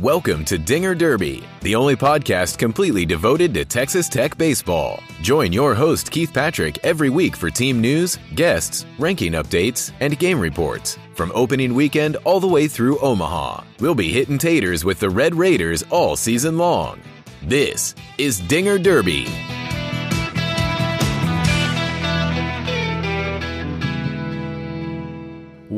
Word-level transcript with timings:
Welcome 0.00 0.44
to 0.44 0.58
Dinger 0.58 0.94
Derby, 0.94 1.42
the 1.62 1.74
only 1.74 1.96
podcast 1.96 2.56
completely 2.56 3.04
devoted 3.04 3.52
to 3.54 3.64
Texas 3.64 4.08
Tech 4.08 4.38
baseball. 4.38 5.02
Join 5.22 5.52
your 5.52 5.74
host, 5.74 6.12
Keith 6.12 6.32
Patrick, 6.32 6.78
every 6.84 7.10
week 7.10 7.34
for 7.34 7.50
team 7.50 7.80
news, 7.80 8.16
guests, 8.36 8.86
ranking 9.00 9.32
updates, 9.32 9.90
and 9.98 10.16
game 10.16 10.38
reports. 10.38 10.96
From 11.16 11.32
opening 11.34 11.74
weekend 11.74 12.14
all 12.22 12.38
the 12.38 12.46
way 12.46 12.68
through 12.68 13.00
Omaha, 13.00 13.64
we'll 13.80 13.96
be 13.96 14.12
hitting 14.12 14.38
taters 14.38 14.84
with 14.84 15.00
the 15.00 15.10
Red 15.10 15.34
Raiders 15.34 15.82
all 15.90 16.14
season 16.14 16.56
long. 16.58 17.00
This 17.42 17.96
is 18.18 18.38
Dinger 18.38 18.78
Derby. 18.78 19.26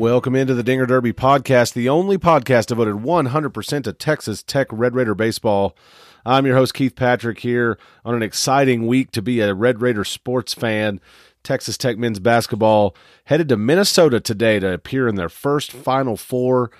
Welcome 0.01 0.35
into 0.35 0.55
the 0.55 0.63
Dinger 0.63 0.87
Derby 0.87 1.13
podcast, 1.13 1.73
the 1.73 1.87
only 1.87 2.17
podcast 2.17 2.65
devoted 2.65 2.95
100% 2.95 3.83
to 3.83 3.93
Texas 3.93 4.41
Tech 4.41 4.65
Red 4.71 4.95
Raider 4.95 5.13
baseball. 5.13 5.77
I'm 6.25 6.47
your 6.47 6.55
host, 6.55 6.73
Keith 6.73 6.95
Patrick, 6.95 7.37
here 7.37 7.77
on 8.03 8.15
an 8.15 8.23
exciting 8.23 8.87
week 8.87 9.11
to 9.11 9.21
be 9.21 9.41
a 9.41 9.53
Red 9.53 9.79
Raider 9.79 10.03
sports 10.03 10.55
fan. 10.55 10.99
Texas 11.43 11.77
Tech 11.77 11.99
men's 11.99 12.19
basketball 12.19 12.95
headed 13.25 13.47
to 13.49 13.57
Minnesota 13.57 14.19
today 14.19 14.59
to 14.59 14.73
appear 14.73 15.07
in 15.07 15.17
their 15.17 15.29
first 15.29 15.71
Final 15.71 16.17
Four 16.17 16.71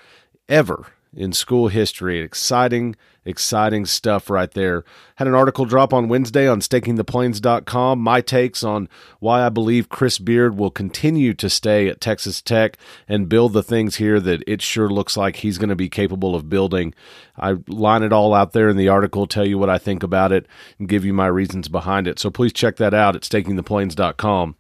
ever 0.49 0.87
in 1.13 1.33
school 1.33 1.67
history. 1.67 2.21
Exciting, 2.21 2.95
exciting 3.25 3.85
stuff 3.85 4.29
right 4.29 4.51
there. 4.51 4.83
Had 5.15 5.27
an 5.27 5.33
article 5.35 5.65
drop 5.65 5.93
on 5.93 6.07
Wednesday 6.07 6.47
on 6.47 6.61
stakingtheplains.com. 6.61 7.99
My 7.99 8.21
takes 8.21 8.63
on 8.63 8.87
why 9.19 9.45
I 9.45 9.49
believe 9.49 9.89
Chris 9.89 10.17
Beard 10.17 10.57
will 10.57 10.71
continue 10.71 11.33
to 11.33 11.49
stay 11.49 11.87
at 11.87 12.01
Texas 12.01 12.41
Tech 12.41 12.77
and 13.07 13.29
build 13.29 13.53
the 13.53 13.63
things 13.63 13.97
here 13.97 14.19
that 14.19 14.43
it 14.47 14.61
sure 14.61 14.89
looks 14.89 15.17
like 15.17 15.37
he's 15.37 15.57
going 15.57 15.69
to 15.69 15.75
be 15.75 15.89
capable 15.89 16.35
of 16.35 16.49
building. 16.49 16.93
I 17.37 17.57
line 17.67 18.03
it 18.03 18.13
all 18.13 18.33
out 18.33 18.53
there 18.53 18.69
in 18.69 18.77
the 18.77 18.89
article, 18.89 19.27
tell 19.27 19.45
you 19.45 19.57
what 19.57 19.69
I 19.69 19.77
think 19.77 20.03
about 20.03 20.31
it, 20.31 20.47
and 20.79 20.87
give 20.87 21.05
you 21.05 21.13
my 21.13 21.27
reasons 21.27 21.67
behind 21.67 22.07
it. 22.07 22.19
So 22.19 22.29
please 22.29 22.53
check 22.53 22.77
that 22.77 22.93
out 22.93 23.15
at 23.15 23.23
stakingtheplains.com. 23.23 24.55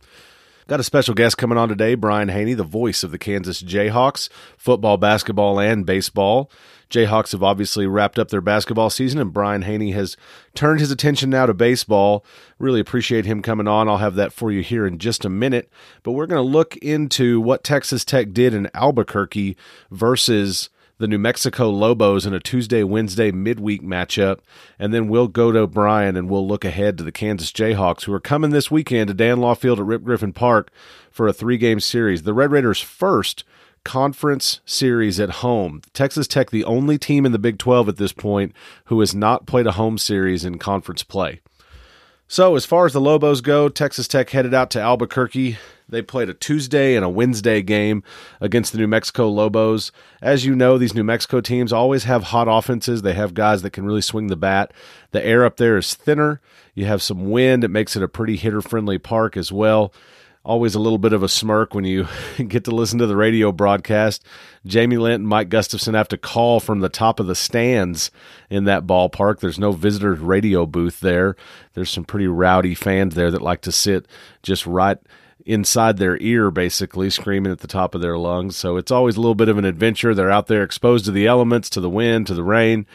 Got 0.71 0.79
a 0.79 0.83
special 0.83 1.15
guest 1.15 1.37
coming 1.37 1.57
on 1.57 1.67
today, 1.67 1.95
Brian 1.95 2.29
Hanni, 2.29 2.53
the 2.53 2.63
voice 2.63 3.03
of 3.03 3.11
the 3.11 3.17
Kansas 3.17 3.61
Jayhawks, 3.61 4.29
football, 4.55 4.95
basketball, 4.95 5.59
and 5.59 5.85
baseball. 5.85 6.49
Jayhawks 6.89 7.33
have 7.33 7.43
obviously 7.43 7.87
wrapped 7.87 8.17
up 8.17 8.29
their 8.29 8.39
basketball 8.39 8.89
season, 8.89 9.19
and 9.19 9.33
Brian 9.33 9.63
Hanni 9.63 9.91
has 9.91 10.15
turned 10.55 10.79
his 10.79 10.89
attention 10.89 11.29
now 11.29 11.45
to 11.45 11.53
baseball. 11.53 12.23
Really 12.57 12.79
appreciate 12.79 13.25
him 13.25 13.41
coming 13.41 13.67
on. 13.67 13.89
I'll 13.89 13.97
have 13.97 14.15
that 14.15 14.31
for 14.31 14.49
you 14.49 14.63
here 14.63 14.87
in 14.87 14.97
just 14.97 15.25
a 15.25 15.29
minute. 15.29 15.69
But 16.03 16.13
we're 16.13 16.25
going 16.25 16.41
to 16.41 16.49
look 16.49 16.77
into 16.77 17.41
what 17.41 17.65
Texas 17.65 18.05
Tech 18.05 18.31
did 18.31 18.53
in 18.53 18.69
Albuquerque 18.73 19.57
versus 19.91 20.69
the 21.01 21.07
New 21.07 21.17
Mexico 21.17 21.69
Lobos 21.69 22.27
in 22.27 22.33
a 22.33 22.39
Tuesday 22.39 22.83
Wednesday 22.83 23.31
midweek 23.31 23.81
matchup. 23.81 24.39
And 24.77 24.93
then 24.93 25.07
we'll 25.07 25.27
go 25.27 25.51
to 25.51 25.65
Brian 25.65 26.15
and 26.15 26.29
we'll 26.29 26.47
look 26.47 26.63
ahead 26.63 26.97
to 26.97 27.03
the 27.03 27.11
Kansas 27.11 27.51
Jayhawks, 27.51 28.03
who 28.03 28.13
are 28.13 28.19
coming 28.19 28.51
this 28.51 28.69
weekend 28.69 29.07
to 29.07 29.13
Dan 29.15 29.39
Law 29.39 29.55
Field 29.55 29.79
at 29.79 29.85
Rip 29.85 30.03
Griffin 30.03 30.31
Park 30.31 30.69
for 31.09 31.27
a 31.27 31.33
three 31.33 31.57
game 31.57 31.79
series. 31.79 32.21
The 32.21 32.35
Red 32.35 32.51
Raiders' 32.51 32.81
first 32.81 33.43
conference 33.83 34.61
series 34.63 35.19
at 35.19 35.29
home. 35.41 35.81
Texas 35.91 36.27
Tech, 36.27 36.51
the 36.51 36.63
only 36.63 36.99
team 36.99 37.25
in 37.25 37.31
the 37.31 37.39
Big 37.39 37.57
12 37.57 37.89
at 37.89 37.97
this 37.97 38.13
point 38.13 38.53
who 38.85 38.99
has 38.99 39.15
not 39.15 39.47
played 39.47 39.65
a 39.65 39.71
home 39.71 39.97
series 39.97 40.45
in 40.45 40.59
conference 40.59 41.03
play. 41.03 41.41
So, 42.27 42.55
as 42.55 42.65
far 42.65 42.85
as 42.85 42.93
the 42.93 43.01
Lobos 43.01 43.41
go, 43.41 43.67
Texas 43.67 44.07
Tech 44.07 44.29
headed 44.29 44.53
out 44.53 44.69
to 44.71 44.79
Albuquerque. 44.79 45.57
They 45.91 46.01
played 46.01 46.29
a 46.29 46.33
Tuesday 46.33 46.95
and 46.95 47.05
a 47.05 47.09
Wednesday 47.09 47.61
game 47.61 48.03
against 48.39 48.71
the 48.71 48.79
New 48.79 48.87
Mexico 48.87 49.29
Lobos. 49.29 49.91
As 50.21 50.45
you 50.45 50.55
know, 50.55 50.77
these 50.77 50.95
New 50.95 51.03
Mexico 51.03 51.41
teams 51.41 51.71
always 51.71 52.05
have 52.05 52.23
hot 52.23 52.47
offenses. 52.49 53.01
They 53.01 53.13
have 53.13 53.33
guys 53.33 53.61
that 53.61 53.73
can 53.73 53.85
really 53.85 54.01
swing 54.01 54.27
the 54.27 54.35
bat. 54.35 54.73
The 55.11 55.23
air 55.23 55.45
up 55.45 55.57
there 55.57 55.77
is 55.77 55.93
thinner. 55.93 56.41
You 56.73 56.85
have 56.85 57.01
some 57.01 57.29
wind. 57.29 57.63
It 57.63 57.69
makes 57.69 57.95
it 57.95 58.03
a 58.03 58.07
pretty 58.07 58.37
hitter 58.37 58.61
friendly 58.61 58.97
park 58.97 59.37
as 59.37 59.51
well 59.51 59.93
always 60.43 60.73
a 60.73 60.79
little 60.79 60.97
bit 60.97 61.13
of 61.13 61.21
a 61.21 61.29
smirk 61.29 61.73
when 61.73 61.85
you 61.85 62.07
get 62.47 62.63
to 62.63 62.71
listen 62.71 62.99
to 62.99 63.05
the 63.05 63.15
radio 63.15 63.51
broadcast. 63.51 64.25
Jamie 64.65 64.97
Lent 64.97 65.21
and 65.21 65.27
Mike 65.27 65.49
Gustafson 65.49 65.93
have 65.93 66.07
to 66.09 66.17
call 66.17 66.59
from 66.59 66.79
the 66.79 66.89
top 66.89 67.19
of 67.19 67.27
the 67.27 67.35
stands 67.35 68.11
in 68.49 68.63
that 68.65 68.87
ballpark. 68.87 69.39
There's 69.39 69.59
no 69.59 69.71
visitor 69.71 70.13
radio 70.13 70.65
booth 70.65 70.99
there. 70.99 71.35
There's 71.73 71.91
some 71.91 72.05
pretty 72.05 72.27
rowdy 72.27 72.75
fans 72.75 73.15
there 73.15 73.31
that 73.31 73.41
like 73.41 73.61
to 73.61 73.71
sit 73.71 74.07
just 74.41 74.65
right 74.65 74.97
inside 75.45 75.97
their 75.97 76.17
ear, 76.21 76.51
basically 76.51 77.09
screaming 77.09 77.51
at 77.51 77.59
the 77.59 77.67
top 77.67 77.95
of 77.95 78.01
their 78.01 78.17
lungs. 78.17 78.55
So 78.55 78.77
it's 78.77 78.91
always 78.91 79.17
a 79.17 79.21
little 79.21 79.35
bit 79.35 79.49
of 79.49 79.57
an 79.57 79.65
adventure. 79.65 80.13
They're 80.13 80.31
out 80.31 80.47
there 80.47 80.63
exposed 80.63 81.05
to 81.05 81.11
the 81.11 81.27
elements, 81.27 81.69
to 81.71 81.81
the 81.81 81.89
wind, 81.89 82.27
to 82.27 82.33
the 82.33 82.43
rain. 82.43 82.85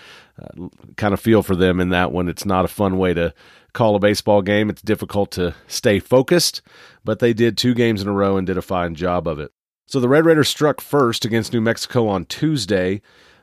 Uh, 0.40 0.68
kind 0.96 1.14
of 1.14 1.20
feel 1.20 1.42
for 1.42 1.56
them 1.56 1.80
in 1.80 1.88
that 1.90 2.12
one. 2.12 2.28
It's 2.28 2.44
not 2.44 2.64
a 2.64 2.68
fun 2.68 2.98
way 2.98 3.14
to 3.14 3.32
call 3.72 3.96
a 3.96 4.00
baseball 4.00 4.42
game. 4.42 4.70
It's 4.70 4.82
difficult 4.82 5.30
to 5.32 5.54
stay 5.66 5.98
focused, 5.98 6.62
but 7.04 7.18
they 7.20 7.32
did 7.32 7.56
two 7.56 7.74
games 7.74 8.02
in 8.02 8.08
a 8.08 8.12
row 8.12 8.36
and 8.36 8.46
did 8.46 8.58
a 8.58 8.62
fine 8.62 8.94
job 8.94 9.26
of 9.26 9.38
it. 9.38 9.52
So 9.86 10.00
the 10.00 10.08
Red 10.08 10.26
Raiders 10.26 10.48
struck 10.48 10.80
first 10.80 11.24
against 11.24 11.52
New 11.52 11.60
Mexico 11.60 12.08
on 12.08 12.24
Tuesday. 12.24 13.00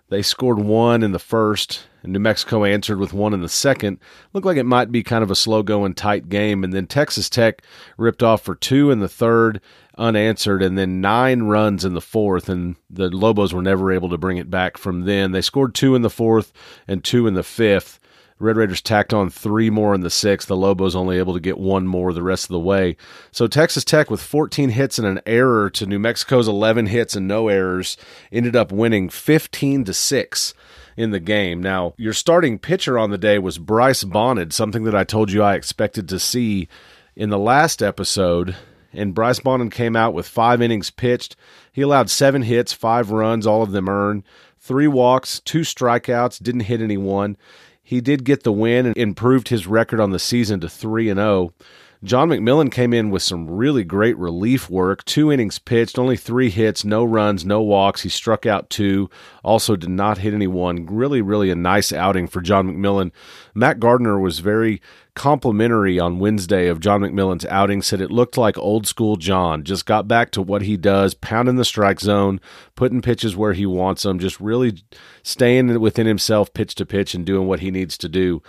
They 0.09 0.21
scored 0.21 0.59
one 0.59 1.01
in 1.01 1.13
the 1.13 1.19
first, 1.19 1.87
New 2.03 2.19
Mexico 2.19 2.65
answered 2.65 2.99
with 2.99 3.13
one 3.13 3.33
in 3.33 3.41
the 3.41 3.49
second. 3.49 3.99
Looked 4.33 4.45
like 4.45 4.57
it 4.57 4.65
might 4.65 4.91
be 4.91 5.03
kind 5.03 5.23
of 5.23 5.31
a 5.31 5.35
slow 5.35 5.63
going, 5.63 5.93
tight 5.93 6.29
game. 6.29 6.63
And 6.63 6.73
then 6.73 6.87
Texas 6.87 7.29
Tech 7.29 7.61
ripped 7.97 8.21
off 8.21 8.41
for 8.41 8.55
two 8.55 8.91
in 8.91 8.99
the 8.99 9.07
third, 9.07 9.61
unanswered, 9.97 10.61
and 10.61 10.77
then 10.77 11.01
nine 11.01 11.43
runs 11.43 11.85
in 11.85 11.93
the 11.93 12.01
fourth. 12.01 12.49
And 12.49 12.75
the 12.89 13.09
Lobos 13.09 13.53
were 13.53 13.61
never 13.61 13.91
able 13.91 14.09
to 14.09 14.17
bring 14.17 14.37
it 14.37 14.49
back 14.49 14.77
from 14.77 15.05
then. 15.05 15.31
They 15.31 15.41
scored 15.41 15.73
two 15.73 15.95
in 15.95 16.01
the 16.01 16.09
fourth 16.09 16.51
and 16.87 17.03
two 17.03 17.25
in 17.27 17.35
the 17.35 17.43
fifth. 17.43 17.99
Red 18.39 18.57
Raiders 18.57 18.81
tacked 18.81 19.13
on 19.13 19.29
three 19.29 19.69
more 19.69 19.95
in 19.95 20.01
the 20.01 20.09
sixth. 20.09 20.49
The 20.49 20.57
Lobos 20.57 20.95
only 20.95 21.17
able 21.17 21.33
to 21.33 21.39
get 21.39 21.57
one 21.57 21.87
more 21.87 22.11
the 22.11 22.23
rest 22.23 22.43
of 22.45 22.49
the 22.49 22.59
way. 22.59 22.97
So 23.31 23.47
Texas 23.47 23.85
Tech, 23.85 24.11
with 24.11 24.21
14 24.21 24.69
hits 24.69 24.99
and 24.99 25.07
an 25.07 25.21
error 25.25 25.69
to 25.69 25.85
New 25.85 25.99
Mexico's 25.99 26.47
11 26.47 26.87
hits 26.87 27.15
and 27.15 27.27
no 27.27 27.47
errors, 27.47 27.95
ended 28.31 28.55
up 28.55 28.71
winning 28.71 29.07
15 29.07 29.85
to 29.85 29.93
six 29.93 30.53
in 30.97 31.11
the 31.11 31.19
game. 31.19 31.61
Now, 31.61 31.93
your 31.97 32.13
starting 32.13 32.59
pitcher 32.59 32.97
on 32.97 33.09
the 33.09 33.17
day 33.17 33.39
was 33.39 33.57
Bryce 33.57 34.03
Bonnin, 34.03 34.51
something 34.51 34.83
that 34.83 34.95
I 34.95 35.03
told 35.03 35.31
you 35.31 35.41
I 35.41 35.55
expected 35.55 36.07
to 36.09 36.19
see 36.19 36.67
in 37.15 37.29
the 37.29 37.37
last 37.37 37.81
episode. 37.81 38.55
And 38.91 39.15
Bryce 39.15 39.39
Bonnin 39.39 39.69
came 39.69 39.95
out 39.95 40.13
with 40.13 40.27
five 40.27 40.61
innings 40.61 40.91
pitched. 40.91 41.35
He 41.71 41.81
allowed 41.81 42.09
seven 42.09 42.43
hits, 42.43 42.73
five 42.73 43.11
runs, 43.11 43.47
all 43.47 43.63
of 43.63 43.71
them 43.71 43.89
earned, 43.89 44.23
three 44.59 44.87
walks, 44.87 45.39
two 45.39 45.61
strikeouts, 45.61 46.41
didn't 46.41 46.61
hit 46.61 46.81
anyone. 46.81 47.37
He 47.81 47.99
did 47.99 48.23
get 48.23 48.43
the 48.43 48.51
win 48.51 48.85
and 48.85 48.95
improved 48.95 49.49
his 49.49 49.67
record 49.67 49.99
on 49.99 50.11
the 50.11 50.19
season 50.19 50.61
to 50.61 50.69
3 50.69 51.09
and 51.09 51.17
0. 51.17 51.53
John 52.03 52.27
McMillon 52.27 52.69
came 52.69 52.93
in 52.93 53.11
with 53.11 53.23
some 53.23 53.49
really 53.49 53.85
great 53.85 54.17
relief 54.17 54.69
work. 54.69 55.05
Two 55.05 55.31
innings 55.31 55.57
pitched, 55.57 55.97
only 55.97 56.17
three 56.17 56.49
hits, 56.49 56.83
no 56.83 57.05
runs, 57.05 57.45
no 57.45 57.61
walks. 57.61 58.01
He 58.01 58.09
struck 58.09 58.45
out 58.45 58.69
two, 58.69 59.09
also 59.41 59.77
did 59.77 59.89
not 59.89 60.17
hit 60.17 60.33
anyone. 60.33 60.85
Really, 60.85 61.21
really 61.21 61.49
a 61.49 61.55
nice 61.55 61.93
outing 61.93 62.27
for 62.27 62.41
John 62.41 62.67
McMillon. 62.67 63.11
Matt 63.55 63.79
Gardner 63.79 64.19
was 64.19 64.39
very 64.39 64.81
complimentary 65.15 65.97
on 65.97 66.19
Wednesday 66.19 66.67
of 66.67 66.81
John 66.81 67.01
McMillon's 67.01 67.45
outing, 67.45 67.81
said 67.81 68.01
it 68.01 68.11
looked 68.11 68.37
like 68.37 68.57
old 68.57 68.85
school 68.85 69.15
John. 69.15 69.63
Just 69.63 69.85
got 69.85 70.05
back 70.05 70.31
to 70.31 70.41
what 70.41 70.63
he 70.63 70.75
does, 70.75 71.13
pounding 71.13 71.55
the 71.55 71.63
strike 71.63 72.01
zone, 72.01 72.41
putting 72.75 73.01
pitches 73.01 73.37
where 73.37 73.53
he 73.53 73.65
wants 73.65 74.03
them, 74.03 74.19
just 74.19 74.41
really 74.41 74.83
staying 75.21 75.79
within 75.79 76.07
himself 76.07 76.53
pitch 76.53 76.75
to 76.75 76.85
pitch 76.85 77.13
and 77.13 77.25
doing 77.25 77.47
what 77.47 77.61
he 77.61 77.71
needs 77.71 77.97
to 77.99 78.09
do 78.09 78.41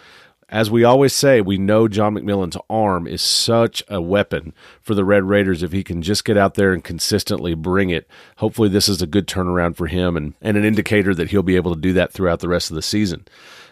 as 0.48 0.70
we 0.70 0.84
always 0.84 1.12
say, 1.12 1.40
we 1.40 1.58
know 1.58 1.88
John 1.88 2.14
McMillon's 2.14 2.56
arm 2.68 3.06
is 3.06 3.22
such 3.22 3.82
a 3.88 4.00
weapon 4.00 4.52
for 4.80 4.94
the 4.94 5.04
Red 5.04 5.24
Raiders 5.24 5.62
if 5.62 5.72
he 5.72 5.82
can 5.82 6.02
just 6.02 6.24
get 6.24 6.36
out 6.36 6.54
there 6.54 6.72
and 6.72 6.84
consistently 6.84 7.54
bring 7.54 7.90
it. 7.90 8.08
Hopefully, 8.36 8.68
this 8.68 8.88
is 8.88 9.02
a 9.02 9.06
good 9.06 9.26
turnaround 9.26 9.76
for 9.76 9.86
him 9.86 10.16
and, 10.16 10.34
and 10.40 10.56
an 10.56 10.64
indicator 10.64 11.14
that 11.14 11.30
he'll 11.30 11.42
be 11.42 11.56
able 11.56 11.74
to 11.74 11.80
do 11.80 11.92
that 11.94 12.12
throughout 12.12 12.40
the 12.40 12.48
rest 12.48 12.70
of 12.70 12.74
the 12.74 12.82
season. 12.82 13.26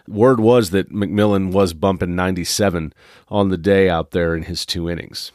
Word 0.09 0.41
was 0.41 0.71
that 0.71 0.93
McMillon 0.93 1.53
was 1.53 1.75
bumping 1.75 2.17
97 2.17 2.93
on 3.29 3.49
the 3.51 3.59
day 3.59 3.89
out 3.89 4.11
there 4.11 4.35
in 4.35 4.45
his 4.45 4.67
two 4.67 4.91
innings. 4.91 5.31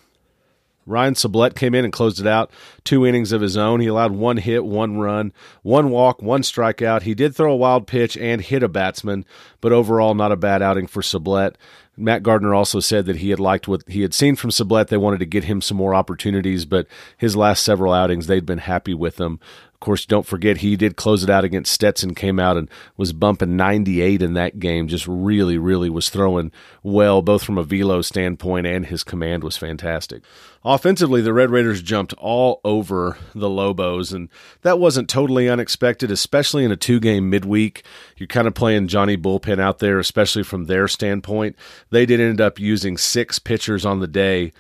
Ryan 0.88 1.14
Sublette 1.14 1.56
came 1.56 1.76
in 1.76 1.84
and 1.84 1.94
closed 1.94 2.20
it 2.20 2.26
out. 2.26 2.50
Two 2.84 3.06
innings 3.06 3.34
of 3.34 3.42
his 3.42 3.58
own. 3.58 3.82
He 3.82 3.88
allowed 3.88 4.14
one 4.14 4.38
hit, 4.38 4.66
one 4.66 4.98
run, 4.98 5.34
one 5.62 5.90
walk, 5.90 6.22
one 6.22 6.42
strikeout. 6.42 7.02
He 7.02 7.14
did 7.14 7.36
throw 7.36 7.52
a 7.52 7.58
wild 7.58 7.86
pitch 7.86 8.18
and 8.18 8.42
hit 8.42 8.64
a 8.64 8.70
batsman, 8.70 9.26
but 9.60 9.74
overall, 9.74 10.16
not 10.16 10.32
a 10.32 10.38
bad 10.38 10.62
outing 10.62 10.88
for 10.88 11.02
Sublette. 11.02 11.56
Matt 12.00 12.22
Gardner 12.22 12.54
also 12.54 12.80
said 12.80 13.08
that 13.08 13.18
he 13.18 13.32
had 13.32 13.40
liked 13.40 13.68
what 13.68 13.82
he 13.88 14.04
had 14.04 14.14
seen 14.14 14.36
from 14.36 14.52
Sublette. 14.52 14.88
They 14.88 14.98
wanted 14.98 15.20
to 15.20 15.26
get 15.26 15.46
him 15.46 15.62
some 15.62 15.78
more 15.78 15.96
opportunities, 15.96 16.64
but 16.64 16.88
his 17.18 17.36
last 17.36 17.64
several 17.64 17.92
outings, 17.92 18.28
they'd 18.28 18.46
been 18.46 18.60
happy 18.60 18.94
with 18.94 19.20
him. 19.20 19.40
Of 19.78 19.82
course, 19.82 20.08
don't 20.08 20.26
forget 20.26 20.58
he 20.58 20.76
did 20.76 20.96
close 20.96 21.24
it 21.24 21.30
out 21.30 21.44
against 21.44 21.72
Stetson, 21.72 22.16
came 22.16 22.40
out 22.40 22.58
and 22.58 22.68
was 22.98 23.14
bumping 23.14 23.56
98 23.56 24.24
in 24.24 24.34
that 24.34 24.58
game. 24.58 24.88
Just 24.88 25.08
really, 25.08 25.60
really 25.60 25.88
was 25.88 26.10
throwing 26.10 26.52
well, 26.82 27.22
both 27.22 27.44
from 27.44 27.60
a 27.60 27.64
velo 27.64 28.02
standpoint 28.02 28.66
and 28.66 28.88
his 28.88 29.04
command 29.04 29.44
was 29.44 29.56
fantastic. 29.56 30.24
Offensively, 30.66 31.22
the 31.22 31.32
Red 31.32 31.52
Raiders 31.52 31.84
jumped 31.84 32.14
all 32.14 32.60
over 32.66 33.18
the 33.36 33.52
Lobos, 33.52 34.12
and 34.12 34.30
that 34.64 34.80
wasn't 34.80 35.10
totally 35.10 35.48
unexpected, 35.48 36.10
especially 36.10 36.66
in 36.66 36.72
a 36.72 36.76
two 36.76 37.00
game 37.00 37.30
midweek. 37.30 37.84
You're 38.18 38.26
kind 38.26 38.48
of 38.48 38.56
playing 38.56 38.88
Johnny 38.88 39.16
Bullpen 39.16 39.60
out 39.60 39.78
there, 39.78 40.00
especially 40.00 40.44
from 40.44 40.66
their 40.66 40.88
standpoint. 40.88 41.56
They 41.92 42.08
did 42.08 42.20
end 42.20 42.42
up 42.42 42.60
using 42.60 42.98
six 42.98 43.38
pitchers 43.38 43.86
on 43.86 44.00
the 44.00 44.08
day. 44.08 44.54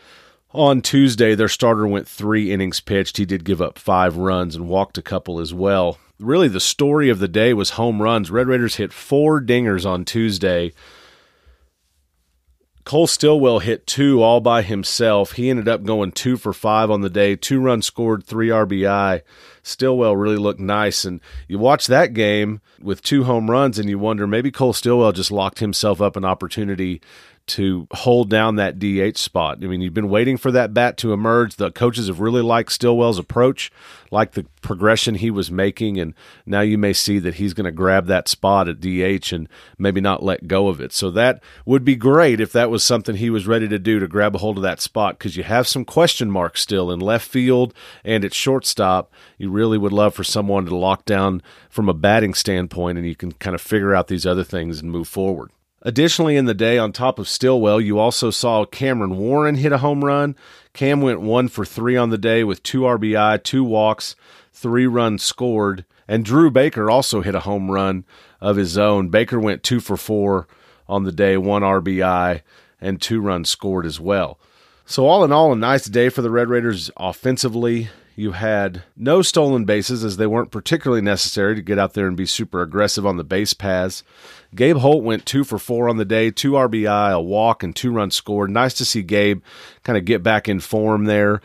On 0.57 0.81
Tuesday, 0.81 1.35
their 1.35 1.47
starter 1.47 1.85
went 1.85 2.07
three 2.07 2.51
innings 2.51 2.79
pitched. 2.79 3.17
He 3.17 3.25
did 3.25 3.45
give 3.45 3.61
up 3.61 3.77
five 3.77 4.17
runs 4.17 4.55
and 4.55 4.67
walked 4.67 4.97
a 4.97 5.03
couple 5.03 5.39
as 5.39 5.53
well. 5.53 5.99
Really, 6.19 6.47
the 6.47 6.59
story 6.59 7.09
of 7.09 7.19
the 7.19 7.27
day 7.27 7.53
was 7.53 7.69
home 7.71 8.01
runs. 8.01 8.31
Red 8.31 8.47
Raiders 8.47 8.77
hit 8.77 8.91
four 8.91 9.39
dingers 9.39 9.85
on 9.85 10.03
Tuesday. 10.03 10.73
Cole 12.85 13.05
Stilwell 13.05 13.59
hit 13.59 13.85
two 13.85 14.23
all 14.23 14.39
by 14.41 14.63
himself. 14.63 15.33
He 15.33 15.51
ended 15.51 15.67
up 15.67 15.83
going 15.83 16.11
two 16.11 16.37
for 16.37 16.53
five 16.53 16.89
on 16.89 17.01
the 17.01 17.09
day, 17.09 17.35
two 17.35 17.59
runs 17.59 17.85
scored, 17.85 18.23
three 18.23 18.47
RBI. 18.47 19.21
Stilwell 19.61 20.15
really 20.15 20.37
looked 20.37 20.59
nice. 20.59 21.05
And 21.05 21.21
you 21.47 21.59
watch 21.59 21.85
that 21.85 22.15
game 22.15 22.61
with 22.81 23.03
two 23.03 23.25
home 23.25 23.51
runs 23.51 23.77
and 23.77 23.87
you 23.87 23.99
wonder 23.99 24.25
maybe 24.25 24.49
Cole 24.49 24.73
Stilwell 24.73 25.11
just 25.11 25.31
locked 25.31 25.59
himself 25.59 26.01
up 26.01 26.15
an 26.15 26.25
opportunity 26.25 26.99
to 27.47 27.87
hold 27.91 28.29
down 28.29 28.57
that 28.57 28.77
DH 28.77 29.17
spot. 29.17 29.59
I 29.63 29.67
mean, 29.67 29.79
you've 29.79 29.93
been 29.93 30.09
waiting 30.09 30.35
for 30.35 30.51
that 30.51 30.73
bat 30.73 30.97
to 30.97 31.13
emerge. 31.13 31.55
The 31.55 31.71
coaches 31.71 32.07
have 32.07 32.19
really 32.19 32.41
liked 32.41 32.73
Stilwell's 32.73 33.17
approach, 33.17 33.71
like 34.11 34.33
the 34.33 34.45
progression 34.61 35.15
he 35.15 35.31
was 35.31 35.49
making, 35.49 35.97
and 35.97 36.13
now 36.45 36.59
you 36.59 36.77
may 36.77 36.91
see 36.91 37.19
that 37.19 37.35
he's 37.35 37.53
going 37.53 37.65
to 37.65 37.71
grab 37.71 38.07
that 38.07 38.27
spot 38.27 38.67
at 38.67 38.81
DH 38.81 39.31
and 39.31 39.47
maybe 39.77 40.01
not 40.01 40.23
let 40.23 40.47
go 40.47 40.67
of 40.67 40.81
it. 40.81 40.91
So 40.91 41.09
that 41.11 41.41
would 41.65 41.85
be 41.85 41.95
great 41.95 42.41
if 42.41 42.51
that 42.51 42.69
was 42.69 42.83
something 42.83 43.15
he 43.15 43.29
was 43.29 43.47
ready 43.47 43.69
to 43.69 43.79
do 43.79 43.99
to 43.99 44.07
grab 44.07 44.35
a 44.35 44.39
hold 44.39 44.57
of 44.57 44.63
that 44.63 44.81
spot 44.81 45.17
because 45.17 45.37
you 45.37 45.43
have 45.43 45.67
some 45.67 45.85
question 45.85 46.29
marks 46.29 46.61
still 46.61 46.91
in 46.91 46.99
left 46.99 47.27
field 47.27 47.73
and 48.03 48.25
at 48.25 48.33
shortstop. 48.33 49.11
You 49.37 49.49
really 49.49 49.77
would 49.77 49.93
love 49.93 50.13
for 50.13 50.25
someone 50.25 50.65
to 50.65 50.75
lock 50.75 51.05
down 51.05 51.41
from 51.69 51.87
a 51.87 51.93
batting 51.93 52.33
standpoint, 52.33 52.97
and 52.97 53.07
you 53.07 53.15
can 53.15 53.31
kind 53.31 53.55
of 53.55 53.61
figure 53.61 53.95
out 53.95 54.07
these 54.07 54.25
other 54.25 54.43
things 54.43 54.81
and 54.81 54.91
move 54.91 55.07
forward. 55.07 55.51
Additionally, 55.87 56.35
in 56.35 56.43
the 56.43 56.53
day, 56.53 56.77
on 56.77 56.91
top 56.91 57.17
of 57.17 57.29
Stilwell, 57.29 57.79
you 57.79 57.97
also 57.97 58.29
saw 58.29 58.65
Cameron 58.65 59.15
Warren 59.15 59.55
hit 59.55 59.71
a 59.71 59.77
home 59.77 60.03
run. 60.03 60.35
Cam 60.73 60.99
went 60.99 61.21
one 61.21 61.47
for 61.47 61.63
three 61.63 61.95
on 61.95 62.09
the 62.09 62.17
day 62.17 62.43
with 62.43 62.61
two 62.61 62.81
RBI, 62.81 63.41
two 63.41 63.63
walks, 63.63 64.17
three 64.51 64.85
runs 64.85 65.23
scored. 65.23 65.85
And 66.05 66.25
Drew 66.25 66.51
Baker 66.51 66.91
also 66.91 67.21
hit 67.21 67.35
a 67.35 67.39
home 67.39 67.71
run 67.71 68.03
of 68.41 68.57
his 68.57 68.77
own. 68.77 69.07
Baker 69.07 69.39
went 69.39 69.63
two 69.63 69.79
for 69.79 69.95
four 69.95 70.45
on 70.89 71.05
the 71.05 71.11
day, 71.13 71.37
one 71.37 71.61
RBI, 71.61 72.41
and 72.81 73.01
two 73.01 73.21
runs 73.21 73.49
scored 73.49 73.85
as 73.85 73.97
well. 73.97 74.37
So, 74.85 75.07
all 75.07 75.23
in 75.23 75.31
all, 75.31 75.53
a 75.53 75.55
nice 75.55 75.85
day 75.85 76.09
for 76.09 76.21
the 76.21 76.29
Red 76.29 76.49
Raiders 76.49 76.91
offensively. 76.97 77.87
You 78.19 78.31
had 78.31 78.81
no 78.95 79.21
stolen 79.21 79.65
bases 79.65 80.03
as 80.03 80.17
they 80.17 80.25
weren't 80.25 80.49
particularly 80.49 81.03
necessary 81.03 81.53
to 81.53 81.61
get 81.61 81.77
out 81.77 81.93
there 81.93 82.07
and 82.07 82.17
be 82.17 82.25
super 82.25 82.63
aggressive 82.63 83.05
on 83.05 83.17
the 83.17 83.23
base 83.23 83.53
paths. 83.53 84.03
Gabe 84.55 84.77
Holt 84.77 85.03
went 85.03 85.27
two 85.27 85.43
for 85.43 85.59
four 85.59 85.87
on 85.87 85.97
the 85.97 86.05
day, 86.05 86.31
two 86.31 86.53
RBI, 86.53 87.13
a 87.13 87.21
walk, 87.21 87.61
and 87.61 87.75
two 87.75 87.91
runs 87.91 88.15
scored. 88.15 88.49
Nice 88.49 88.73
to 88.75 88.85
see 88.85 89.03
Gabe 89.03 89.43
kind 89.83 89.97
of 89.97 90.05
get 90.05 90.23
back 90.23 90.49
in 90.49 90.59
form 90.59 91.05
there. 91.05 91.41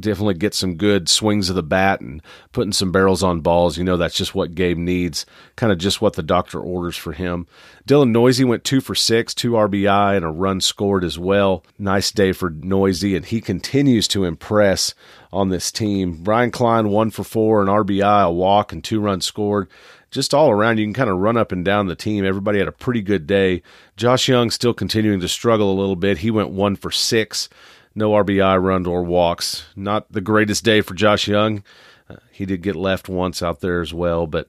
Definitely 0.00 0.34
get 0.34 0.54
some 0.54 0.76
good 0.76 1.10
swings 1.10 1.50
of 1.50 1.56
the 1.56 1.62
bat 1.62 2.00
and 2.00 2.22
putting 2.52 2.72
some 2.72 2.90
barrels 2.90 3.22
on 3.22 3.40
balls. 3.40 3.76
You 3.76 3.84
know, 3.84 3.98
that's 3.98 4.16
just 4.16 4.34
what 4.34 4.54
Gabe 4.54 4.78
needs, 4.78 5.26
kind 5.56 5.72
of 5.72 5.78
just 5.78 6.00
what 6.00 6.14
the 6.14 6.22
doctor 6.22 6.58
orders 6.58 6.96
for 6.96 7.12
him. 7.12 7.46
Dylan 7.86 8.12
Neuse 8.12 8.42
went 8.42 8.64
two 8.64 8.80
for 8.80 8.94
six, 8.94 9.34
two 9.34 9.52
RBI, 9.52 10.16
and 10.16 10.24
a 10.24 10.30
run 10.30 10.62
scored 10.62 11.04
as 11.04 11.18
well. 11.18 11.64
Nice 11.78 12.12
day 12.12 12.32
for 12.32 12.48
Neuse, 12.48 13.02
and 13.02 13.26
he 13.26 13.42
continues 13.42 14.08
to 14.08 14.24
impress 14.24 14.94
on 15.34 15.48
this 15.48 15.72
team. 15.72 16.22
Brian 16.22 16.50
Klein, 16.50 16.88
one 16.88 17.10
for 17.10 17.24
four, 17.24 17.60
an 17.60 17.68
RBI, 17.68 18.26
a 18.26 18.30
walk, 18.30 18.72
and 18.72 18.82
two 18.82 19.00
runs 19.00 19.26
scored 19.26 19.68
just 20.14 20.32
all 20.32 20.48
around, 20.48 20.78
you 20.78 20.86
can 20.86 20.94
kind 20.94 21.10
of 21.10 21.18
run 21.18 21.36
up 21.36 21.50
and 21.50 21.64
down 21.64 21.88
the 21.88 21.96
team. 21.96 22.24
Everybody 22.24 22.60
had 22.60 22.68
a 22.68 22.72
pretty 22.72 23.02
good 23.02 23.26
day. 23.26 23.62
Josh 23.96 24.28
Jung 24.28 24.48
still 24.48 24.72
continuing 24.72 25.18
to 25.18 25.28
struggle 25.28 25.72
a 25.72 25.78
little 25.78 25.96
bit. 25.96 26.18
He 26.18 26.30
went 26.30 26.50
one 26.50 26.76
for 26.76 26.92
six, 26.92 27.48
no 27.96 28.12
RBI 28.12 28.62
run 28.62 28.86
or 28.86 29.02
walks. 29.02 29.66
Not 29.74 30.10
the 30.12 30.20
greatest 30.20 30.64
day 30.64 30.82
for 30.82 30.94
Josh 30.94 31.26
Jung. 31.26 31.64
Uh, 32.08 32.16
he 32.30 32.46
did 32.46 32.62
get 32.62 32.76
left 32.76 33.08
once 33.08 33.42
out 33.42 33.58
there 33.58 33.80
as 33.80 33.92
well, 33.92 34.28
but 34.28 34.48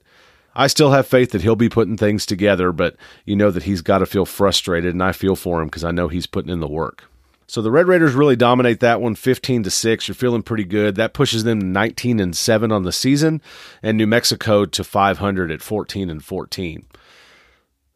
I 0.54 0.68
still 0.68 0.92
have 0.92 1.08
faith 1.08 1.32
that 1.32 1.42
he'll 1.42 1.56
be 1.56 1.68
putting 1.68 1.98
things 1.98 2.28
together. 2.28 2.72
But 2.72 2.96
you 3.26 3.36
know 3.36 3.50
that 3.50 3.64
he's 3.64 3.82
got 3.82 3.98
to 4.00 4.06
feel 4.06 4.26
frustrated, 4.26 4.94
and 4.94 5.02
I 5.02 5.14
feel 5.14 5.36
for 5.36 5.62
him 5.62 5.68
because 5.68 5.84
I 5.84 5.92
know 5.92 6.10
he's 6.10 6.28
putting 6.28 6.52
in 6.52 6.60
the 6.60 6.68
work. 6.68 7.06
So 7.48 7.62
the 7.62 7.72
Red 7.72 7.88
Raiders 7.88 8.14
really 8.14 8.36
dominate 8.36 8.80
that 8.80 9.02
one 9.02 9.16
15 9.16 9.64
to 9.64 9.70
6. 9.70 10.08
You're 10.08 10.16
feeling 10.16 10.42
pretty 10.42 10.64
good. 10.64 10.96
That 10.96 11.14
pushes 11.14 11.44
them 11.44 11.60
to 11.60 11.66
19 11.66 12.20
and 12.20 12.36
7 12.36 12.72
on 12.72 12.84
the 12.84 12.92
season 12.92 13.42
and 13.84 13.98
New 13.98 14.08
Mexico 14.08 14.66
to 14.66 14.84
500 14.84 15.52
at 15.52 15.62
14 15.62 16.10
and 16.10 16.24
14. 16.24 16.86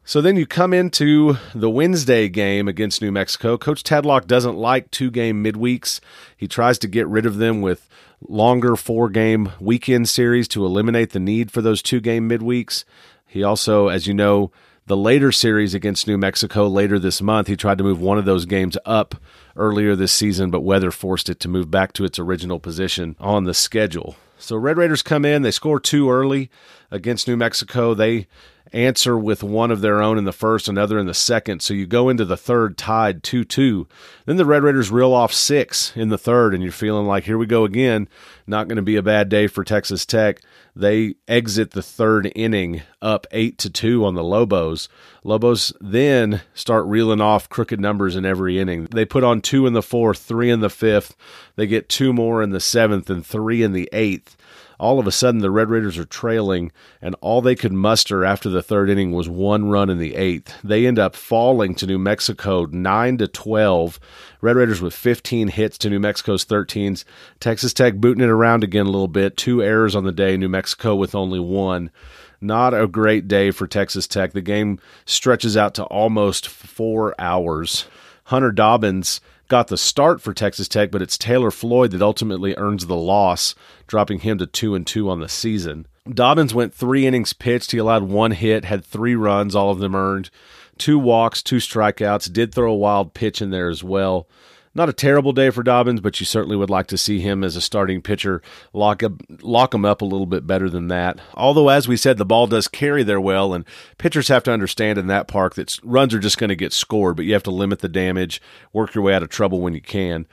So 0.04 0.22
then 0.22 0.36
you 0.36 0.48
come 0.48 0.74
into 0.74 1.38
the 1.54 1.70
Wednesday 1.70 2.30
game 2.30 2.68
against 2.68 3.02
New 3.02 3.12
Mexico. 3.12 3.58
Coach 3.58 3.84
Tadlock 3.84 4.26
doesn't 4.26 4.58
like 4.58 4.90
two 4.90 5.12
game 5.12 5.44
midweeks. 5.44 6.00
He 6.36 6.48
tries 6.48 6.80
to 6.80 6.88
get 6.88 7.08
rid 7.08 7.28
of 7.28 7.38
them 7.38 7.62
with 7.62 7.88
longer 8.28 8.76
four 8.76 9.10
game 9.10 9.52
weekend 9.60 10.10
series 10.10 10.48
to 10.50 10.66
eliminate 10.66 11.12
the 11.12 11.20
need 11.20 11.52
for 11.52 11.62
those 11.62 11.82
two 11.82 12.00
game 12.00 12.28
midweeks. 12.28 12.86
He 13.28 13.44
also, 13.44 13.90
as 13.90 14.08
you 14.08 14.16
know, 14.16 14.52
the 14.90 14.98
later 14.98 15.32
series 15.32 15.76
against 15.76 16.08
New 16.08 16.18
Mexico 16.18 16.68
later 16.68 16.98
this 16.98 17.22
month, 17.22 17.48
he 17.48 17.56
tried 17.56 17.78
to 17.78 17.84
move 17.84 18.02
one 18.02 18.18
of 18.18 18.26
those 18.26 18.46
games 18.46 18.76
up 18.86 19.14
earlier 19.56 19.96
this 19.96 20.12
season, 20.12 20.50
but 20.50 20.62
weather 20.62 20.90
forced 20.90 21.30
it 21.30 21.40
to 21.42 21.48
move 21.48 21.70
back 21.70 21.94
to 21.94 22.04
its 22.04 22.18
original 22.18 22.60
position 22.60 23.16
on 23.20 23.44
the 23.44 23.54
schedule. 23.54 24.16
So 24.40 24.56
Red 24.56 24.78
Raiders 24.78 25.04
come 25.04 25.26
in, 25.26 25.44
they 25.44 25.52
score 25.52 25.80
two 25.80 26.10
early 26.10 26.50
against 26.90 27.28
New 27.28 27.38
Mexico. 27.38 27.94
They 27.94 28.26
answer 28.74 29.18
with 29.18 29.44
one 29.44 29.72
of 29.72 29.82
their 29.82 30.02
own 30.02 30.18
in 30.18 30.26
the 30.26 30.32
first, 30.32 30.68
another 30.68 31.00
in 31.00 31.06
the 31.06 31.14
second. 31.14 31.62
So 31.62 31.74
you 31.74 31.86
go 31.86 32.10
into 32.10 32.26
the 32.26 32.38
third 32.38 32.78
tied 32.78 33.24
2 33.24 33.44
2. 33.44 33.88
Then 34.26 34.38
the 34.38 34.46
Red 34.46 34.64
Raiders 34.64 34.92
reel 34.92 35.14
off 35.14 35.34
six 35.34 35.96
in 35.96 36.10
the 36.10 36.18
third, 36.18 36.54
and 36.54 36.62
you're 36.64 36.72
feeling 36.72 37.06
like, 37.06 37.24
here 37.24 37.38
we 37.38 37.46
go 37.46 37.66
again. 37.66 38.08
Not 38.46 38.68
going 38.68 38.78
to 38.78 38.82
be 38.82 38.96
a 38.96 39.04
bad 39.04 39.30
day 39.30 39.48
for 39.48 39.64
Texas 39.64 40.06
Tech. 40.06 40.42
They 40.76 41.16
exit 41.28 41.72
the 41.72 41.84
third 41.84 42.32
inning 42.36 42.82
up 43.02 43.28
8 43.32 43.58
to 43.58 43.70
2 43.70 44.06
on 44.06 44.16
the 44.16 44.24
Lobos. 44.24 44.88
Lobos 45.24 45.74
then 45.82 46.42
start 46.54 46.86
reeling 46.86 47.22
off 47.22 47.50
crooked 47.50 47.80
numbers 47.80 48.16
in 48.16 48.26
every 48.26 48.60
inning. 48.60 48.86
They 48.86 49.06
put 49.06 49.24
on 49.24 49.42
two 49.42 49.68
in 49.68 49.74
the 49.74 49.82
fourth, 49.82 50.20
three 50.20 50.50
in 50.50 50.62
the 50.62 50.70
fifth. 50.70 51.16
They 51.56 51.68
get 51.68 51.90
two 51.90 52.14
more 52.14 52.42
in 52.42 52.52
the 52.52 52.60
seventh, 52.60 53.10
and 53.10 53.26
three 53.26 53.62
in 53.62 53.74
the 53.74 53.90
eighth 53.92 54.38
all 54.80 55.00
of 55.00 55.08
a 55.08 55.12
sudden 55.12 55.42
the 55.42 55.52
Red 55.52 55.70
Raiders 55.70 55.98
are 55.98 56.06
trailing, 56.06 56.72
and 57.02 57.16
all 57.22 57.42
they 57.42 57.56
could 57.56 57.74
muster 57.74 58.24
after 58.24 58.50
the 58.50 58.64
third 58.64 58.90
inning 58.90 59.12
was 59.12 59.28
one 59.28 59.70
run 59.70 59.90
in 59.90 59.98
the 59.98 60.16
eighth. 60.16 60.56
They 60.64 60.88
end 60.88 60.98
up 60.98 61.16
falling 61.16 61.76
to 61.76 61.86
New 61.86 62.00
Mexico 62.00 62.66
nine 62.66 63.18
to 63.18 63.28
twelve. 63.28 64.00
Red 64.42 64.56
Raiders 64.56 64.82
with 64.82 64.94
15 64.94 65.50
hits 65.50 65.78
to 65.80 65.90
New 65.90 66.00
Mexico's 66.00 66.46
13s. 66.46 67.04
Texas 67.42 67.74
Tech 67.74 67.96
booting 67.96 68.24
it 68.24 68.30
around 68.30 68.64
again 68.64 68.86
a 68.86 68.90
little 68.90 69.10
bit. 69.10 69.36
Two 69.36 69.62
errors 69.62 69.96
on 69.96 70.06
the 70.06 70.14
day. 70.14 70.38
New 70.38 70.48
Mexico 70.48 70.96
with 70.96 71.14
only 71.14 71.42
one. 71.42 71.92
Not 72.40 72.74
a 72.74 72.88
great 72.88 73.28
day 73.28 73.52
for 73.52 73.68
Texas 73.68 74.08
Tech. 74.08 74.32
The 74.32 74.42
game 74.42 74.80
stretches 75.06 75.58
out 75.58 75.74
to 75.74 75.84
almost 75.86 76.48
four 76.48 77.14
hours. 77.20 77.86
Hunter 78.26 78.54
Dobbins 78.54 79.20
got 79.50 79.68
the 79.68 79.78
start 79.78 80.22
for 80.22 80.34
Texas 80.34 80.70
Tech, 80.70 80.92
but 80.92 81.02
it's 81.02 81.18
Taylor 81.18 81.52
Floyd 81.52 81.92
that 81.92 82.02
ultimately 82.02 82.56
earns 82.56 82.86
the 82.86 82.96
loss, 82.96 83.56
dropping 83.88 84.20
him 84.20 84.38
to 84.38 84.46
2 84.46 84.76
and 84.76 84.88
2 84.88 85.10
on 85.10 85.20
the 85.20 85.28
season. 85.28 85.88
Dobbins 86.10 86.54
went 86.54 86.74
3 86.74 87.06
innings 87.06 87.34
pitched, 87.34 87.72
he 87.72 87.78
allowed 87.78 88.04
one 88.04 88.32
hit, 88.32 88.64
had 88.64 88.86
3 88.86 89.16
runs, 89.16 89.56
all 89.56 89.72
of 89.72 89.80
them 89.80 89.96
earned, 89.96 90.30
two 90.78 90.98
walks, 90.98 91.44
two 91.44 91.58
strikeouts, 91.58 92.32
did 92.32 92.54
throw 92.54 92.72
a 92.72 92.78
wild 92.78 93.14
pitch 93.14 93.42
in 93.42 93.50
there 93.50 93.70
as 93.70 93.84
well. 93.84 94.28
Not 94.76 94.90
a 94.90 94.94
terrible 94.94 95.34
day 95.34 95.50
for 95.50 95.64
Dobbins, 95.64 96.00
but 96.00 96.20
you 96.20 96.26
certainly 96.26 96.56
would 96.56 96.70
like 96.70 96.88
to 96.88 96.98
see 96.98 97.20
him 97.20 97.44
as 97.44 97.56
a 97.56 97.62
starting 97.62 98.02
pitcher 98.02 98.42
lock 98.72 99.02
up, 99.02 99.14
lock 99.42 99.74
him 99.74 99.84
up 99.84 100.02
a 100.02 100.06
little 100.06 100.28
bit 100.28 100.46
better 100.46 100.70
than 100.70 100.90
that. 100.90 101.20
Although, 101.34 101.70
as 101.70 101.88
we 101.88 101.98
said, 101.98 102.18
the 102.18 102.26
ball 102.26 102.46
does 102.46 102.68
carry 102.68 103.02
there 103.04 103.20
well, 103.20 103.54
and 103.54 103.66
pitchers 103.98 104.28
have 104.28 104.44
to 104.44 104.54
understand 104.54 105.00
in 105.00 105.08
that 105.08 105.28
park 105.28 105.56
that 105.56 105.80
runs 105.84 106.14
are 106.14 106.20
just 106.20 106.38
going 106.38 106.50
to 106.50 106.56
get 106.56 106.72
scored, 106.72 107.16
but 107.16 107.26
you 107.26 107.34
have 107.34 107.44
to 107.44 107.52
limit 107.52 107.80
the 107.80 107.90
damage, 107.90 108.42
work 108.72 108.94
your 108.94 109.04
way 109.04 109.16
out 109.16 109.24
of 109.24 109.30
trouble 109.30 109.60
when 109.60 109.74
you 109.74 109.82
can. 109.82 110.28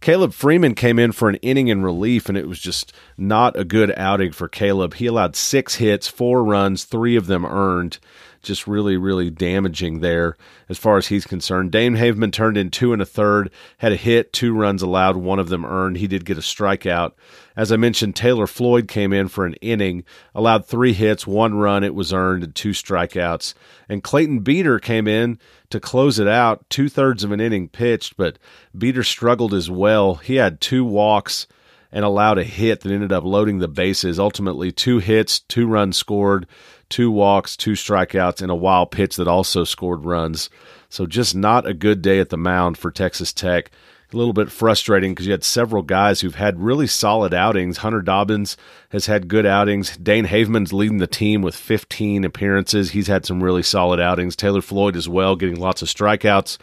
Caleb 0.00 0.32
Freeman 0.32 0.74
came 0.74 0.98
in 0.98 1.12
for 1.12 1.28
an 1.28 1.36
inning 1.36 1.68
in 1.68 1.82
relief, 1.82 2.28
and 2.28 2.36
it 2.36 2.48
was 2.48 2.58
just 2.58 2.92
not 3.16 3.56
a 3.56 3.64
good 3.64 3.92
outing 3.96 4.32
for 4.32 4.48
Caleb. 4.48 4.94
He 4.94 5.06
allowed 5.06 5.36
six 5.36 5.76
hits, 5.76 6.08
four 6.08 6.42
runs, 6.42 6.84
three 6.84 7.14
of 7.14 7.26
them 7.26 7.46
earned. 7.46 7.98
Just 8.42 8.66
really, 8.66 8.96
really 8.96 9.30
damaging 9.30 10.00
there 10.00 10.36
as 10.68 10.76
far 10.76 10.96
as 10.96 11.06
he's 11.06 11.26
concerned. 11.26 11.70
Dane 11.70 11.94
Haveman 11.94 12.32
turned 12.32 12.56
in 12.56 12.70
two 12.70 12.92
and 12.92 13.00
a 13.00 13.06
third, 13.06 13.50
had 13.78 13.92
a 13.92 13.96
hit, 13.96 14.32
two 14.32 14.52
runs 14.52 14.82
allowed, 14.82 15.16
one 15.16 15.38
of 15.38 15.48
them 15.48 15.64
earned. 15.64 15.98
He 15.98 16.08
did 16.08 16.24
get 16.24 16.38
a 16.38 16.40
strikeout. 16.40 17.12
As 17.56 17.70
I 17.70 17.76
mentioned, 17.76 18.16
Taylor 18.16 18.46
Floyd 18.46 18.88
came 18.88 19.12
in 19.12 19.28
for 19.28 19.46
an 19.46 19.54
inning, 19.54 20.04
allowed 20.34 20.66
three 20.66 20.92
hits, 20.92 21.26
one 21.26 21.54
run, 21.54 21.84
it 21.84 21.94
was 21.94 22.12
earned, 22.12 22.42
and 22.42 22.54
two 22.54 22.70
strikeouts. 22.70 23.54
And 23.88 24.02
Clayton 24.02 24.40
Beeter 24.40 24.78
came 24.78 25.06
in 25.06 25.38
to 25.70 25.78
close 25.78 26.18
it 26.18 26.28
out, 26.28 26.68
two 26.68 26.88
thirds 26.88 27.22
of 27.22 27.30
an 27.30 27.40
inning 27.40 27.68
pitched, 27.68 28.16
but 28.16 28.38
Beeter 28.76 29.04
struggled 29.04 29.54
as 29.54 29.70
well. 29.70 30.16
He 30.16 30.36
had 30.36 30.60
two 30.60 30.84
walks 30.84 31.46
and 31.92 32.04
allowed 32.04 32.38
a 32.38 32.44
hit 32.44 32.80
that 32.80 32.92
ended 32.92 33.12
up 33.12 33.24
loading 33.24 33.58
the 33.58 33.68
bases. 33.68 34.18
Ultimately, 34.18 34.72
two 34.72 34.98
hits, 34.98 35.40
two 35.40 35.66
runs 35.66 35.96
scored, 35.96 36.46
two 36.88 37.10
walks, 37.10 37.56
two 37.56 37.72
strikeouts, 37.72 38.40
and 38.40 38.50
a 38.50 38.56
wild 38.56 38.90
pitch 38.90 39.16
that 39.16 39.28
also 39.28 39.64
scored 39.64 40.04
runs. 40.04 40.48
So 40.88 41.06
just 41.06 41.34
not 41.34 41.66
a 41.66 41.74
good 41.74 42.02
day 42.02 42.18
at 42.18 42.30
the 42.30 42.36
mound 42.36 42.78
for 42.78 42.90
Texas 42.90 43.32
Tech. 43.32 43.70
A 44.12 44.16
little 44.16 44.34
bit 44.34 44.52
frustrating 44.52 45.12
because 45.12 45.24
you 45.24 45.32
had 45.32 45.42
several 45.42 45.82
guys 45.82 46.20
who've 46.20 46.34
had 46.34 46.60
really 46.60 46.86
solid 46.86 47.32
outings. 47.32 47.78
Hunter 47.78 48.02
Dobbins 48.02 48.58
has 48.90 49.06
had 49.06 49.26
good 49.26 49.46
outings. 49.46 49.96
Dane 49.96 50.26
Haveman's 50.26 50.70
leading 50.70 50.98
the 50.98 51.06
team 51.06 51.40
with 51.40 51.54
15 51.54 52.22
appearances. 52.22 52.90
He's 52.90 53.06
had 53.06 53.24
some 53.24 53.42
really 53.42 53.62
solid 53.62 54.00
outings. 54.00 54.36
Taylor 54.36 54.60
Floyd 54.60 54.96
as 54.96 55.08
well, 55.08 55.34
getting 55.34 55.58
lots 55.58 55.80
of 55.80 55.88
strikeouts. 55.88 56.58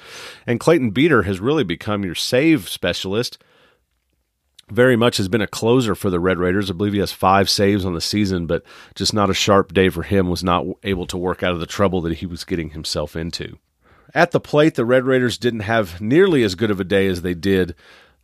And 0.46 0.60
Clayton 0.60 0.92
Beeter 0.92 1.24
has 1.24 1.40
really 1.40 1.64
become 1.64 2.06
your 2.06 2.14
save 2.14 2.70
specialist 2.70 3.40
very 4.70 4.96
much 4.96 5.18
has 5.18 5.28
been 5.28 5.42
a 5.42 5.48
closer 5.48 5.96
for 5.96 6.10
the 6.10 6.20
Red 6.20 6.40
Raiders. 6.40 6.70
I 6.70 6.74
believe 6.74 6.94
he 6.94 7.00
has 7.00 7.12
five 7.12 7.50
saves 7.50 7.86
on 7.86 7.94
the 7.94 8.02
season, 8.02 8.46
but 8.46 8.64
just 8.96 9.14
not 9.14 9.30
a 9.30 9.34
sharp 9.34 9.74
day 9.74 9.90
for 9.90 10.04
him. 10.04 10.30
Was 10.30 10.44
not 10.44 10.66
able 10.84 11.06
to 11.08 11.18
work 11.18 11.44
out 11.44 11.54
of 11.54 11.60
the 11.60 11.66
trouble 11.66 12.02
that 12.02 12.18
he 12.18 12.26
was 12.26 12.44
getting 12.44 12.72
himself 12.72 13.16
into. 13.16 13.58
At 14.14 14.32
the 14.32 14.40
plate, 14.40 14.76
the 14.76 14.86
Red 14.86 15.06
Raiders 15.06 15.38
didn't 15.38 15.62
have 15.62 16.02
nearly 16.02 16.44
as 16.44 16.56
good 16.56 16.72
of 16.72 16.80
a 16.80 16.84
day 16.84 17.08
as 17.08 17.22
they 17.22 17.34
did 17.34 17.76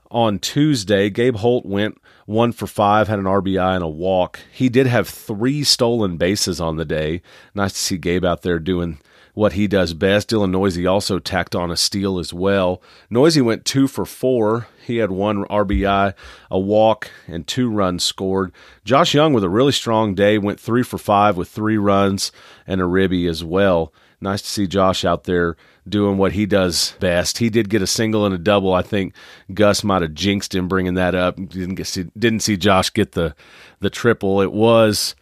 on 0.10 0.40
Tuesday. 0.40 1.10
Gabe 1.10 1.36
Holt 1.36 1.66
went 1.66 2.00
one 2.26 2.52
for 2.52 2.68
five, 2.68 3.08
had 3.08 3.20
an 3.20 3.26
RBI 3.26 3.76
and 3.76 3.84
a 3.84 3.88
walk. 3.88 4.40
He 4.52 4.70
did 4.70 4.88
have 4.88 5.08
three 5.08 5.64
stolen 5.64 6.18
bases 6.18 6.60
on 6.60 6.78
the 6.78 6.86
day. 6.86 7.22
Nice 7.54 7.74
to 7.74 7.80
see 7.80 7.98
Gabe 7.98 8.26
out 8.26 8.42
there 8.42 8.60
doing 8.60 9.00
what 9.36 9.54
he 9.54 9.68
does 9.68 9.94
best. 9.94 10.30
Dylan 10.30 10.52
Neuse 10.52 10.88
also 10.88 11.20
tacked 11.20 11.56
on 11.56 11.70
a 11.70 11.78
steal 11.78 12.18
as 12.18 12.34
well. 12.34 12.82
Neuse 13.10 13.40
went 13.42 13.66
two 13.66 13.88
for 13.88 14.06
four. 14.06 14.68
He 14.86 14.98
had 14.98 15.12
one 15.12 15.46
RBI, 15.46 16.14
a 16.52 16.60
walk, 16.60 17.10
and 17.28 17.48
two 17.48 17.70
runs 17.70 18.04
scored. 18.04 18.52
Josh 18.84 19.14
Jung 19.16 19.34
with 19.34 19.44
a 19.44 19.50
really 19.50 19.72
strong 19.72 20.14
day 20.14 20.38
went 20.38 20.60
three 20.60 20.84
for 20.84 20.98
five 20.98 21.38
with 21.38 21.50
three 21.50 21.78
runs 21.78 22.32
and 22.68 22.80
a 22.80 22.86
ribby 22.86 23.28
as 23.28 23.44
well. 23.44 23.92
Nice 24.22 24.42
to 24.44 24.48
see 24.48 24.68
Josh 24.68 25.04
out 25.04 25.26
there 25.26 25.58
doing 25.88 26.18
what 26.18 26.32
he 26.34 26.46
does 26.46 26.96
best. 27.00 27.40
He 27.40 27.50
did 27.50 27.70
get 27.70 27.82
a 27.82 27.88
single 27.88 28.26
and 28.26 28.34
a 28.34 28.38
double. 28.38 28.74
I 28.74 28.82
think 28.82 29.14
Gus 29.54 29.84
might 29.84 30.02
have 30.02 30.14
jinxed 30.14 30.56
him 30.56 30.68
bringing 30.68 30.94
that 30.96 31.16
up. 31.16 31.36
Didn't 31.36 31.84
see, 31.86 32.06
didn't 32.18 32.42
see 32.42 32.58
Josh 32.58 32.92
get 32.92 33.12
the 33.12 33.36
the 33.80 33.90
triple. 33.90 34.42
It 34.42 34.52
was 34.52 35.16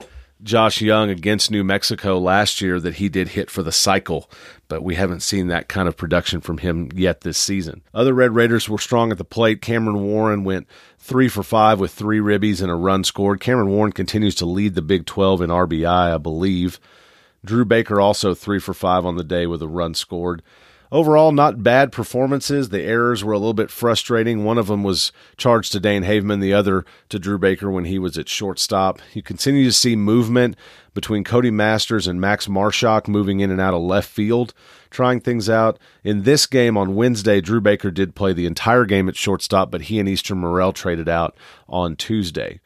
Josh 0.43 0.81
Jung 0.81 1.09
against 1.09 1.49
New 1.49 1.63
Mexico 1.63 2.19
last 2.19 2.59
year 2.59 2.79
that 2.79 2.95
he 2.95 3.07
did 3.07 3.29
hit 3.29 3.49
for 3.49 3.63
the 3.63 3.71
cycle, 3.71 4.29
but 4.67 4.83
we 4.83 4.95
haven't 4.95 5.21
seen 5.21 5.47
that 5.47 5.69
kind 5.69 5.87
of 5.87 5.95
production 5.95 6.41
from 6.41 6.57
him 6.57 6.89
yet 6.93 7.21
this 7.21 7.37
season. 7.37 7.81
Other 7.93 8.13
Red 8.13 8.35
Raiders 8.35 8.67
were 8.67 8.77
strong 8.77 9.11
at 9.11 9.17
the 9.17 9.23
plate. 9.23 9.61
Cameron 9.61 10.03
Warren 10.03 10.43
went 10.43 10.67
three 10.99 11.29
for 11.29 11.43
five 11.43 11.79
with 11.79 11.91
three 11.91 12.19
ribbies 12.19 12.61
and 12.61 12.69
a 12.69 12.75
run 12.75 13.03
scored. 13.05 13.39
Cameron 13.39 13.69
Warren 13.69 13.93
continues 13.93 14.35
to 14.35 14.45
lead 14.45 14.75
the 14.75 14.81
Big 14.81 15.05
12 15.05 15.41
in 15.41 15.49
RBI, 15.49 16.13
I 16.13 16.17
believe. 16.17 16.79
Drew 17.45 17.65
Baker 17.65 17.99
also 17.99 18.33
three 18.33 18.59
for 18.59 18.73
five 18.73 19.05
on 19.05 19.15
the 19.15 19.23
day 19.23 19.47
with 19.47 19.61
a 19.61 19.67
run 19.67 19.93
scored. 19.93 20.41
Overall, 20.93 21.31
not 21.31 21.63
bad 21.63 21.91
performances. 21.91 22.69
The 22.69 22.83
errors 22.83 23.23
were 23.23 23.33
a 23.33 23.39
little 23.39 23.55
bit 23.55 23.71
frustrating. 23.71 24.43
One 24.43 24.59
of 24.59 24.67
them 24.67 24.83
was 24.83 25.11
charged 25.37 25.71
to 25.71 25.79
Dane 25.79 26.03
Haveman, 26.03 26.39
the 26.39 26.53
other 26.53 26.85
to 27.09 27.17
Drew 27.17 27.39
Baker 27.39 27.71
when 27.71 27.85
he 27.85 27.97
was 27.97 28.15
at 28.15 28.29
shortstop. 28.29 28.99
You 29.11 29.23
continue 29.23 29.63
to 29.63 29.73
see 29.73 29.95
movement 29.95 30.55
between 30.93 31.23
Cody 31.23 31.49
Masters 31.49 32.05
and 32.05 32.21
Max 32.21 32.45
Marusak 32.45 33.07
moving 33.07 33.39
in 33.39 33.49
and 33.49 33.59
out 33.59 33.73
of 33.73 33.81
left 33.81 34.07
field, 34.07 34.53
trying 34.91 35.19
things 35.19 35.49
out. 35.49 35.79
In 36.03 36.23
this 36.23 36.45
game 36.45 36.77
on 36.77 36.93
Wednesday, 36.93 37.41
Drew 37.41 37.59
Baker 37.59 37.89
did 37.89 38.13
play 38.13 38.31
the 38.31 38.45
entire 38.45 38.85
game 38.85 39.09
at 39.09 39.15
shortstop, 39.15 39.71
but 39.71 39.81
he 39.81 39.99
and 39.99 40.07
Easton 40.07 40.37
Murrell 40.37 40.73
traded 40.73 41.09
out 41.09 41.35
on 41.67 41.95
Tuesday. 41.95 42.59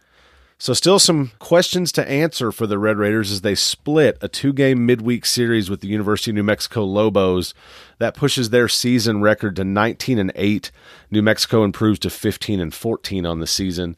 So, 0.59 0.73
still 0.73 0.97
some 0.97 1.31
questions 1.37 1.91
to 1.91 2.09
answer 2.09 2.51
for 2.51 2.65
the 2.65 2.79
Red 2.79 2.97
Raiders 2.97 3.31
as 3.31 3.41
they 3.41 3.53
split 3.53 4.17
a 4.21 4.27
two 4.27 4.53
game 4.53 4.87
midweek 4.87 5.23
series 5.23 5.69
with 5.69 5.81
the 5.81 5.87
University 5.87 6.31
of 6.31 6.35
New 6.35 6.43
Mexico 6.43 6.83
Lobos. 6.83 7.53
That 7.99 8.15
pushes 8.15 8.49
their 8.49 8.67
season 8.67 9.21
record 9.21 9.55
to 9.57 9.63
19 9.63 10.17
and 10.17 10.31
8. 10.33 10.71
New 11.11 11.21
Mexico 11.21 11.63
improves 11.63 11.99
to 11.99 12.09
15 12.09 12.59
and 12.59 12.73
14 12.73 13.23
on 13.23 13.39
the 13.39 13.45
season. 13.45 13.95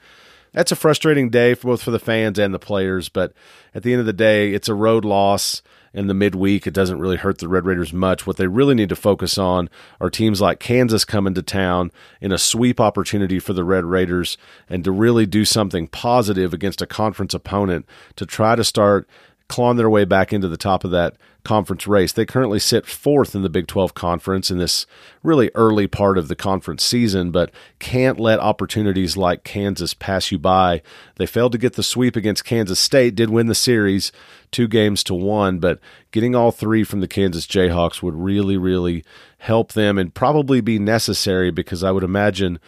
That's 0.52 0.72
a 0.74 0.76
frustrating 0.76 1.30
day 1.30 1.54
for 1.54 1.68
both 1.68 1.84
for 1.84 1.92
the 1.92 2.00
fans 2.00 2.38
and 2.38 2.54
the 2.54 2.60
players, 2.60 3.08
but 3.08 3.32
at 3.74 3.84
the 3.84 3.94
end 3.94 4.02
of 4.02 4.06
the 4.06 4.14
day, 4.14 4.52
it's 4.54 4.68
a 4.68 4.74
road 4.74 5.06
loss 5.06 5.62
in 5.94 6.08
the 6.08 6.14
midweek. 6.14 6.68
It 6.68 6.74
doesn't 6.74 7.00
really 7.00 7.18
hurt 7.18 7.40
the 7.40 7.48
Red 7.48 7.66
Raiders 7.66 7.94
much. 7.94 8.28
What 8.28 8.38
they 8.38 8.48
really 8.48 8.76
need 8.76 8.90
to 8.90 8.96
focus 8.96 9.38
on 9.38 9.70
are 10.00 10.10
teams 10.10 10.42
like 10.42 10.60
Kansas 10.60 11.06
coming 11.06 11.34
to 11.34 11.42
town 11.42 11.92
in 12.22 12.32
a 12.32 12.38
sweep 12.38 12.80
opportunity 12.80 13.40
for 13.40 13.54
the 13.54 13.64
Red 13.64 13.86
Raiders 13.86 14.38
and 14.70 14.84
to 14.84 14.92
really 14.92 15.26
do 15.26 15.46
something 15.46 15.88
positive 15.88 16.54
against 16.54 16.82
a 16.82 16.88
conference 16.88 17.34
opponent 17.34 17.86
to 18.16 18.26
try 18.26 18.56
to 18.56 18.64
start 18.64 19.08
clawing 19.48 19.78
their 19.78 19.90
way 19.90 20.06
back 20.06 20.32
into 20.32 20.48
the 20.48 20.58
top 20.58 20.84
of 20.84 20.92
that 20.92 21.16
conference 21.44 21.88
race. 21.88 22.12
They 22.12 22.26
currently 22.26 22.60
sit 22.60 22.86
fourth 22.86 23.34
in 23.34 23.42
the 23.42 23.50
Big 23.50 23.68
12 23.68 23.94
conference 23.94 24.52
in 24.52 24.58
this 24.58 24.86
really 25.24 25.50
early 25.56 25.88
part 25.88 26.18
of 26.18 26.28
the 26.28 26.36
conference 26.36 26.84
season, 26.84 27.32
but 27.32 27.52
can't 27.80 28.20
let 28.20 28.40
opportunities 28.40 29.18
like 29.18 29.44
Kansas 29.44 29.94
pass 29.94 30.32
you 30.32 30.38
by. 30.38 30.82
They 31.16 31.26
failed 31.26 31.52
to 31.54 31.58
get 31.58 31.74
the 31.74 31.84
sweep 31.84 32.16
against 32.16 32.46
Kansas 32.46 32.80
State, 32.80 33.16
did 33.16 33.30
win 33.30 33.48
the 33.48 33.56
series 33.56 34.12
two 34.52 34.68
games 34.68 35.04
to 35.04 35.14
one, 35.14 35.60
but 35.60 35.80
getting 36.12 36.36
all 36.36 36.52
three 36.52 36.84
from 36.84 37.02
the 37.02 37.08
Kansas 37.08 37.46
Jayhawks 37.46 38.02
would 38.02 38.16
really, 38.16 38.58
really 38.58 39.04
help 39.40 39.74
them 39.74 39.98
and 39.98 40.14
probably 40.14 40.62
be 40.62 40.80
necessary 40.80 41.52
because 41.52 41.84
I 41.84 41.92
would 41.92 42.04
imagine 42.04 42.60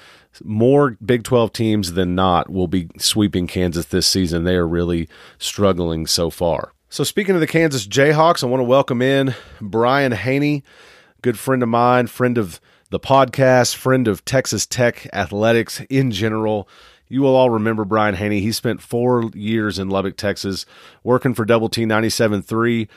more 0.43 0.97
Big 1.03 1.23
12 1.23 1.51
teams 1.51 1.93
than 1.93 2.15
not 2.15 2.49
will 2.49 2.67
be 2.67 2.89
sweeping 2.97 3.47
Kansas 3.47 3.85
this 3.85 4.07
season. 4.07 4.43
They 4.43 4.55
are 4.55 4.67
really 4.67 5.09
struggling 5.37 6.07
so 6.07 6.29
far. 6.29 6.73
So, 6.93 7.05
speaking 7.05 7.35
of 7.35 7.39
the 7.39 7.47
Kansas 7.47 7.87
Jayhawks, 7.87 8.43
I 8.43 8.47
want 8.47 8.59
to 8.59 8.65
welcome 8.65 9.01
in 9.01 9.33
Brian 9.61 10.11
Hanni, 10.11 10.61
good 11.21 11.39
friend 11.39 11.63
of 11.63 11.69
mine, 11.69 12.07
friend 12.07 12.37
of 12.37 12.59
the 12.89 12.99
podcast, 12.99 13.75
friend 13.75 14.09
of 14.09 14.25
Texas 14.25 14.65
Tech 14.65 15.07
athletics 15.13 15.81
in 15.89 16.11
general. 16.11 16.67
You 17.07 17.21
will 17.21 17.33
all 17.33 17.49
remember 17.49 17.85
Brian 17.85 18.15
Hanni. 18.15 18.41
He 18.41 18.51
spent 18.51 18.81
four 18.81 19.31
years 19.33 19.79
in 19.79 19.87
Lubbock, 19.87 20.17
Texas, 20.17 20.65
working 21.01 21.33
for 21.33 21.45
Double 21.45 21.69
T 21.69 21.85
97.3, 21.85 22.89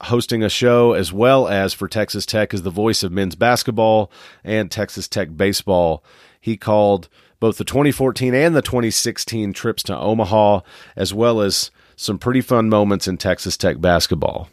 hosting 0.00 0.42
a 0.42 0.48
show 0.48 0.94
as 0.94 1.12
well 1.12 1.46
as 1.46 1.72
for 1.72 1.86
Texas 1.86 2.26
Tech 2.26 2.52
as 2.52 2.62
the 2.62 2.70
voice 2.70 3.04
of 3.04 3.12
men's 3.12 3.36
basketball 3.36 4.10
and 4.42 4.68
Texas 4.68 5.06
Tech 5.06 5.36
baseball. 5.36 6.02
He 6.40 6.56
called 6.56 7.08
both 7.38 7.56
the 7.56 7.64
2014 7.64 8.34
and 8.34 8.56
the 8.56 8.62
2016 8.62 9.52
trips 9.52 9.84
to 9.84 9.96
Omaha, 9.96 10.62
as 10.96 11.14
well 11.14 11.40
as 11.40 11.70
some 11.98 12.16
pretty 12.18 12.40
fun 12.40 12.68
moments 12.68 13.08
in 13.08 13.18
Texas 13.18 13.56
Tech 13.56 13.80
basketball. 13.80 14.48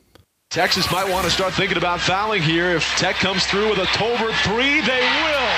Texas 0.50 0.90
might 0.92 1.10
want 1.10 1.26
to 1.26 1.32
start 1.32 1.54
thinking 1.54 1.78
about 1.78 2.02
fouling 2.02 2.42
here. 2.42 2.72
If 2.74 2.84
Tech 2.98 3.16
comes 3.22 3.46
through 3.46 3.70
with 3.70 3.80
a 3.80 3.90
Tolbert 3.94 4.34
three, 4.42 4.82
they 4.82 5.04
will. 5.22 5.52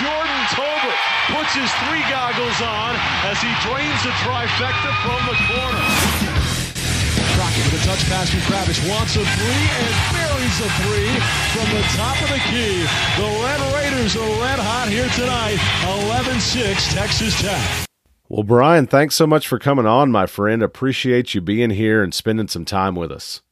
Jordan 0.00 0.42
Tolbert 0.56 1.00
puts 1.28 1.52
his 1.52 1.68
three 1.84 2.04
goggles 2.08 2.58
on 2.64 2.96
as 3.28 3.36
he 3.44 3.52
drains 3.68 4.00
the 4.00 4.14
trifecta 4.24 4.90
from 5.04 5.20
the 5.28 5.36
corner. 5.44 5.84
Crockett 7.36 7.64
with 7.68 7.80
a 7.80 7.84
touch 7.84 8.04
pass 8.08 8.30
from 8.32 8.40
Kravitz. 8.48 8.80
Wants 8.88 9.16
a 9.16 9.24
three 9.24 9.64
and 9.76 9.94
buries 10.16 10.56
a 10.64 10.68
three 10.80 11.12
from 11.52 11.68
the 11.76 11.84
top 12.00 12.16
of 12.24 12.28
the 12.32 12.40
key. 12.48 12.80
The 13.20 13.28
Red 13.44 13.60
Raiders 13.76 14.16
are 14.16 14.30
red 14.40 14.60
hot 14.60 14.88
here 14.88 15.08
tonight. 15.16 15.60
11-6 16.00 16.94
Texas 16.94 17.40
Tech. 17.40 17.86
Well, 18.30 18.44
Brian, 18.44 18.86
thanks 18.86 19.16
so 19.16 19.26
much 19.26 19.48
for 19.48 19.58
coming 19.58 19.86
on, 19.86 20.12
my 20.12 20.24
friend. 20.24 20.62
Appreciate 20.62 21.34
you 21.34 21.40
being 21.40 21.70
here 21.70 22.00
and 22.04 22.14
spending 22.14 22.46
some 22.46 22.64
time 22.64 22.94
with 22.94 23.10
us. 23.10 23.42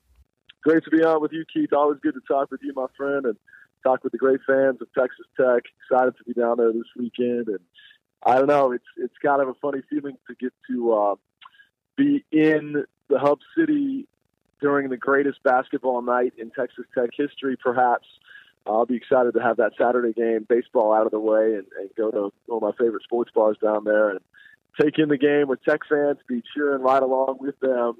Great 0.62 0.84
to 0.84 0.90
be 0.90 1.02
on 1.02 1.20
with 1.20 1.32
you, 1.32 1.44
Keith. 1.52 1.72
Always 1.72 1.98
good 1.98 2.14
to 2.14 2.20
talk 2.28 2.52
with 2.52 2.60
you, 2.62 2.72
my 2.76 2.86
friend, 2.96 3.26
and 3.26 3.36
talk 3.82 4.04
with 4.04 4.12
the 4.12 4.18
great 4.18 4.38
fans 4.46 4.80
of 4.80 4.86
Texas 4.96 5.26
Tech. 5.36 5.64
Excited 5.82 6.16
to 6.18 6.24
be 6.24 6.32
down 6.32 6.58
there 6.58 6.72
this 6.72 6.86
weekend, 6.96 7.48
and 7.48 7.58
I 8.22 8.36
don't 8.36 8.46
know, 8.46 8.70
it's 8.70 8.84
it's 8.96 9.14
kind 9.20 9.42
of 9.42 9.48
a 9.48 9.54
funny 9.54 9.82
feeling 9.90 10.16
to 10.28 10.36
get 10.36 10.52
to 10.70 10.92
uh, 10.92 11.14
be 11.96 12.24
in 12.30 12.84
the 13.08 13.18
hub 13.18 13.40
city 13.58 14.06
during 14.60 14.90
the 14.90 14.96
greatest 14.96 15.42
basketball 15.42 16.02
night 16.02 16.34
in 16.38 16.52
Texas 16.52 16.84
Tech 16.96 17.10
history, 17.16 17.56
perhaps. 17.56 18.06
I'll 18.64 18.86
be 18.86 18.94
excited 18.94 19.34
to 19.34 19.42
have 19.42 19.56
that 19.56 19.72
Saturday 19.76 20.12
game, 20.12 20.46
baseball 20.48 20.92
out 20.92 21.06
of 21.06 21.10
the 21.10 21.18
way, 21.18 21.56
and, 21.56 21.66
and 21.80 21.90
go 21.96 22.12
to 22.12 22.32
one 22.46 22.62
of 22.62 22.62
my 22.62 22.84
favorite 22.84 23.02
sports 23.02 23.32
bars 23.34 23.56
down 23.60 23.82
there 23.82 24.10
and 24.10 24.20
take 24.80 24.98
in 24.98 25.08
the 25.08 25.18
game 25.18 25.48
with 25.48 25.62
Tech 25.64 25.80
fans, 25.88 26.18
be 26.28 26.42
cheering 26.54 26.82
right 26.82 27.02
along 27.02 27.38
with 27.40 27.58
them 27.60 27.96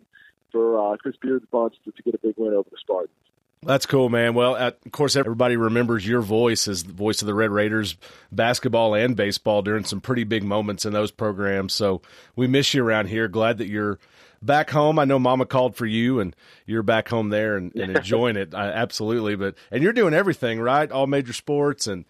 for 0.53 0.95
uh, 0.95 0.97
Chris 0.97 1.17
Beard's 1.21 1.47
bunch 1.51 1.75
to, 1.85 1.93
to 1.93 2.03
get 2.03 2.15
a 2.15 2.19
big 2.19 2.35
win 2.37 2.55
over 2.55 2.69
the 2.71 2.77
Spartans. 2.81 3.15
That's 3.63 3.87
cool, 3.87 4.09
man. 4.09 4.35
Well, 4.35 4.55
at, 4.57 4.79
of 4.87 4.93
course, 4.93 5.17
everybody 5.17 5.57
remembers 5.57 6.07
your 6.07 6.21
voice 6.21 6.69
as 6.69 6.85
the 6.85 6.93
voice 6.93 7.23
of 7.23 7.27
the 7.27 7.35
Red 7.35 7.51
Raiders, 7.51 7.97
basketball 8.31 8.95
and 8.95 9.17
baseball 9.17 9.63
during 9.63 9.85
some 9.85 10.01
pretty 10.01 10.25
big 10.25 10.45
moments 10.45 10.87
in 10.87 10.93
those 10.93 11.11
programs. 11.11 11.75
So 11.75 12.01
we 12.37 12.47
miss 12.47 12.73
you 12.73 12.85
around 12.85 13.09
here. 13.09 13.27
Glad 13.27 13.59
that 13.59 13.69
you're 13.69 13.99
back 14.41 14.71
home. 14.71 14.99
I 14.99 15.05
know 15.05 15.19
Mama 15.19 15.45
called 15.45 15.75
for 15.75 15.87
you, 15.87 16.21
and 16.21 16.37
you're 16.67 16.85
back 16.85 17.09
home 17.09 17.31
there 17.31 17.57
and, 17.57 17.75
and 17.75 17.97
enjoying 17.97 18.37
it. 18.37 18.55
I, 18.55 18.69
absolutely, 18.69 19.35
but 19.35 19.57
and 19.73 19.83
you're 19.83 19.93
doing 19.93 20.15
everything 20.15 20.61
right, 20.61 20.91
all 20.91 21.09
major 21.09 21.33
sports 21.33 21.89
and 21.89 22.05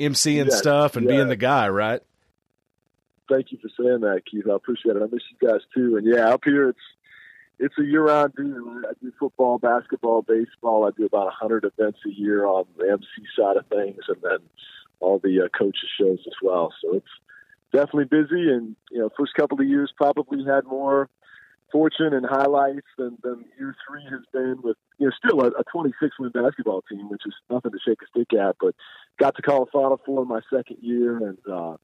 MC 0.00 0.40
and 0.40 0.50
yes, 0.50 0.58
stuff, 0.58 0.96
and 0.96 1.06
being 1.06 1.28
the 1.28 1.36
guy, 1.36 1.68
right? 1.68 2.02
Thank 3.28 3.52
you 3.52 3.58
for 3.58 3.68
saying 3.78 4.00
that, 4.00 4.22
Keith. 4.30 4.44
I 4.50 4.54
appreciate 4.54 4.96
it. 4.96 5.02
I 5.02 5.06
miss 5.12 5.22
you 5.30 5.48
guys 5.48 5.60
too. 5.74 5.96
And 5.96 6.06
yeah, 6.06 6.30
up 6.30 6.42
here 6.44 6.70
it's 6.70 6.78
it's 7.58 7.74
a 7.78 7.84
year-round 7.84 8.34
deal. 8.36 8.82
I 8.88 8.92
do 9.02 9.12
football, 9.18 9.58
basketball, 9.58 10.22
baseball. 10.22 10.86
I 10.86 10.90
do 10.96 11.06
about 11.06 11.26
a 11.26 11.30
hundred 11.30 11.64
events 11.64 11.98
a 12.06 12.10
year 12.10 12.46
on 12.46 12.66
the 12.76 12.88
MC 12.90 13.06
side 13.36 13.56
of 13.56 13.66
things, 13.66 13.98
and 14.06 14.16
then 14.22 14.38
all 15.00 15.18
the 15.18 15.44
uh, 15.44 15.48
coaches 15.58 15.88
shows 15.98 16.20
as 16.26 16.34
well. 16.42 16.72
So 16.80 16.94
it's 16.94 17.06
definitely 17.72 18.04
busy. 18.04 18.48
And 18.50 18.76
you 18.90 19.00
know, 19.00 19.10
first 19.18 19.34
couple 19.34 19.60
of 19.60 19.66
years 19.66 19.92
probably 19.96 20.44
had 20.44 20.64
more 20.64 21.08
fortune 21.70 22.14
and 22.14 22.24
highlights 22.24 22.86
than, 22.96 23.18
than 23.22 23.44
year 23.58 23.76
three 23.86 24.04
has 24.04 24.22
been 24.32 24.60
with 24.62 24.76
you 24.98 25.06
know 25.06 25.12
still 25.16 25.40
a, 25.42 25.48
a 25.48 25.64
26 25.70 26.18
win 26.18 26.30
basketball 26.30 26.82
team, 26.82 27.08
which 27.08 27.22
is 27.26 27.34
nothing 27.50 27.72
to 27.72 27.78
shake 27.84 27.98
a 28.02 28.06
stick 28.06 28.38
at. 28.38 28.56
But 28.60 28.74
got 29.18 29.36
to 29.36 29.42
call 29.42 29.64
a 29.64 29.66
Final 29.66 30.00
Four 30.04 30.22
in 30.22 30.28
my 30.28 30.40
second 30.52 30.78
year, 30.80 31.16
and 31.18 31.38
uh, 31.50 31.76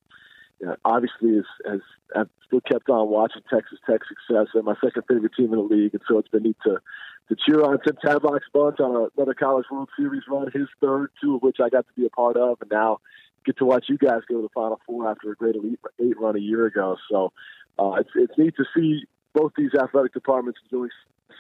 know, 0.60 0.76
obviously 0.84 1.36
has, 1.36 1.44
has 1.66 1.80
I've 2.16 2.28
still 2.46 2.60
kept 2.60 2.88
on 2.88 3.08
watching 3.08 3.42
Texas 3.50 3.78
Tech 3.88 4.00
success. 4.08 4.48
They're 4.52 4.62
my 4.62 4.76
second 4.82 5.02
favorite 5.08 5.32
team 5.36 5.52
in 5.52 5.58
the 5.58 5.74
league, 5.74 5.94
and 5.94 6.02
so 6.08 6.18
it's 6.18 6.28
been 6.28 6.44
neat 6.44 6.56
to 6.64 6.80
to 7.28 7.36
cheer 7.46 7.62
on 7.62 7.78
Tim 7.80 7.96
Tadlock's 8.04 8.46
bunch 8.52 8.80
on 8.80 9.08
another 9.16 9.34
College 9.34 9.64
World 9.70 9.88
Series 9.96 10.22
run, 10.28 10.50
his 10.52 10.68
third, 10.80 11.08
two 11.22 11.36
of 11.36 11.42
which 11.42 11.56
I 11.58 11.70
got 11.70 11.86
to 11.86 11.92
be 11.96 12.04
a 12.04 12.10
part 12.10 12.36
of, 12.36 12.58
and 12.60 12.70
now 12.70 12.98
get 13.46 13.56
to 13.58 13.64
watch 13.64 13.86
you 13.88 13.96
guys 13.96 14.20
go 14.28 14.36
to 14.36 14.42
the 14.42 14.48
Final 14.54 14.78
Four 14.86 15.10
after 15.10 15.32
a 15.32 15.34
great 15.34 15.56
Elite 15.56 15.80
Eight 16.00 16.20
run 16.20 16.36
a 16.36 16.40
year 16.40 16.66
ago. 16.66 16.96
So 17.10 17.32
uh, 17.78 17.92
it's 17.98 18.10
it's 18.14 18.38
neat 18.38 18.54
to 18.56 18.64
see 18.76 19.04
both 19.32 19.52
these 19.56 19.74
athletic 19.74 20.12
departments 20.12 20.60
doing 20.70 20.90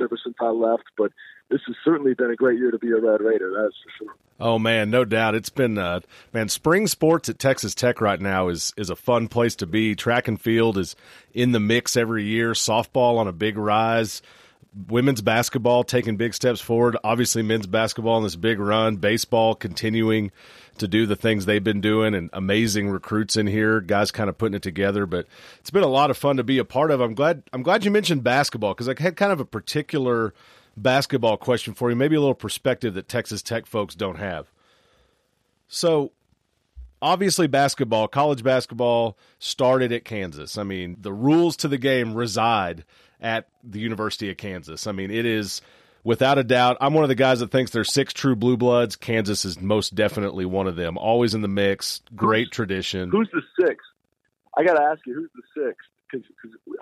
ever 0.00 0.18
since 0.22 0.36
I 0.40 0.50
left, 0.50 0.84
but 0.96 1.12
this 1.50 1.60
has 1.66 1.76
certainly 1.84 2.14
been 2.14 2.30
a 2.30 2.36
great 2.36 2.58
year 2.58 2.70
to 2.70 2.78
be 2.78 2.90
a 2.90 3.00
Red 3.00 3.20
Raider. 3.20 3.52
That's 3.56 3.76
for 3.82 4.04
sure. 4.04 4.16
Oh 4.40 4.58
man, 4.58 4.90
no 4.90 5.04
doubt. 5.04 5.34
It's 5.34 5.50
been 5.50 5.78
uh, 5.78 6.00
man. 6.32 6.48
Spring 6.48 6.86
sports 6.86 7.28
at 7.28 7.38
Texas 7.38 7.74
Tech 7.74 8.00
right 8.00 8.20
now 8.20 8.48
is 8.48 8.72
is 8.76 8.90
a 8.90 8.96
fun 8.96 9.28
place 9.28 9.54
to 9.56 9.66
be. 9.66 9.94
Track 9.94 10.26
and 10.26 10.40
field 10.40 10.76
is 10.76 10.96
in 11.32 11.52
the 11.52 11.60
mix 11.60 11.96
every 11.96 12.24
year. 12.24 12.52
Softball 12.52 13.18
on 13.18 13.28
a 13.28 13.32
big 13.32 13.56
rise. 13.56 14.22
Women's 14.88 15.22
basketball 15.22 15.84
taking 15.84 16.16
big 16.16 16.34
steps 16.34 16.60
forward. 16.60 16.96
Obviously, 17.04 17.42
men's 17.42 17.66
basketball 17.66 18.18
in 18.18 18.24
this 18.24 18.34
big 18.34 18.58
run. 18.58 18.96
Baseball 18.96 19.54
continuing 19.54 20.32
to 20.78 20.88
do 20.88 21.06
the 21.06 21.14
things 21.14 21.46
they've 21.46 21.62
been 21.62 21.80
doing, 21.80 22.14
and 22.14 22.28
amazing 22.32 22.88
recruits 22.90 23.36
in 23.36 23.46
here. 23.46 23.80
Guys 23.80 24.10
kind 24.10 24.28
of 24.28 24.36
putting 24.36 24.56
it 24.56 24.62
together, 24.62 25.06
but 25.06 25.26
it's 25.60 25.70
been 25.70 25.84
a 25.84 25.88
lot 25.88 26.10
of 26.10 26.16
fun 26.16 26.36
to 26.38 26.44
be 26.44 26.58
a 26.58 26.64
part 26.64 26.90
of. 26.90 27.00
I'm 27.00 27.14
glad. 27.14 27.44
I'm 27.52 27.62
glad 27.62 27.84
you 27.84 27.90
mentioned 27.90 28.24
basketball 28.24 28.74
because 28.74 28.88
I 28.88 29.00
had 29.00 29.16
kind 29.16 29.30
of 29.30 29.38
a 29.38 29.44
particular 29.44 30.34
basketball 30.76 31.36
question 31.36 31.74
for 31.74 31.90
you, 31.90 31.96
maybe 31.96 32.16
a 32.16 32.20
little 32.20 32.34
perspective 32.34 32.94
that 32.94 33.08
Texas 33.08 33.42
Tech 33.42 33.66
folks 33.66 33.94
don't 33.94 34.18
have. 34.18 34.50
So, 35.68 36.12
obviously, 37.00 37.46
basketball, 37.46 38.08
college 38.08 38.42
basketball 38.42 39.16
started 39.38 39.92
at 39.92 40.04
Kansas. 40.04 40.58
I 40.58 40.64
mean, 40.64 40.96
the 41.00 41.12
rules 41.12 41.56
to 41.58 41.68
the 41.68 41.78
game 41.78 42.14
reside 42.14 42.84
at 43.24 43.48
the 43.64 43.80
University 43.80 44.30
of 44.30 44.36
Kansas. 44.36 44.86
I 44.86 44.92
mean, 44.92 45.10
it 45.10 45.26
is 45.26 45.62
without 46.04 46.38
a 46.38 46.44
doubt. 46.44 46.76
I'm 46.80 46.94
one 46.94 47.02
of 47.02 47.08
the 47.08 47.14
guys 47.14 47.40
that 47.40 47.50
thinks 47.50 47.72
there's 47.72 47.92
six 47.92 48.12
true 48.12 48.36
blue 48.36 48.56
bloods. 48.56 48.94
Kansas 48.94 49.44
is 49.44 49.60
most 49.60 49.94
definitely 49.94 50.44
one 50.44 50.68
of 50.68 50.76
them. 50.76 50.98
Always 50.98 51.34
in 51.34 51.40
the 51.40 51.48
mix. 51.48 52.02
Great 52.14 52.52
tradition. 52.52 53.10
Who's 53.10 53.30
the 53.32 53.42
sixth? 53.58 53.86
I 54.56 54.62
got 54.62 54.74
to 54.74 54.82
ask 54.82 55.00
you, 55.06 55.14
who's 55.14 55.30
the 55.34 55.66
sixth? 55.66 55.88
Because 56.08 56.26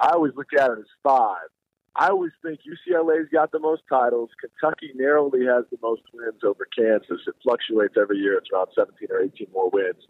I 0.00 0.10
always 0.10 0.32
look 0.36 0.48
at 0.58 0.70
it 0.70 0.78
as 0.78 0.84
five. 1.02 1.48
I 1.94 2.08
always 2.08 2.32
think 2.42 2.60
UCLA's 2.60 3.28
got 3.30 3.52
the 3.52 3.58
most 3.58 3.82
titles. 3.88 4.30
Kentucky 4.40 4.92
narrowly 4.94 5.44
has 5.46 5.64
the 5.70 5.78
most 5.82 6.02
wins 6.12 6.42
over 6.42 6.66
Kansas. 6.76 7.20
It 7.26 7.34
fluctuates 7.42 7.94
every 8.00 8.18
year. 8.18 8.38
It's 8.38 8.48
around 8.52 8.68
17 8.74 9.08
or 9.10 9.20
18 9.20 9.46
more 9.52 9.70
wins. 9.70 10.02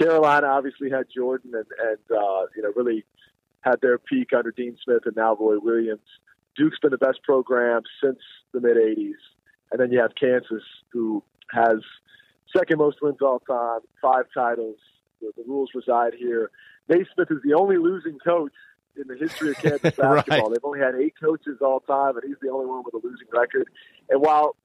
Carolina 0.00 0.46
obviously 0.46 0.90
had 0.90 1.06
Jordan 1.14 1.52
and, 1.54 1.66
and 1.80 2.16
uh, 2.16 2.46
you 2.54 2.62
know, 2.62 2.72
really 2.76 3.04
had 3.60 3.80
their 3.80 3.98
peak 3.98 4.30
under 4.36 4.50
Dean 4.50 4.76
Smith 4.84 5.02
and 5.06 5.16
now 5.16 5.36
Roy 5.36 5.58
Williams. 5.58 6.00
Duke's 6.56 6.78
been 6.80 6.90
the 6.90 6.98
best 6.98 7.22
program 7.22 7.82
since 8.02 8.18
the 8.52 8.60
mid 8.60 8.76
80s. 8.76 9.12
And 9.70 9.80
then 9.80 9.92
you 9.92 10.00
have 10.00 10.12
Kansas, 10.18 10.62
who 10.90 11.22
has 11.52 11.78
second 12.56 12.78
most 12.78 13.02
wins 13.02 13.18
all 13.20 13.40
time, 13.40 13.80
five 14.00 14.24
titles. 14.32 14.76
The, 15.20 15.32
the 15.36 15.44
rules 15.46 15.70
reside 15.74 16.14
here. 16.14 16.50
Naismith 16.88 17.30
is 17.30 17.38
the 17.44 17.54
only 17.54 17.76
losing 17.76 18.18
coach 18.18 18.52
in 18.96 19.06
the 19.08 19.16
history 19.16 19.50
of 19.50 19.56
Kansas 19.58 19.80
basketball. 19.96 20.14
right. 20.14 20.50
They've 20.50 20.64
only 20.64 20.80
had 20.80 20.94
eight 20.94 21.14
coaches 21.20 21.58
all 21.60 21.80
time, 21.80 22.16
and 22.16 22.24
he's 22.26 22.38
the 22.40 22.50
only 22.50 22.66
one 22.66 22.82
with 22.84 22.94
a 22.94 23.06
losing 23.06 23.28
record. 23.32 23.68
And 24.08 24.20
while 24.20 24.56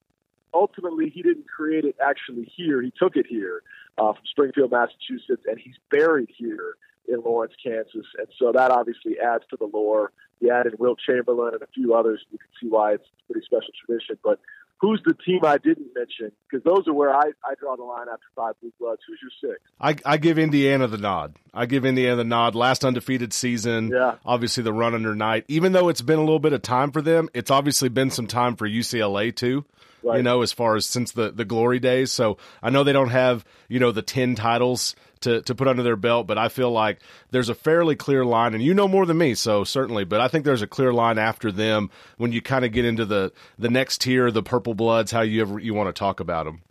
ultimately 0.53 1.09
he 1.09 1.21
didn't 1.21 1.47
create 1.47 1.85
it 1.85 1.95
actually 2.05 2.51
here, 2.55 2.81
he 2.81 2.93
took 2.97 3.15
it 3.15 3.25
here 3.27 3.61
uh, 3.97 4.13
from 4.13 4.23
Springfield, 4.25 4.71
Massachusetts, 4.71 5.43
and 5.47 5.59
he's 5.59 5.75
buried 5.91 6.29
here 6.35 6.75
in 7.07 7.21
Lawrence, 7.21 7.53
Kansas. 7.61 8.05
And 8.17 8.27
so 8.37 8.51
that 8.51 8.71
obviously 8.71 9.19
adds 9.19 9.43
to 9.49 9.57
the 9.57 9.65
lore. 9.65 10.11
He 10.39 10.49
added 10.49 10.75
Wilt 10.79 10.99
Chamberlain 11.05 11.53
and 11.53 11.61
a 11.61 11.67
few 11.67 11.93
others. 11.93 12.21
You 12.31 12.37
can 12.37 12.47
see 12.61 12.67
why 12.67 12.93
it's 12.93 13.03
a 13.03 13.31
pretty 13.31 13.45
special 13.45 13.73
tradition. 13.85 14.17
But 14.23 14.39
who's 14.83 15.01
the 15.05 15.13
team 15.13 15.39
I 15.43 15.57
didn't 15.57 15.87
mention? 15.95 16.33
Because 16.49 16.63
those 16.65 16.87
are 16.87 16.93
where 16.93 17.15
I, 17.15 17.31
I 17.45 17.55
draw 17.57 17.77
the 17.77 17.83
line 17.83 18.07
after 18.11 18.25
five 18.35 18.55
blue 18.59 18.73
bloods. 18.77 19.01
Who's 19.07 19.19
your 19.21 19.53
six? 19.53 19.61
I, 19.79 19.95
I 20.05 20.17
give 20.17 20.37
Indiana 20.37 20.87
the 20.87 20.97
nod. 20.97 21.37
I 21.53 21.65
give 21.65 21.85
Indiana 21.85 22.17
the 22.17 22.25
nod. 22.25 22.55
Last 22.55 22.83
undefeated 22.83 23.31
season. 23.31 23.91
Yeah. 23.93 24.15
Obviously 24.25 24.63
the 24.63 24.73
run 24.73 24.93
under 24.93 25.15
Knight. 25.15 25.45
Even 25.47 25.71
though 25.71 25.87
it's 25.87 26.01
been 26.01 26.19
a 26.19 26.23
little 26.23 26.39
bit 26.39 26.51
of 26.51 26.61
time 26.61 26.91
for 26.91 27.01
them, 27.01 27.29
it's 27.33 27.49
obviously 27.49 27.87
been 27.87 28.11
some 28.11 28.27
time 28.27 28.57
for 28.57 28.67
UCLA 28.67 29.33
too. 29.33 29.63
Right. 30.03 30.17
You 30.17 30.23
know, 30.23 30.41
as 30.41 30.51
far 30.51 30.75
as 30.75 30.85
since 30.85 31.13
the, 31.13 31.31
the 31.31 31.45
glory 31.45 31.79
days. 31.79 32.11
So 32.11 32.37
I 32.61 32.69
know 32.69 32.83
they 32.83 32.91
don't 32.91 33.11
have, 33.11 33.45
you 33.69 33.79
know, 33.79 33.93
the 33.93 34.01
10 34.01 34.35
titles 34.35 34.97
to, 35.23 35.41
to 35.41 35.55
put 35.55 35.67
under 35.67 35.83
their 35.83 35.95
belt, 35.95 36.27
but 36.27 36.37
I 36.37 36.49
feel 36.49 36.71
like 36.71 36.99
there's 37.31 37.49
a 37.49 37.55
fairly 37.55 37.95
clear 37.95 38.23
line, 38.23 38.53
and 38.53 38.63
you 38.63 38.73
know 38.73 38.87
more 38.87 39.05
than 39.05 39.17
me, 39.17 39.33
so 39.35 39.63
certainly, 39.63 40.03
but 40.03 40.21
I 40.21 40.27
think 40.27 40.45
there's 40.45 40.61
a 40.61 40.67
clear 40.67 40.93
line 40.93 41.17
after 41.17 41.51
them 41.51 41.89
when 42.17 42.31
you 42.31 42.41
kind 42.41 42.63
of 42.63 42.71
get 42.71 42.85
into 42.85 43.05
the, 43.05 43.33
the 43.57 43.69
next 43.69 44.01
tier, 44.01 44.31
the 44.31 44.43
Purple 44.43 44.73
Bloods, 44.75 45.11
how 45.11 45.21
you 45.21 45.41
ever 45.41 45.59
you 45.59 45.73
want 45.73 45.93
to 45.93 45.99
talk 45.99 46.19
about 46.19 46.45
them. 46.45 46.61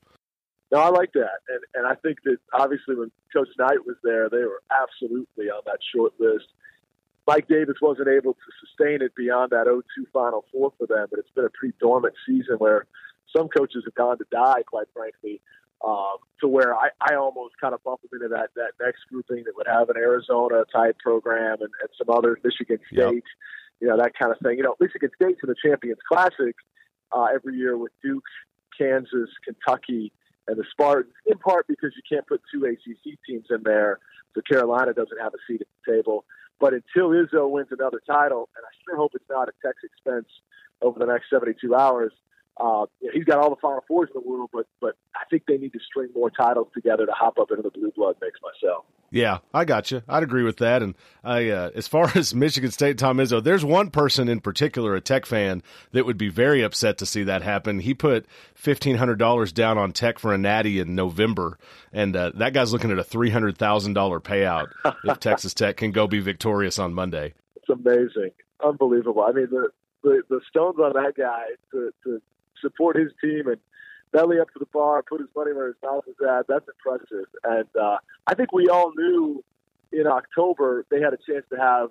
No, 0.70 0.78
I 0.78 0.88
like 0.88 1.12
that, 1.12 1.40
and 1.48 1.60
and 1.74 1.86
I 1.86 1.94
think 1.96 2.18
that 2.24 2.38
obviously 2.52 2.94
when 2.94 3.10
Coach 3.32 3.48
Knight 3.58 3.84
was 3.86 3.96
there, 4.02 4.30
they 4.30 4.38
were 4.38 4.62
absolutely 4.70 5.46
on 5.46 5.62
that 5.66 5.78
short 5.94 6.12
list. 6.18 6.46
Mike 7.26 7.46
Davis 7.46 7.76
wasn't 7.80 8.08
able 8.08 8.34
to 8.34 8.66
sustain 8.66 9.00
it 9.00 9.14
beyond 9.14 9.50
that 9.50 9.66
0-2 9.66 9.82
Final 10.12 10.44
Four 10.50 10.72
for 10.76 10.86
them, 10.86 11.06
but 11.08 11.20
it's 11.20 11.30
been 11.36 11.44
a 11.44 11.50
pretty 11.50 11.74
dormant 11.78 12.14
season 12.26 12.56
where 12.56 12.86
some 13.34 13.48
coaches 13.48 13.84
have 13.84 13.94
gone 13.94 14.18
to 14.18 14.24
die, 14.30 14.62
quite 14.66 14.88
frankly 14.92 15.40
um, 15.86 16.16
to 16.40 16.48
where 16.48 16.74
I, 16.74 16.88
I 17.00 17.14
almost 17.16 17.54
kind 17.60 17.74
of 17.74 17.82
bump 17.82 18.00
them 18.02 18.10
into 18.14 18.28
that, 18.28 18.50
that 18.56 18.72
next 18.80 19.00
grouping 19.08 19.44
that 19.44 19.56
would 19.56 19.66
have 19.66 19.88
an 19.90 19.96
Arizona 19.96 20.64
type 20.72 20.98
program 20.98 21.58
and, 21.60 21.70
and 21.80 21.88
some 21.98 22.14
other 22.14 22.38
Michigan 22.44 22.78
State, 22.86 22.98
yep. 22.98 23.22
you 23.80 23.88
know, 23.88 23.96
that 23.96 24.12
kind 24.18 24.32
of 24.32 24.38
thing. 24.38 24.58
You 24.58 24.64
know, 24.64 24.76
Michigan 24.80 25.10
State's 25.14 25.40
in 25.42 25.48
the 25.48 25.56
Champions 25.64 25.98
Classic 26.06 26.54
uh, 27.12 27.26
every 27.34 27.56
year 27.56 27.76
with 27.76 27.92
Duke, 28.02 28.24
Kansas, 28.78 29.30
Kentucky, 29.44 30.12
and 30.48 30.56
the 30.56 30.64
Spartans, 30.70 31.14
in 31.26 31.38
part 31.38 31.66
because 31.68 31.92
you 31.94 32.02
can't 32.08 32.26
put 32.26 32.42
two 32.52 32.64
ACC 32.64 33.18
teams 33.26 33.46
in 33.50 33.62
there, 33.64 33.98
so 34.34 34.40
Carolina 34.40 34.92
doesn't 34.92 35.20
have 35.20 35.32
a 35.34 35.38
seat 35.46 35.60
at 35.60 35.68
the 35.84 35.92
table. 35.92 36.24
But 36.58 36.74
until 36.74 37.10
Izzo 37.10 37.50
wins 37.50 37.68
another 37.70 38.00
title, 38.06 38.48
and 38.56 38.64
I 38.64 38.70
sure 38.84 38.96
hope 38.96 39.12
it's 39.14 39.24
not 39.28 39.48
at 39.48 39.54
Tech's 39.64 39.82
expense 39.84 40.28
over 40.80 40.98
the 40.98 41.06
next 41.06 41.30
72 41.30 41.74
hours, 41.74 42.12
uh, 42.58 42.86
he's 43.12 43.24
got 43.24 43.38
all 43.38 43.50
the 43.50 43.60
Final 43.60 43.82
Fours 43.88 44.10
in 44.14 44.20
the 44.20 44.28
world, 44.28 44.50
but 44.52 44.66
but 44.80 44.94
I 45.14 45.24
think 45.30 45.44
they 45.46 45.56
need 45.56 45.72
to 45.72 45.80
string 45.86 46.08
more 46.14 46.30
titles 46.30 46.68
together 46.74 47.06
to 47.06 47.12
hop 47.12 47.38
up 47.38 47.50
into 47.50 47.62
the 47.62 47.70
blue 47.70 47.90
blood 47.96 48.16
mix 48.20 48.38
myself. 48.42 48.84
Yeah, 49.10 49.38
I 49.52 49.64
got 49.64 49.90
you. 49.90 50.02
I'd 50.08 50.22
agree 50.22 50.42
with 50.42 50.56
that. 50.58 50.82
And 50.82 50.94
I, 51.22 51.50
uh, 51.50 51.70
as 51.74 51.86
far 51.86 52.10
as 52.16 52.34
Michigan 52.34 52.70
State, 52.70 52.98
Tom 52.98 53.18
Izzo, 53.18 53.42
there's 53.42 53.64
one 53.64 53.90
person 53.90 54.28
in 54.28 54.40
particular, 54.40 54.94
a 54.94 55.00
Tech 55.00 55.26
fan, 55.26 55.62
that 55.92 56.06
would 56.06 56.16
be 56.16 56.28
very 56.28 56.62
upset 56.62 56.98
to 56.98 57.06
see 57.06 57.22
that 57.24 57.42
happen. 57.42 57.80
He 57.80 57.94
put 57.94 58.26
fifteen 58.54 58.96
hundred 58.96 59.18
dollars 59.18 59.52
down 59.52 59.78
on 59.78 59.92
Tech 59.92 60.18
for 60.18 60.34
a 60.34 60.38
Natty 60.38 60.78
in 60.78 60.94
November, 60.94 61.58
and 61.92 62.14
uh, 62.14 62.32
that 62.34 62.52
guy's 62.52 62.72
looking 62.72 62.90
at 62.90 62.98
a 62.98 63.04
three 63.04 63.30
hundred 63.30 63.56
thousand 63.56 63.94
dollar 63.94 64.20
payout 64.20 64.68
if 65.04 65.20
Texas 65.20 65.54
Tech 65.54 65.78
can 65.78 65.90
go 65.90 66.06
be 66.06 66.20
victorious 66.20 66.78
on 66.78 66.92
Monday. 66.92 67.32
It's 67.56 67.68
amazing, 67.70 68.32
unbelievable. 68.62 69.22
I 69.22 69.32
mean, 69.32 69.48
the 69.50 69.68
the, 70.02 70.22
the 70.28 70.40
stones 70.48 70.78
on 70.78 70.92
that 70.94 71.14
guy 71.16 71.44
to, 71.70 71.92
to 72.04 72.20
support 72.62 72.96
his 72.96 73.12
team 73.22 73.48
and 73.48 73.58
belly 74.12 74.38
up 74.40 74.50
to 74.52 74.58
the 74.58 74.66
bar, 74.72 75.02
put 75.02 75.20
his 75.20 75.28
money 75.36 75.52
where 75.52 75.66
his 75.66 75.76
mouth 75.82 76.04
is 76.08 76.16
at. 76.26 76.46
That's 76.46 76.66
impressive. 76.68 77.26
And 77.44 77.68
uh, 77.80 77.98
I 78.26 78.34
think 78.34 78.52
we 78.52 78.68
all 78.68 78.92
knew 78.96 79.44
in 79.92 80.06
October 80.06 80.86
they 80.90 81.00
had 81.00 81.12
a 81.12 81.18
chance 81.18 81.44
to 81.50 81.58
have 81.58 81.90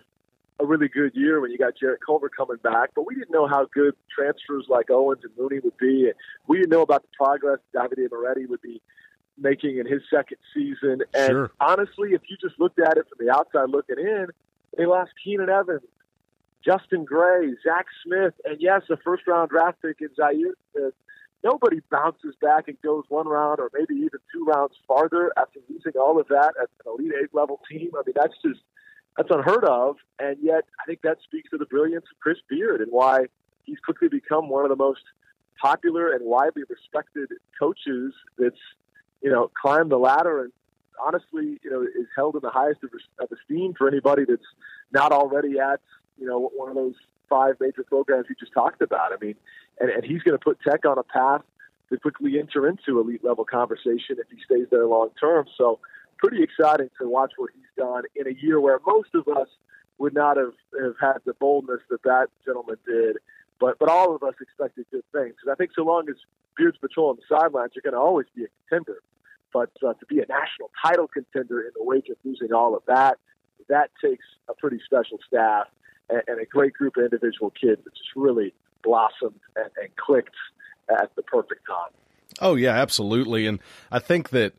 a 0.59 0.65
really 0.65 0.87
good 0.87 1.13
year 1.15 1.41
when 1.41 1.51
you 1.51 1.57
got 1.57 1.73
Jarrett 1.79 2.01
Culver 2.05 2.29
coming 2.29 2.57
back, 2.63 2.91
but 2.95 3.05
we 3.07 3.15
didn't 3.15 3.31
know 3.31 3.47
how 3.47 3.65
good 3.73 3.95
transfers 4.15 4.65
like 4.69 4.91
Owens 4.91 5.21
and 5.23 5.31
Mooney 5.37 5.59
would 5.59 5.77
be. 5.77 6.11
We 6.47 6.57
didn't 6.57 6.69
know 6.69 6.83
about 6.83 7.01
the 7.01 7.07
progress 7.17 7.57
Davide 7.75 8.09
Moretti 8.11 8.45
would 8.45 8.61
be 8.61 8.79
making 9.37 9.79
in 9.79 9.87
his 9.87 10.01
second 10.13 10.37
season. 10.53 11.01
And 11.15 11.31
Sure. 11.31 11.51
honestly, 11.59 12.13
if 12.13 12.21
you 12.29 12.37
just 12.39 12.59
looked 12.59 12.79
at 12.79 12.97
it 12.97 13.07
from 13.09 13.25
the 13.25 13.33
outside 13.33 13.69
looking 13.69 13.97
in, 13.97 14.27
they 14.77 14.85
lost 14.85 15.11
Keenan 15.23 15.49
Evans, 15.49 15.81
Justin 16.63 17.05
Gray, 17.05 17.53
Zach 17.63 17.87
Smith, 18.03 18.33
and 18.45 18.57
yes, 18.59 18.83
a 18.89 18.97
first 18.97 19.27
round 19.27 19.49
draft 19.49 19.81
pick 19.81 19.97
in 20.01 20.09
Zhaire 20.09 20.53
Smith. 20.71 20.93
Nobody 21.43 21.81
bounces 21.89 22.35
back 22.39 22.67
and 22.67 22.79
goes 22.83 23.03
one 23.09 23.27
round 23.27 23.59
or 23.59 23.71
maybe 23.73 23.95
even 23.95 24.19
two 24.31 24.45
rounds 24.45 24.75
farther 24.87 25.33
after 25.37 25.59
losing 25.69 25.93
all 25.99 26.19
of 26.19 26.27
that 26.27 26.53
at 26.61 26.69
an 26.85 26.93
Elite 26.99 27.13
Eight 27.23 27.33
level 27.33 27.59
team. 27.69 27.89
I 27.95 28.03
mean, 28.05 28.13
that's 28.15 28.35
just 28.45 28.61
that's 29.17 29.29
unheard 29.31 29.63
of. 29.65 29.97
And 30.19 30.37
yet, 30.41 30.65
I 30.79 30.85
think 30.85 31.01
that 31.01 31.17
speaks 31.23 31.49
to 31.49 31.57
the 31.57 31.65
brilliance 31.65 32.05
of 32.11 32.19
Chris 32.19 32.37
Beard 32.47 32.81
and 32.81 32.91
why 32.91 33.25
he's 33.63 33.79
quickly 33.79 34.07
become 34.07 34.49
one 34.49 34.63
of 34.63 34.69
the 34.69 34.75
most 34.75 35.01
popular 35.59 36.11
and 36.11 36.25
widely 36.25 36.63
respected 36.69 37.29
coaches 37.59 38.13
that's 38.37 38.55
you 39.21 39.31
know 39.31 39.51
climbed 39.59 39.91
the 39.91 39.97
ladder 39.97 40.43
and 40.43 40.51
honestly 41.03 41.59
you 41.63 41.69
know 41.69 41.81
is 41.81 42.07
held 42.15 42.35
in 42.35 42.41
the 42.41 42.49
highest 42.49 42.79
of 42.83 43.29
esteem 43.31 43.73
for 43.77 43.87
anybody 43.87 44.23
that's 44.27 44.41
not 44.91 45.11
already 45.11 45.59
at 45.59 45.79
you 46.17 46.27
know 46.27 46.51
one 46.55 46.69
of 46.69 46.75
those 46.75 46.95
five 47.29 47.55
major 47.59 47.83
programs 47.83 48.25
you 48.29 48.35
just 48.39 48.53
talked 48.53 48.81
about. 48.81 49.13
I 49.13 49.17
mean, 49.23 49.35
and, 49.79 49.89
and 49.89 50.03
he's 50.03 50.21
going 50.21 50.37
to 50.37 50.43
put 50.43 50.59
Tech 50.61 50.85
on 50.85 50.97
a 50.97 51.03
path 51.03 51.41
to 51.89 51.97
quickly 51.97 52.39
enter 52.39 52.67
into 52.67 52.99
elite 52.99 53.23
level 53.23 53.45
conversation 53.45 54.17
if 54.17 54.27
he 54.29 54.37
stays 54.45 54.67
there 54.69 54.85
long 54.85 55.09
term. 55.19 55.45
So 55.57 55.79
pretty 56.17 56.43
exciting 56.43 56.89
to 56.99 57.09
watch 57.09 57.33
what 57.37 57.49
he's 57.53 57.63
done 57.77 58.03
in 58.15 58.27
a 58.27 58.35
year 58.41 58.59
where 58.59 58.79
most 58.85 59.09
of 59.15 59.27
us 59.27 59.47
would 59.97 60.13
not 60.13 60.37
have, 60.37 60.53
have 60.79 60.95
had 60.99 61.17
the 61.25 61.33
boldness 61.33 61.81
that 61.89 62.03
that 62.03 62.27
gentleman 62.45 62.77
did. 62.85 63.17
But 63.59 63.77
but 63.79 63.89
all 63.89 64.15
of 64.15 64.23
us 64.23 64.33
expected 64.41 64.85
good 64.91 65.03
things. 65.11 65.35
I 65.49 65.55
think 65.55 65.71
so 65.75 65.83
long 65.83 66.09
as 66.09 66.15
Beard's 66.57 66.77
patrol 66.77 67.09
on 67.09 67.17
the 67.17 67.23
sidelines, 67.29 67.71
you're 67.75 67.83
going 67.83 67.93
to 67.93 67.99
always 67.99 68.27
be 68.35 68.43
a 68.43 68.47
contender. 68.67 69.01
But 69.53 69.71
uh, 69.85 69.93
to 69.93 70.05
be 70.07 70.19
a 70.19 70.25
national 70.25 70.71
title 70.83 71.07
contender 71.07 71.61
in 71.61 71.71
the 71.75 71.83
wake 71.83 72.09
of 72.09 72.17
losing 72.23 72.53
all 72.53 72.75
of 72.75 72.83
that, 72.87 73.19
that 73.69 73.91
takes 74.03 74.25
a 74.49 74.53
pretty 74.53 74.79
special 74.85 75.19
staff 75.27 75.67
and, 76.11 76.21
and 76.27 76.41
a 76.41 76.45
great 76.45 76.73
group 76.73 76.97
of 76.97 77.03
individual 77.03 77.51
kids 77.51 77.83
that 77.83 77.93
just 77.93 78.09
really 78.15 78.53
blossomed 78.83 79.39
and, 79.55 79.69
and 79.81 79.95
clicked 79.95 80.35
at 80.89 81.15
the 81.15 81.21
perfect 81.23 81.65
time. 81.67 81.91
Oh 82.39 82.55
yeah, 82.55 82.71
absolutely. 82.71 83.47
And 83.47 83.59
I 83.91 83.99
think 83.99 84.29
that 84.29 84.53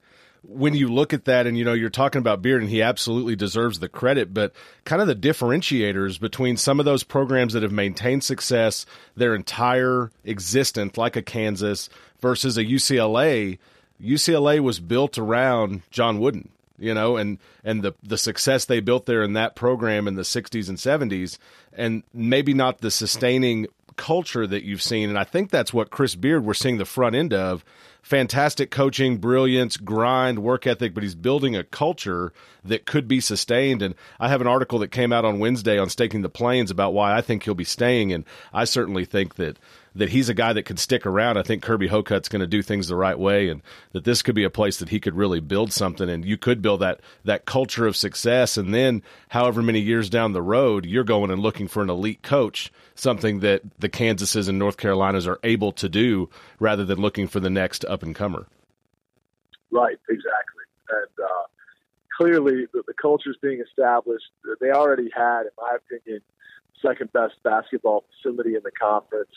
when 0.45 0.75
you 0.75 0.88
look 0.88 1.12
at 1.12 1.25
that 1.27 1.47
and 1.47 1.57
you 1.57 1.65
know 1.65 1.73
you're 1.73 1.91
talking 1.91 2.19
about 2.19 2.43
Beard 2.43 2.62
and 2.62 2.71
he 2.71 2.83
absolutely 2.83 3.37
deserves 3.37 3.79
the 3.79 3.88
credit, 3.88 4.35
but 4.35 4.53
kind 4.85 5.01
of 5.01 5.09
the 5.09 5.15
differentiators 5.15 6.19
between 6.19 6.57
some 6.57 6.81
of 6.81 6.85
those 6.85 7.05
programs 7.05 7.53
that 7.53 7.62
have 7.62 7.73
maintained 7.73 8.25
success 8.25 8.85
their 9.17 9.35
entire 9.35 10.11
existence, 10.25 10.97
like 10.97 11.17
a 11.17 11.23
Kansas, 11.23 11.88
versus 12.21 12.57
a 12.57 12.65
UCLA. 12.65 13.59
UCLA 14.03 14.59
was 14.61 14.81
built 14.81 15.17
around 15.17 15.83
John 15.91 16.19
Wooden, 16.19 16.49
you 16.79 16.95
know, 16.95 17.17
and 17.17 17.39
and 17.65 17.83
the 17.83 17.95
the 18.03 18.19
success 18.19 18.65
they 18.65 18.81
built 18.81 19.07
there 19.07 19.23
in 19.23 19.35
that 19.35 19.55
program 19.55 20.09
in 20.09 20.15
the 20.15 20.23
60s 20.23 20.69
and 20.69 20.79
70s, 20.79 21.39
and 21.73 22.03
maybe 22.13 22.55
not 22.55 22.79
the 22.79 22.91
sustaining 22.91 23.67
culture 23.97 24.47
that 24.47 24.65
you've 24.65 24.83
seen. 24.83 25.09
And 25.09 25.19
I 25.19 25.25
think 25.25 25.51
that's 25.51 25.73
what 25.73 25.91
Chris 25.91 26.15
Beard 26.15 26.45
we're 26.45 26.55
seeing 26.55 26.79
the 26.79 26.85
front 26.85 27.15
end 27.15 27.33
of. 27.33 27.65
Fantastic 28.03 28.71
coaching, 28.71 29.19
brilliance, 29.19 29.77
grind, 29.77 30.41
work 30.41 30.67
ethic, 30.67 30.93
but 30.93 31.05
he's 31.05 31.15
building 31.15 31.55
a 31.55 31.63
culture 31.63 32.33
that 32.65 32.85
could 32.85 33.07
be 33.07 33.21
sustained. 33.21 33.81
And 33.81 33.95
I 34.19 34.29
have 34.29 34.41
an 34.41 34.49
article 34.49 34.81
that 34.81 34.89
came 34.89 35.13
out 35.13 35.25
on 35.25 35.39
Wednesday 35.39 35.79
on 35.79 35.89
staking 35.89 36.23
the 36.23 36.29
plains 36.29 36.71
about 36.71 36.95
why 36.95 37.17
I 37.17 37.21
think 37.21 37.45
he'll 37.45 37.55
be 37.55 37.65
staying. 37.65 38.13
And 38.13 38.25
I 38.53 38.65
certainly 38.65 39.05
think 39.05 39.37
that 39.37 39.57
that 39.94 40.11
he's 40.11 40.28
a 40.28 40.35
guy 40.35 40.52
that 40.52 40.64
could 40.64 40.78
stick 40.78 41.07
around. 41.07 41.37
I 41.37 41.42
think 41.42 41.62
Kirby 41.62 41.88
Hocutt's 41.88 42.28
going 42.28 42.40
to 42.40 42.46
do 42.46 42.62
things 42.62 42.88
the 42.88 42.96
right 42.96 43.18
way, 43.18 43.48
and 43.48 43.62
that 43.92 44.05
this 44.05 44.22
could 44.22 44.35
be 44.35 44.44
a 44.44 44.50
place 44.50 44.78
that 44.78 44.88
he 44.88 45.00
could 45.00 45.14
really 45.14 45.40
build 45.40 45.72
something, 45.72 46.09
and 46.09 46.24
you 46.24 46.37
could 46.37 46.62
build 46.62 46.81
that 46.81 47.00
that 47.24 47.44
culture 47.44 47.87
of 47.87 47.96
success. 47.96 48.57
And 48.57 48.74
then, 48.74 49.02
however 49.28 49.62
many 49.62 49.81
years 49.81 50.09
down 50.11 50.33
the 50.33 50.42
road, 50.42 50.87
you're 50.87 51.05
going 51.05 51.31
and 51.31 51.42
looking 51.42 51.68
for 51.68 51.83
an 51.83 51.90
elite 51.90 52.22
coach, 52.22 52.72
something 52.94 53.40
that 53.40 53.62
the 53.78 53.88
Kansases 53.88 54.48
and 54.48 54.59
North 54.59 54.76
Carolinas 54.76 55.26
are 55.26 55.40
able 55.42 55.72
to 55.72 55.88
do, 55.88 56.31
rather 56.59 56.85
than 56.85 57.00
looking 57.00 57.26
for 57.26 57.40
the 57.40 57.50
next 57.50 57.85
up 57.85 58.02
and 58.02 58.14
comer. 58.14 58.46
Right, 59.70 59.98
exactly. 60.09 60.64
And 60.90 61.24
uh, 61.24 61.46
clearly, 62.16 62.66
the, 62.72 62.83
the 62.87 63.18
is 63.26 63.37
being 63.42 63.61
established. 63.61 64.26
They 64.61 64.70
already 64.70 65.11
had, 65.14 65.42
in 65.42 65.50
my 65.59 65.76
opinion, 65.76 66.20
second 66.85 67.12
best 67.12 67.35
basketball 67.42 68.05
facility 68.11 68.55
in 68.55 68.62
the 68.62 68.70
conference. 68.70 69.31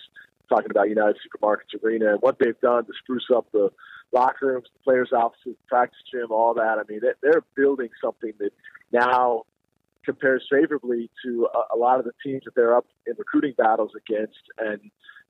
Talking 0.49 0.71
about 0.71 0.89
United 0.89 1.17
Supermarkets 1.17 1.81
Arena 1.84 2.12
and 2.13 2.21
what 2.21 2.38
they've 2.39 2.60
done 2.62 2.86
to 2.86 2.91
spruce 3.01 3.27
up 3.36 3.47
the 3.51 3.69
locker 4.12 4.47
rooms, 4.47 4.67
the 4.73 4.84
players' 4.84 5.12
offices, 5.13 5.55
practice 5.67 5.99
gym, 6.12 6.31
all 6.31 6.53
that. 6.53 6.77
I 6.79 6.84
mean, 6.88 6.99
they- 7.01 7.13
they're 7.21 7.43
building 7.55 7.89
something 8.01 8.34
that 8.39 8.51
now 8.91 9.43
compares 10.05 10.47
favorably 10.51 11.10
to 11.23 11.47
a, 11.73 11.75
lot 11.75 11.99
of 11.99 12.05
the 12.05 12.13
teams 12.23 12.43
that 12.45 12.53
they're 12.55 12.75
up 12.77 12.86
in 13.08 13.13
recruiting 13.17 13.53
battles 13.58 13.91
against, 13.95 14.39
and 14.60 14.79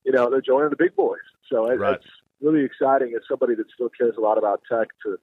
you 0.03 0.11
know 0.11 0.29
they're 0.29 0.41
joining 0.41 0.69
the 0.69 0.75
big 0.75 0.95
boys. 0.95 1.19
So 1.49 1.65
it, 1.71 1.79
Right. 1.79 1.95
it's 1.95 2.05
really 2.41 2.63
exciting 2.65 3.13
as 3.15 3.21
somebody 3.27 3.55
that 3.55 3.69
still 3.73 3.89
cares 3.89 4.15
a 4.17 4.21
lot 4.21 4.37
about 4.37 4.61
Tech 4.69 4.89
to 5.03 5.17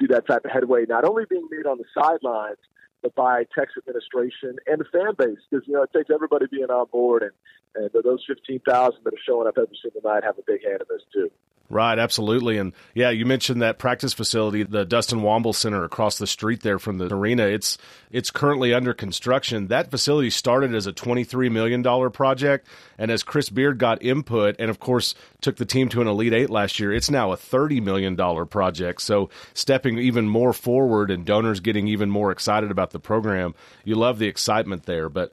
see 0.00 0.06
that 0.06 0.26
type 0.26 0.44
of 0.44 0.50
headway 0.50 0.86
not 0.86 1.04
only 1.04 1.24
being 1.28 1.46
made 1.50 1.66
on 1.66 1.78
the 1.78 1.84
sidelines, 1.94 2.58
by 3.10 3.44
Tech's 3.54 3.74
administration 3.76 4.56
and 4.66 4.80
the 4.80 4.84
fan 4.84 5.14
base. 5.16 5.38
Because 5.50 5.66
you 5.66 5.74
know 5.74 5.82
it 5.82 5.92
takes 5.92 6.10
everybody 6.10 6.46
being 6.50 6.70
on 6.70 6.86
board, 6.92 7.22
and 7.22 7.32
and 7.74 8.04
those 8.04 8.24
fifteen 8.26 8.60
thousand 8.60 9.04
that 9.04 9.14
are 9.14 9.24
showing 9.26 9.48
up 9.48 9.58
every 9.58 9.78
single 9.82 10.02
night 10.02 10.24
have 10.24 10.38
a 10.38 10.42
big 10.46 10.64
hand 10.64 10.80
in 10.80 10.86
this 10.88 11.02
too. 11.12 11.30
Right, 11.70 11.98
absolutely. 11.98 12.58
And 12.58 12.74
yeah, 12.94 13.08
you 13.08 13.24
mentioned 13.24 13.62
that 13.62 13.78
practice 13.78 14.12
facility, 14.12 14.64
the 14.64 14.84
Dustin 14.84 15.20
Womble 15.20 15.54
Center 15.54 15.82
across 15.82 16.18
the 16.18 16.26
street 16.26 16.60
there 16.60 16.78
from 16.78 16.98
the 16.98 17.12
arena. 17.12 17.44
It's 17.44 17.78
it's 18.10 18.30
currently 18.30 18.74
under 18.74 18.92
construction. 18.92 19.68
That 19.68 19.90
facility 19.90 20.28
started 20.28 20.74
as 20.74 20.86
a 20.86 20.92
$23 20.92 21.50
million 21.50 21.82
project. 22.12 22.68
And 22.98 23.10
as 23.10 23.22
Chris 23.22 23.48
Beard 23.48 23.78
got 23.78 24.02
input 24.02 24.56
and 24.58 24.70
of 24.70 24.78
course 24.78 25.14
took 25.40 25.56
the 25.56 25.64
team 25.64 25.88
to 25.88 26.02
an 26.02 26.06
Elite 26.06 26.34
Eight 26.34 26.50
last 26.50 26.78
year, 26.78 26.92
it's 26.92 27.10
now 27.10 27.32
a 27.32 27.36
$30 27.36 27.82
million 27.82 28.14
project. 28.46 29.00
So 29.00 29.30
stepping 29.54 29.98
even 29.98 30.28
more 30.28 30.52
forward 30.52 31.10
and 31.10 31.24
donors 31.24 31.60
getting 31.60 31.88
even 31.88 32.10
more 32.10 32.30
excited 32.30 32.70
about 32.70 32.90
the 32.94 32.98
program. 32.98 33.54
You 33.84 33.96
love 33.96 34.18
the 34.18 34.26
excitement 34.26 34.86
there. 34.86 35.10
But 35.10 35.30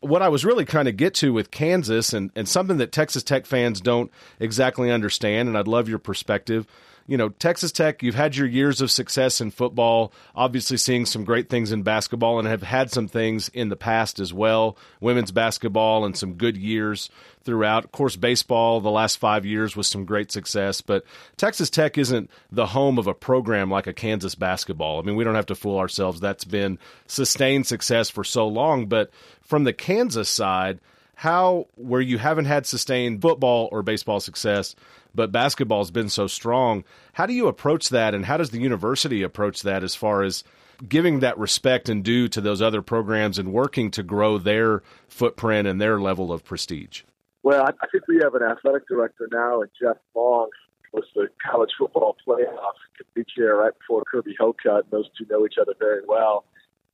what 0.00 0.22
I 0.22 0.28
was 0.28 0.44
really 0.44 0.64
trying 0.64 0.86
to 0.86 0.92
get 0.92 1.14
to 1.14 1.32
with 1.32 1.52
Kansas 1.52 2.12
and, 2.12 2.30
and 2.34 2.48
something 2.48 2.78
that 2.78 2.90
Texas 2.90 3.22
Tech 3.22 3.46
fans 3.46 3.80
don't 3.80 4.10
exactly 4.40 4.90
understand, 4.90 5.48
and 5.48 5.56
I'd 5.56 5.68
love 5.68 5.88
your 5.88 5.98
perspective. 5.98 6.66
You 7.08 7.16
know, 7.16 7.28
Texas 7.28 7.70
Tech, 7.70 8.02
you've 8.02 8.16
had 8.16 8.34
your 8.34 8.48
years 8.48 8.80
of 8.80 8.90
success 8.90 9.40
in 9.40 9.52
football, 9.52 10.12
obviously 10.34 10.76
seeing 10.76 11.06
some 11.06 11.24
great 11.24 11.48
things 11.48 11.70
in 11.70 11.84
basketball, 11.84 12.40
and 12.40 12.48
have 12.48 12.64
had 12.64 12.90
some 12.90 13.06
things 13.06 13.48
in 13.50 13.68
the 13.68 13.76
past 13.76 14.18
as 14.18 14.32
well. 14.32 14.76
Women's 15.00 15.30
basketball 15.30 16.04
and 16.04 16.16
some 16.16 16.34
good 16.34 16.56
years 16.56 17.08
throughout. 17.46 17.84
Of 17.84 17.92
course, 17.92 18.16
baseball, 18.16 18.80
the 18.80 18.90
last 18.90 19.16
five 19.16 19.46
years 19.46 19.74
was 19.74 19.86
some 19.86 20.04
great 20.04 20.30
success, 20.30 20.82
but 20.82 21.04
Texas 21.38 21.70
Tech 21.70 21.96
isn't 21.96 22.28
the 22.52 22.66
home 22.66 22.98
of 22.98 23.06
a 23.06 23.14
program 23.14 23.70
like 23.70 23.86
a 23.86 23.94
Kansas 23.94 24.34
basketball. 24.34 24.98
I 24.98 25.02
mean, 25.02 25.16
we 25.16 25.24
don't 25.24 25.36
have 25.36 25.46
to 25.46 25.54
fool 25.54 25.78
ourselves. 25.78 26.20
That's 26.20 26.44
been 26.44 26.78
sustained 27.06 27.66
success 27.66 28.10
for 28.10 28.24
so 28.24 28.46
long. 28.46 28.86
But 28.86 29.10
from 29.40 29.64
the 29.64 29.72
Kansas 29.72 30.28
side, 30.28 30.80
how, 31.14 31.68
where 31.76 32.02
you 32.02 32.18
haven't 32.18 32.44
had 32.44 32.66
sustained 32.66 33.22
football 33.22 33.70
or 33.72 33.82
baseball 33.82 34.20
success, 34.20 34.74
but 35.14 35.32
basketball's 35.32 35.90
been 35.90 36.10
so 36.10 36.26
strong, 36.26 36.84
how 37.14 37.24
do 37.24 37.32
you 37.32 37.48
approach 37.48 37.88
that? 37.88 38.14
And 38.14 38.26
how 38.26 38.36
does 38.36 38.50
the 38.50 38.60
university 38.60 39.22
approach 39.22 39.62
that 39.62 39.82
as 39.82 39.94
far 39.94 40.22
as 40.22 40.44
giving 40.86 41.20
that 41.20 41.38
respect 41.38 41.88
and 41.88 42.04
due 42.04 42.28
to 42.28 42.42
those 42.42 42.60
other 42.60 42.82
programs 42.82 43.38
and 43.38 43.52
working 43.52 43.90
to 43.92 44.02
grow 44.02 44.36
their 44.36 44.82
footprint 45.08 45.66
and 45.66 45.80
their 45.80 45.98
level 45.98 46.32
of 46.32 46.44
prestige? 46.44 47.02
Well, 47.46 47.62
I, 47.64 47.86
think 47.92 48.08
we 48.08 48.18
have 48.24 48.34
an 48.34 48.42
athletic 48.42 48.88
director 48.88 49.28
now, 49.30 49.60
and 49.60 49.70
Jeff 49.80 49.98
Long 50.16 50.50
was 50.92 51.04
the 51.14 51.28
college 51.48 51.70
football 51.78 52.16
playoff 52.26 52.74
committee 52.98 53.30
chair 53.36 53.54
right 53.54 53.72
before 53.78 54.02
Kirby 54.02 54.34
Hocutt, 54.36 54.90
those 54.90 55.08
two 55.16 55.26
know 55.30 55.46
each 55.46 55.54
other 55.56 55.74
very 55.78 56.00
well. 56.08 56.44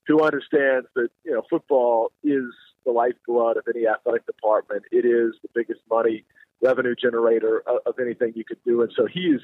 Who 0.06 0.22
understands 0.22 0.88
that 0.94 1.08
you 1.24 1.32
know 1.32 1.40
football 1.48 2.12
is 2.22 2.52
the 2.84 2.90
lifeblood 2.92 3.56
of 3.56 3.64
any 3.74 3.86
athletic 3.86 4.26
department. 4.26 4.82
It 4.92 5.06
is 5.06 5.32
the 5.40 5.48
biggest 5.54 5.80
money 5.88 6.26
revenue 6.60 6.96
generator 7.00 7.62
of, 7.66 7.78
of 7.86 7.98
anything 7.98 8.34
you 8.36 8.44
could 8.44 8.62
do, 8.62 8.82
and 8.82 8.92
so 8.94 9.06
he's 9.06 9.40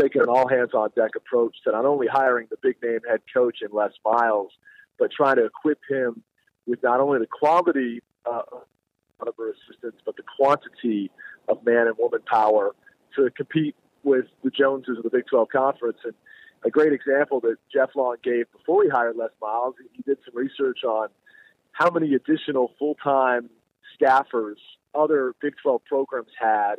taken 0.00 0.22
an 0.22 0.30
all 0.30 0.48
hands 0.48 0.70
on 0.72 0.88
deck 0.96 1.10
approach 1.16 1.54
to 1.64 1.72
not 1.72 1.84
only 1.84 2.06
hiring 2.06 2.46
the 2.48 2.56
big 2.62 2.76
name 2.82 3.00
head 3.06 3.20
coach 3.30 3.58
in 3.60 3.68
Les 3.76 3.92
Miles, 4.06 4.52
but 4.98 5.10
trying 5.12 5.36
to 5.36 5.44
equip 5.44 5.80
him 5.86 6.22
with 6.66 6.82
not 6.82 7.00
only 7.00 7.18
the 7.18 7.26
quality 7.26 8.00
but 10.04 10.16
the 10.16 10.22
quantity 10.36 11.10
of 11.48 11.64
man 11.64 11.86
and 11.86 11.96
woman 11.98 12.20
power 12.26 12.74
to 13.14 13.30
compete 13.30 13.74
with 14.02 14.26
the 14.44 14.50
Joneses 14.50 14.98
of 14.98 15.04
the 15.04 15.10
Big 15.10 15.26
12 15.26 15.48
Conference. 15.48 15.98
And 16.04 16.14
a 16.64 16.70
great 16.70 16.92
example 16.92 17.40
that 17.40 17.56
Jeff 17.72 17.90
Long 17.94 18.16
gave 18.22 18.50
before 18.52 18.84
he 18.84 18.88
hired 18.88 19.16
Les 19.16 19.30
Miles, 19.40 19.74
he 19.92 20.02
did 20.02 20.18
some 20.24 20.36
research 20.36 20.84
on 20.84 21.08
how 21.72 21.90
many 21.90 22.14
additional 22.14 22.72
full 22.78 22.94
time 23.02 23.50
staffers 24.00 24.56
other 24.94 25.34
Big 25.42 25.54
12 25.62 25.84
programs 25.84 26.30
had 26.40 26.76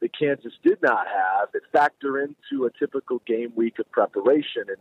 that 0.00 0.10
Kansas 0.18 0.52
did 0.62 0.78
not 0.82 1.06
have 1.06 1.48
that 1.52 1.62
factor 1.72 2.20
into 2.20 2.66
a 2.66 2.70
typical 2.78 3.22
game 3.26 3.52
week 3.54 3.78
of 3.78 3.90
preparation. 3.90 4.64
And 4.68 4.76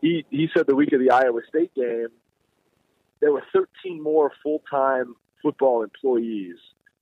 he, 0.00 0.24
he 0.30 0.48
said 0.54 0.66
the 0.66 0.74
week 0.74 0.92
of 0.92 1.00
the 1.00 1.10
Iowa 1.10 1.40
State 1.48 1.74
game, 1.74 2.08
there 3.20 3.32
were 3.32 3.44
13 3.52 4.02
more 4.02 4.32
full 4.42 4.62
time 4.68 5.14
football 5.42 5.82
employees 5.82 6.56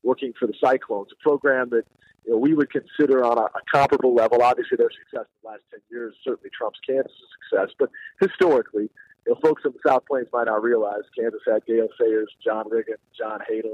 working 0.04 0.32
for 0.38 0.46
the 0.46 0.54
Cyclones, 0.60 1.08
a 1.12 1.22
program 1.22 1.70
that 1.70 1.84
you 2.24 2.32
know, 2.32 2.38
we 2.38 2.54
would 2.54 2.70
consider 2.70 3.24
on 3.24 3.38
a, 3.38 3.42
a 3.42 3.60
comparable 3.72 4.14
level. 4.14 4.42
Obviously, 4.42 4.76
their 4.76 4.90
success 4.90 5.26
in 5.26 5.38
the 5.42 5.48
last 5.48 5.62
10 5.70 5.80
years 5.90 6.14
certainly 6.22 6.50
trumps 6.56 6.78
Kansas' 6.86 7.12
success, 7.50 7.74
but 7.78 7.90
historically, 8.20 8.88
you 9.26 9.32
know, 9.32 9.38
folks 9.42 9.62
in 9.64 9.72
the 9.72 9.78
South 9.86 10.04
Plains 10.06 10.28
might 10.32 10.46
not 10.46 10.62
realize 10.62 11.02
Kansas 11.18 11.40
had 11.46 11.64
Gale 11.66 11.88
Sayers, 11.98 12.30
John 12.44 12.68
Riggin, 12.68 12.96
John 13.16 13.40
and 13.48 13.64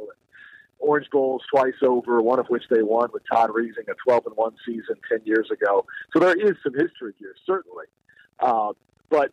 Orange 0.79 1.09
Bowls 1.11 1.43
twice 1.51 1.75
over, 1.83 2.23
one 2.23 2.39
of 2.39 2.47
which 2.47 2.65
they 2.71 2.83
won 2.83 3.11
with 3.13 3.23
Todd 3.31 3.51
Reesing, 3.51 3.89
a 3.89 3.95
12 4.05 4.27
and 4.27 4.37
1 4.37 4.53
season 4.65 4.97
10 5.11 5.21
years 5.25 5.51
ago. 5.51 5.85
So 6.13 6.21
there 6.21 6.35
is 6.35 6.57
some 6.63 6.73
history 6.75 7.13
here, 7.19 7.35
certainly. 7.47 7.87
Uh, 8.39 8.73
but 9.11 9.33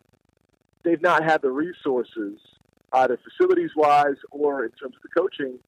they've 0.82 1.00
not 1.00 1.24
had 1.24 1.40
the 1.40 1.50
resources, 1.50 2.38
either 2.92 3.18
facilities 3.18 3.70
wise 3.74 4.16
or 4.30 4.64
in 4.64 4.70
terms 4.72 4.94
of 4.96 5.02
the 5.02 5.08
coaching 5.20 5.58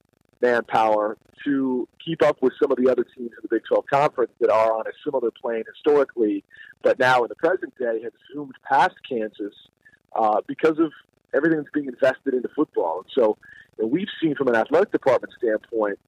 manpower, 0.40 1.16
to 1.44 1.88
keep 2.04 2.22
up 2.22 2.42
with 2.42 2.52
some 2.60 2.70
of 2.70 2.78
the 2.78 2.90
other 2.90 3.04
teams 3.04 3.30
in 3.30 3.38
the 3.42 3.48
Big 3.48 3.62
12 3.66 3.86
Conference 3.86 4.32
that 4.40 4.50
are 4.50 4.78
on 4.78 4.86
a 4.86 4.92
similar 5.04 5.30
plane 5.30 5.64
historically, 5.74 6.44
but 6.82 6.98
now 6.98 7.22
in 7.22 7.28
the 7.28 7.34
present 7.34 7.76
day 7.78 8.02
have 8.02 8.12
zoomed 8.32 8.54
past 8.68 8.94
Kansas 9.08 9.54
uh, 10.14 10.40
because 10.46 10.78
of 10.78 10.92
everything 11.34 11.58
that's 11.58 11.70
being 11.72 11.86
invested 11.86 12.34
into 12.34 12.48
football. 12.54 13.02
And 13.02 13.10
so 13.14 13.38
you 13.78 13.84
know, 13.84 13.88
we've 13.88 14.08
seen 14.22 14.34
from 14.34 14.48
an 14.48 14.56
athletic 14.56 14.92
department 14.92 15.32
standpoint 15.38 15.98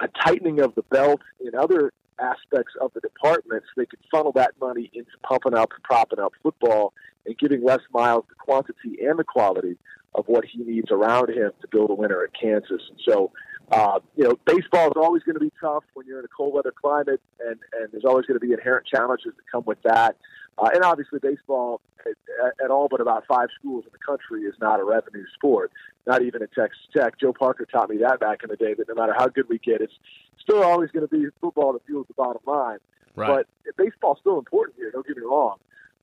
a 0.00 0.08
tightening 0.24 0.60
of 0.60 0.74
the 0.74 0.82
belt 0.82 1.20
in 1.40 1.54
other 1.54 1.92
aspects 2.20 2.74
of 2.80 2.92
the 2.94 3.00
department 3.00 3.62
so 3.64 3.80
they 3.80 3.86
can 3.86 3.98
funnel 4.10 4.32
that 4.32 4.52
money 4.60 4.90
into 4.92 5.10
pumping 5.22 5.54
up 5.54 5.70
and 5.72 5.82
propping 5.82 6.18
up 6.18 6.32
football 6.42 6.92
and 7.26 7.36
giving 7.38 7.62
Les 7.62 7.80
Miles 7.92 8.24
the 8.28 8.34
quantity 8.34 8.98
and 9.02 9.18
the 9.18 9.24
quality 9.24 9.76
of 10.14 10.26
what 10.26 10.44
he 10.44 10.62
needs 10.62 10.90
around 10.90 11.30
him 11.30 11.52
to 11.60 11.68
build 11.68 11.90
a 11.90 11.94
winner 11.94 12.22
at 12.24 12.30
Kansas. 12.38 12.82
And 12.90 13.00
so, 13.06 13.32
uh, 13.70 14.00
you 14.16 14.24
know, 14.24 14.38
baseball 14.46 14.88
is 14.88 14.96
always 14.96 15.22
going 15.22 15.34
to 15.34 15.40
be 15.40 15.52
tough 15.60 15.84
when 15.94 16.06
you're 16.06 16.18
in 16.18 16.24
a 16.24 16.28
cold 16.36 16.54
weather 16.54 16.72
climate, 16.72 17.20
and, 17.40 17.58
and 17.80 17.92
there's 17.92 18.04
always 18.04 18.26
going 18.26 18.38
to 18.38 18.44
be 18.44 18.52
inherent 18.52 18.86
challenges 18.86 19.32
that 19.36 19.42
come 19.50 19.64
with 19.64 19.80
that. 19.82 20.16
Uh, 20.58 20.70
and 20.74 20.82
obviously, 20.82 21.18
baseball 21.20 21.80
at, 22.06 22.64
at 22.64 22.70
all 22.70 22.88
but 22.88 23.00
about 23.00 23.24
five 23.26 23.48
schools 23.58 23.84
in 23.84 23.92
the 23.92 23.98
country 23.98 24.42
is 24.42 24.54
not 24.60 24.80
a 24.80 24.84
revenue 24.84 25.24
sport. 25.34 25.70
Not 26.06 26.22
even 26.22 26.42
at 26.42 26.52
Texas 26.52 26.80
Tech. 26.94 27.18
Joe 27.18 27.32
Parker 27.32 27.66
taught 27.66 27.90
me 27.90 27.98
that 27.98 28.20
back 28.20 28.42
in 28.42 28.50
the 28.50 28.56
day. 28.56 28.74
That 28.74 28.88
no 28.88 28.94
matter 28.94 29.14
how 29.16 29.28
good 29.28 29.48
we 29.48 29.58
get, 29.58 29.80
it's 29.80 29.92
still 30.40 30.62
always 30.62 30.90
going 30.90 31.06
to 31.06 31.14
be 31.14 31.26
football 31.40 31.72
that 31.74 31.84
fuels 31.86 32.06
the 32.08 32.14
bottom 32.14 32.42
line. 32.46 32.78
Right. 33.14 33.46
But 33.64 33.76
baseball's 33.76 34.18
still 34.20 34.38
important 34.38 34.76
here. 34.76 34.90
Don't 34.90 35.06
get 35.06 35.16
me 35.16 35.22
wrong. 35.22 35.56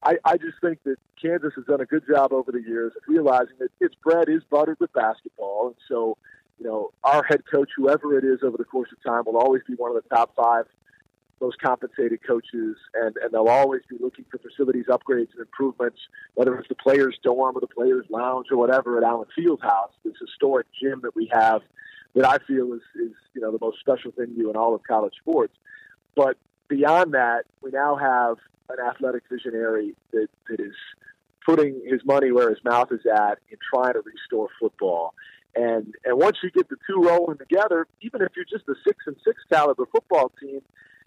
I, 0.03 0.17
I 0.23 0.37
just 0.37 0.61
think 0.61 0.83
that 0.83 0.97
Kansas 1.21 1.53
has 1.55 1.65
done 1.65 1.81
a 1.81 1.85
good 1.85 2.03
job 2.07 2.31
over 2.31 2.51
the 2.51 2.61
years 2.61 2.93
of 2.95 3.01
realizing 3.07 3.55
that 3.59 3.69
its 3.79 3.95
bread 3.95 4.29
is 4.29 4.43
buttered 4.49 4.79
with 4.79 4.93
basketball, 4.93 5.67
and 5.67 5.75
so 5.87 6.17
you 6.59 6.65
know 6.65 6.91
our 7.03 7.23
head 7.23 7.43
coach, 7.49 7.69
whoever 7.75 8.17
it 8.17 8.23
is 8.23 8.39
over 8.43 8.57
the 8.57 8.65
course 8.65 8.89
of 8.91 9.01
time, 9.03 9.23
will 9.25 9.37
always 9.37 9.61
be 9.67 9.75
one 9.75 9.95
of 9.95 10.01
the 10.01 10.09
top 10.15 10.35
five 10.35 10.65
most 11.39 11.59
compensated 11.61 12.19
coaches, 12.25 12.75
and, 12.95 13.15
and 13.17 13.31
they'll 13.31 13.47
always 13.47 13.81
be 13.87 13.95
looking 13.99 14.25
for 14.31 14.39
facilities 14.39 14.85
upgrades 14.87 15.31
and 15.33 15.41
improvements, 15.41 15.99
whether 16.33 16.57
it's 16.57 16.67
the 16.67 16.75
players' 16.75 17.17
dorm 17.21 17.55
or 17.55 17.61
the 17.61 17.67
players' 17.67 18.05
lounge 18.09 18.47
or 18.49 18.57
whatever 18.57 18.97
at 18.97 19.03
Allen 19.03 19.27
Fieldhouse, 19.37 19.91
this 20.03 20.15
historic 20.19 20.65
gym 20.81 21.01
that 21.03 21.15
we 21.15 21.29
have 21.31 21.61
that 22.15 22.25
I 22.25 22.39
feel 22.39 22.73
is, 22.73 22.81
is 22.95 23.13
you 23.33 23.41
know 23.41 23.51
the 23.51 23.59
most 23.61 23.79
special 23.79 24.11
venue 24.17 24.49
in 24.49 24.55
all 24.55 24.73
of 24.73 24.81
college 24.83 25.13
sports. 25.19 25.53
But 26.15 26.37
beyond 26.67 27.13
that, 27.13 27.43
we 27.61 27.71
now 27.71 27.95
have 27.95 28.37
an 28.69 28.85
athletic 28.85 29.23
visionary 29.31 29.93
that, 30.11 30.27
that 30.49 30.59
is 30.59 30.73
putting 31.45 31.81
his 31.85 32.03
money 32.03 32.31
where 32.31 32.49
his 32.49 32.61
mouth 32.63 32.91
is 32.91 33.05
at 33.05 33.39
in 33.49 33.57
trying 33.73 33.93
to 33.93 34.01
restore 34.01 34.49
football. 34.59 35.13
And 35.57 35.95
and 36.05 36.19
once 36.19 36.37
you 36.43 36.51
get 36.51 36.69
the 36.69 36.75
two 36.87 37.01
rolling 37.01 37.39
together, 37.39 37.87
even 38.01 38.21
if 38.21 38.29
you're 38.35 38.45
just 38.45 38.69
a 38.69 38.75
six 38.85 38.99
and 39.07 39.15
six 39.25 39.41
caliber 39.51 39.87
football 39.91 40.31
team, 40.39 40.61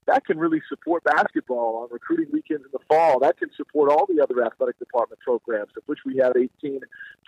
that 0.06 0.26
can 0.26 0.38
really 0.38 0.60
support 0.68 1.04
basketball 1.04 1.82
on 1.82 1.88
recruiting 1.92 2.26
weekends 2.32 2.64
in 2.64 2.70
the 2.72 2.80
fall. 2.88 3.20
That 3.20 3.38
can 3.38 3.50
support 3.56 3.92
all 3.92 4.06
the 4.06 4.20
other 4.20 4.44
athletic 4.44 4.80
department 4.80 5.20
programs, 5.20 5.70
of 5.76 5.84
which 5.86 6.00
we 6.04 6.16
have 6.16 6.32
18 6.36 6.80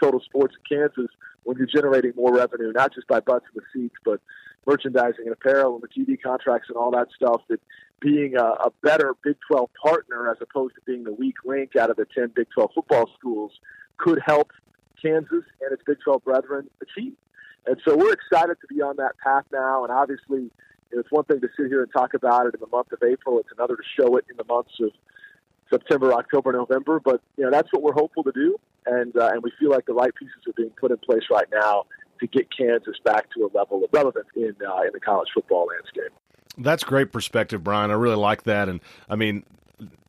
total 0.02 0.20
sports 0.20 0.56
in 0.56 0.76
Kansas. 0.76 1.10
When 1.44 1.56
you're 1.58 1.68
generating 1.68 2.12
more 2.16 2.34
revenue, 2.34 2.72
not 2.72 2.92
just 2.92 3.06
by 3.06 3.20
butts 3.20 3.46
in 3.54 3.62
the 3.62 3.80
seats, 3.80 3.96
but 4.04 4.20
merchandising 4.66 5.24
and 5.24 5.32
apparel 5.32 5.74
and 5.74 5.82
the 5.82 5.88
TV 5.88 6.20
contracts 6.20 6.68
and 6.68 6.76
all 6.76 6.90
that 6.90 7.08
stuff. 7.14 7.42
That 7.48 7.60
being 8.00 8.36
a, 8.36 8.44
a 8.44 8.72
better 8.82 9.14
Big 9.22 9.36
12 9.48 9.70
partner 9.80 10.28
as 10.28 10.38
opposed 10.40 10.74
to 10.74 10.80
being 10.84 11.04
the 11.04 11.12
weak 11.12 11.36
link 11.44 11.76
out 11.76 11.90
of 11.90 11.96
the 11.96 12.06
10 12.12 12.32
Big 12.34 12.48
12 12.52 12.70
football 12.74 13.08
schools 13.16 13.52
could 13.96 14.20
help 14.24 14.50
Kansas 15.02 15.44
and 15.60 15.72
its 15.72 15.82
Big 15.84 15.98
12 16.04 16.24
brethren 16.24 16.70
achieve. 16.80 17.14
And 17.66 17.80
so 17.86 17.96
we're 17.96 18.12
excited 18.12 18.56
to 18.60 18.66
be 18.74 18.80
on 18.82 18.96
that 18.96 19.12
path 19.22 19.44
now. 19.52 19.84
And 19.84 19.92
obviously, 19.92 20.50
it's 20.90 21.10
one 21.10 21.24
thing 21.24 21.40
to 21.40 21.48
sit 21.56 21.66
here 21.66 21.82
and 21.82 21.92
talk 21.92 22.14
about 22.14 22.46
it 22.46 22.54
in 22.54 22.60
the 22.60 22.66
month 22.66 22.92
of 22.92 23.02
April. 23.02 23.38
It's 23.38 23.48
another 23.56 23.76
to 23.76 23.82
show 23.98 24.16
it 24.16 24.24
in 24.30 24.36
the 24.36 24.44
months 24.44 24.72
of 24.80 24.90
September, 25.70 26.12
October, 26.12 26.52
November. 26.52 27.00
But 27.00 27.22
you 27.36 27.44
know 27.44 27.50
that's 27.50 27.68
what 27.72 27.82
we're 27.82 27.94
hopeful 27.94 28.24
to 28.24 28.32
do, 28.32 28.58
and 28.86 29.16
uh, 29.16 29.30
and 29.32 29.42
we 29.42 29.52
feel 29.58 29.70
like 29.70 29.86
the 29.86 29.94
right 29.94 30.14
pieces 30.14 30.36
are 30.46 30.52
being 30.52 30.70
put 30.70 30.90
in 30.90 30.98
place 30.98 31.22
right 31.30 31.46
now 31.52 31.84
to 32.20 32.26
get 32.26 32.48
Kansas 32.56 32.96
back 33.04 33.32
to 33.34 33.44
a 33.44 33.50
level 33.56 33.82
of 33.82 33.90
relevance 33.92 34.28
in 34.36 34.54
uh, 34.66 34.82
in 34.82 34.90
the 34.92 35.00
college 35.00 35.28
football 35.34 35.66
landscape. 35.66 36.12
That's 36.58 36.84
great 36.84 37.12
perspective, 37.12 37.64
Brian. 37.64 37.90
I 37.90 37.94
really 37.94 38.16
like 38.16 38.44
that, 38.44 38.68
and 38.68 38.80
I 39.08 39.16
mean. 39.16 39.44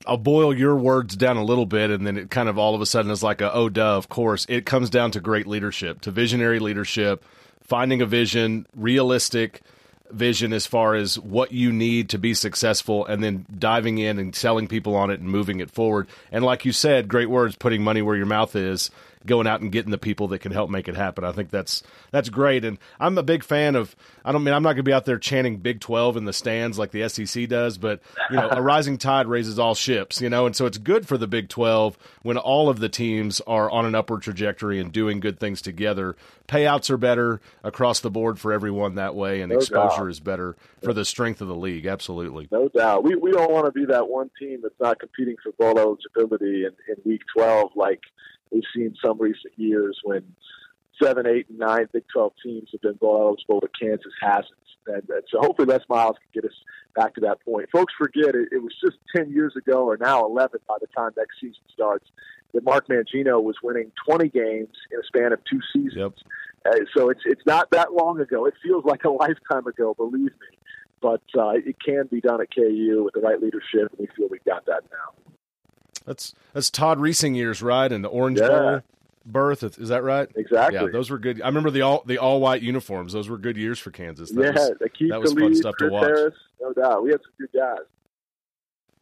I'll 0.06 0.18
boil 0.18 0.54
your 0.58 0.76
words 0.76 1.16
down 1.16 1.38
a 1.38 1.44
little 1.44 1.66
bit, 1.66 1.90
and 1.90 2.06
then 2.06 2.18
it 2.18 2.30
kind 2.30 2.50
of 2.50 2.58
all 2.58 2.76
of 2.76 2.82
a 2.82 2.86
sudden 2.86 3.12
is 3.12 3.24
like 3.24 3.42
a 3.42 3.54
oh 3.54 3.70
duh. 3.70 3.98
Of 3.98 4.10
course, 4.10 4.46
it 4.50 4.66
comes 4.66 4.90
down 4.90 5.12
to 5.12 5.22
great 5.22 5.48
leadership, 5.48 6.02
to 6.02 6.12
visionary 6.12 6.60
leadership, 6.60 7.24
finding 7.62 8.02
a 8.02 8.06
vision, 8.06 8.68
realistic, 8.76 9.62
vision 10.12 10.54
as 10.54 10.66
far 10.68 10.96
as 10.96 11.18
what 11.20 11.52
you 11.52 11.72
need 11.72 12.10
to 12.10 12.18
be 12.18 12.34
successful 12.34 13.06
and 13.06 13.24
then 13.24 13.46
diving 13.58 13.98
in 13.98 14.20
and 14.20 14.36
selling 14.36 14.68
people 14.68 14.96
on 14.96 15.10
it 15.10 15.20
and 15.20 15.30
moving 15.30 15.60
it 15.60 15.72
forward. 15.72 16.08
And 16.32 16.46
like 16.46 16.66
you 16.66 16.72
said, 16.72 17.08
great 17.08 17.30
words, 17.30 17.56
putting 17.56 17.84
money 17.84 18.02
where 18.02 18.16
your 18.16 18.26
mouth 18.26 18.56
is 18.56 18.92
going 19.26 19.48
out 19.48 19.62
and 19.62 19.72
getting 19.72 19.92
the 19.92 19.98
people 19.98 20.28
that 20.30 20.40
can 20.40 20.52
help 20.52 20.70
make 20.70 20.88
it 20.88 20.96
happen. 20.96 21.24
I 21.24 21.32
think 21.32 21.50
that's 21.50 21.84
that's 22.12 22.30
great, 22.30 22.66
and 22.66 22.78
I'm 23.00 23.18
a 23.18 23.24
big 23.24 23.44
fan 23.44 23.76
of. 23.76 23.96
I 24.26 24.32
don't 24.32 24.44
mean 24.44 24.54
I'm 24.54 24.64
not 24.64 24.70
going 24.70 24.78
to 24.78 24.84
be 24.84 24.94
out 24.94 25.06
there 25.06 25.18
chanting 25.18 25.58
Big 25.58 25.80
Twelve 25.80 26.18
in 26.18 26.26
the 26.26 26.34
stands 26.34 26.78
like 26.80 26.92
the 26.92 27.08
SEC 27.10 27.48
does, 27.48 27.78
but 27.78 28.02
you 28.30 28.38
know, 28.38 28.50
a 28.50 28.62
rising 28.62 28.98
tide 28.98 29.28
raises 29.28 29.60
all 29.60 29.76
ships. 29.76 30.22
You 30.22 30.30
know, 30.30 30.46
and 30.46 30.56
so 30.56 30.66
it's 30.66 30.78
good 30.78 31.08
for 31.08 31.18
the 31.18 31.28
Big 31.28 31.50
Twelve 31.50 31.98
when 32.22 32.38
all 32.38 32.70
of 32.70 32.80
the 32.80 32.90
teams 32.90 33.42
are 33.42 33.70
on 33.70 33.86
an 33.86 33.96
upward 33.96 34.22
trajectory 34.22 34.80
and 34.80 34.92
doing 34.92 35.20
good 35.20 35.40
things 35.40 35.62
together. 35.62 36.16
Payouts 36.48 36.90
are 36.90 36.98
better 36.98 37.42
across 37.64 38.02
the 38.02 38.12
board 38.12 38.40
for 38.40 38.52
everyone 38.52 38.96
that 38.96 39.16
way, 39.16 39.42
and 39.42 39.52
no 39.52 39.58
exposure 39.58 40.04
doubt. 40.04 40.10
is 40.10 40.20
better 40.20 40.56
for 40.84 40.94
the 40.94 41.06
strength 41.06 41.42
of 41.42 41.48
the 41.48 41.56
league. 41.56 41.86
Absolutely, 41.86 42.48
no 42.52 42.68
doubt. 42.68 43.04
We 43.04 43.16
we 43.16 43.32
don't 43.32 43.52
want 43.52 43.66
to 43.66 43.72
be 43.72 43.86
that 43.86 44.08
one 44.08 44.30
team 44.40 44.60
that's 44.62 44.80
not 44.80 45.00
competing 45.00 45.36
for 45.42 45.52
bowl 45.54 45.80
eligibility 45.80 46.66
in, 46.66 46.72
in 46.88 46.96
Week 47.06 47.22
Twelve 47.36 47.72
like 47.76 48.02
We've 48.54 48.64
seen 48.76 48.96
some 49.04 49.20
recent 49.20 49.54
years 49.58 50.00
when 50.04 50.24
seven, 51.02 51.26
eight, 51.28 51.50
and 51.50 51.60
nine 51.60 51.88
Big 51.92 52.04
12 52.14 52.34
teams 52.44 52.70
have 52.72 52.82
been 52.82 52.94
bowl 52.94 53.20
eligible, 53.20 53.60
but 53.60 53.72
Kansas 53.80 54.14
hasn't. 54.22 54.54
And, 54.86 55.04
and, 55.10 55.24
so 55.32 55.40
hopefully 55.40 55.66
Les 55.66 55.82
Miles 55.90 56.18
can 56.18 56.42
get 56.42 56.50
us 56.50 56.58
back 56.96 57.16
to 57.16 57.22
that 57.22 57.44
point. 57.44 57.70
Folks 57.72 57.94
forget 57.98 58.36
it, 58.36 58.50
it 58.52 58.62
was 58.62 58.74
just 58.84 58.98
10 59.16 59.32
years 59.32 59.56
ago, 59.56 59.86
or 59.86 59.98
now 59.98 60.26
11 60.26 60.60
by 60.68 60.76
the 60.82 60.88
time 60.88 61.12
next 61.18 61.40
season 61.40 61.62
starts, 61.74 62.06
that 62.54 62.64
Mark 62.64 62.88
Mangino 62.88 63.42
was 63.42 63.56
winning 63.64 63.92
20 64.08 64.30
games 64.30 64.76
in 64.92 65.00
a 65.00 65.04
span 65.04 65.34
of 65.34 65.40
two 65.50 65.60
seasons. 65.74 65.96
Yep. 65.96 66.14
Uh, 66.66 66.86
so 66.96 67.10
it's 67.10 67.22
it's 67.26 67.46
not 67.46 67.70
that 67.72 67.94
long 67.94 68.22
ago. 68.22 68.46
It 68.46 68.54
feels 68.64 68.86
like 68.86 69.04
a 69.04 69.10
lifetime 69.24 69.68
ago, 69.68 69.94
believe 69.94 70.32
me. 70.32 70.58
But 71.02 71.24
uh, 71.38 71.50
it 71.50 71.76
can 71.86 72.08
be 72.10 72.22
done 72.22 72.40
at 72.42 72.54
KU 72.56 73.02
with 73.04 73.14
the 73.14 73.20
right 73.20 73.42
leadership, 73.42 73.92
and 73.92 74.00
we 74.00 74.08
feel 74.16 74.30
we've 74.30 74.44
got 74.46 74.66
that 74.68 74.84
now. 74.90 75.33
That's 76.06 76.34
that's 76.54 76.70
Todd 76.70 77.00
Reesing 77.00 77.36
years, 77.36 77.62
right? 77.62 77.92
And 77.92 78.04
the 78.04 78.10
Orange 78.10 78.40
yeah. 78.40 78.48
Bowl 78.48 78.82
berth. 79.26 79.64
Is 79.64 79.90
that 79.90 80.04
right? 80.04 80.30
Exactly. 80.36 80.80
Yeah, 80.80 80.88
those 80.92 81.10
were 81.10 81.20
good. 81.20 81.42
I 81.42 81.48
remember 81.48 81.72
the 81.72 81.82
all 81.82 82.04
the 82.06 82.18
all 82.18 82.42
white 82.42 82.62
uniforms. 82.62 83.14
Those 83.14 83.30
were 83.30 83.38
good 83.38 83.58
years 83.58 83.80
for 83.80 83.92
Kansas. 83.92 84.32
That 84.32 84.42
yeah, 84.42 84.52
was, 84.52 85.10
that 85.10 85.22
was 85.22 85.34
fun 85.34 85.56
stuff 85.56 85.76
Chris 85.76 85.90
to 85.90 85.94
watch. 85.94 86.04
Harris, 86.04 86.36
no 86.62 86.74
doubt. 86.74 87.04
We 87.04 87.12
had 87.12 87.22
some 87.22 87.32
good 87.40 87.60
guys. 87.60 87.86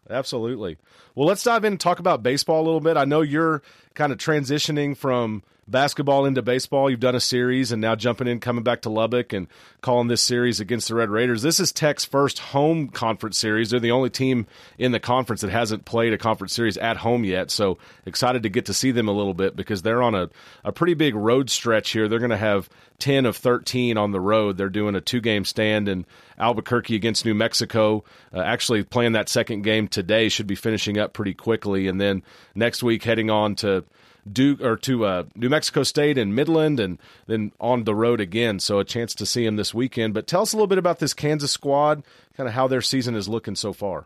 Absolutely. 0.09 0.77
Well, 1.15 1.27
let's 1.27 1.43
dive 1.43 1.63
in 1.63 1.73
and 1.73 1.79
talk 1.79 1.99
about 1.99 2.23
baseball 2.23 2.61
a 2.61 2.65
little 2.65 2.79
bit. 2.81 2.97
I 2.97 3.05
know 3.05 3.21
you're 3.21 3.61
kind 3.93 4.11
of 4.11 4.17
transitioning 4.17 4.97
from 4.97 5.43
basketball 5.67 6.25
into 6.25 6.41
baseball. 6.41 6.89
You've 6.89 6.99
done 6.99 7.15
a 7.15 7.19
series 7.19 7.71
and 7.71 7.81
now 7.81 7.95
jumping 7.95 8.27
in, 8.27 8.39
coming 8.39 8.63
back 8.63 8.81
to 8.81 8.89
Lubbock 8.89 9.33
and 9.33 9.47
calling 9.81 10.07
this 10.07 10.21
series 10.21 10.59
against 10.59 10.87
the 10.87 10.95
Red 10.95 11.09
Raiders. 11.09 11.41
This 11.41 11.59
is 11.59 11.71
Tech's 11.71 12.03
first 12.03 12.39
home 12.39 12.89
conference 12.89 13.37
series. 13.37 13.69
They're 13.69 13.79
the 13.79 13.91
only 13.91 14.09
team 14.09 14.47
in 14.77 14.91
the 14.91 14.99
conference 14.99 15.41
that 15.41 15.51
hasn't 15.51 15.85
played 15.85 16.13
a 16.13 16.17
conference 16.17 16.53
series 16.53 16.77
at 16.77 16.97
home 16.97 17.23
yet. 17.23 17.51
So 17.51 17.77
excited 18.05 18.43
to 18.43 18.49
get 18.49 18.65
to 18.65 18.73
see 18.73 18.91
them 18.91 19.07
a 19.07 19.13
little 19.13 19.33
bit 19.33 19.55
because 19.55 19.81
they're 19.81 20.03
on 20.03 20.15
a, 20.15 20.29
a 20.63 20.71
pretty 20.71 20.93
big 20.93 21.15
road 21.15 21.49
stretch 21.49 21.91
here. 21.91 22.07
They're 22.07 22.19
going 22.19 22.31
to 22.31 22.37
have 22.37 22.69
10 22.99 23.25
of 23.25 23.37
13 23.37 23.97
on 23.97 24.11
the 24.11 24.19
road. 24.19 24.57
They're 24.57 24.69
doing 24.69 24.95
a 24.95 25.01
two 25.01 25.21
game 25.21 25.45
stand 25.45 25.87
in 25.87 26.05
Albuquerque 26.37 26.95
against 26.95 27.25
New 27.25 27.35
Mexico. 27.35 28.03
Uh, 28.33 28.39
actually, 28.41 28.83
playing 28.83 29.13
that 29.13 29.29
second 29.29 29.61
game 29.61 29.87
today 29.87 30.29
should 30.29 30.47
be 30.47 30.55
finishing 30.55 30.97
up 30.97 31.13
pretty 31.13 31.33
quickly. 31.33 31.87
And 31.87 32.01
then 32.01 32.23
next 32.55 32.83
week, 32.83 33.03
heading 33.03 33.29
on 33.29 33.55
to 33.55 33.83
Duke 34.31 34.61
or 34.61 34.77
to 34.77 35.05
uh, 35.05 35.23
New 35.35 35.49
Mexico 35.49 35.83
State 35.83 36.17
and 36.17 36.35
Midland, 36.35 36.79
and 36.79 36.99
then 37.27 37.51
on 37.59 37.83
the 37.83 37.95
road 37.95 38.19
again. 38.19 38.59
So 38.59 38.79
a 38.79 38.85
chance 38.85 39.15
to 39.15 39.25
see 39.25 39.45
him 39.45 39.55
this 39.55 39.73
weekend. 39.73 40.13
But 40.13 40.27
tell 40.27 40.41
us 40.41 40.53
a 40.53 40.55
little 40.55 40.67
bit 40.67 40.77
about 40.77 40.99
this 40.99 41.13
Kansas 41.13 41.51
squad, 41.51 42.03
kind 42.35 42.47
of 42.47 42.53
how 42.53 42.67
their 42.67 42.81
season 42.81 43.15
is 43.15 43.27
looking 43.27 43.55
so 43.55 43.73
far. 43.73 44.05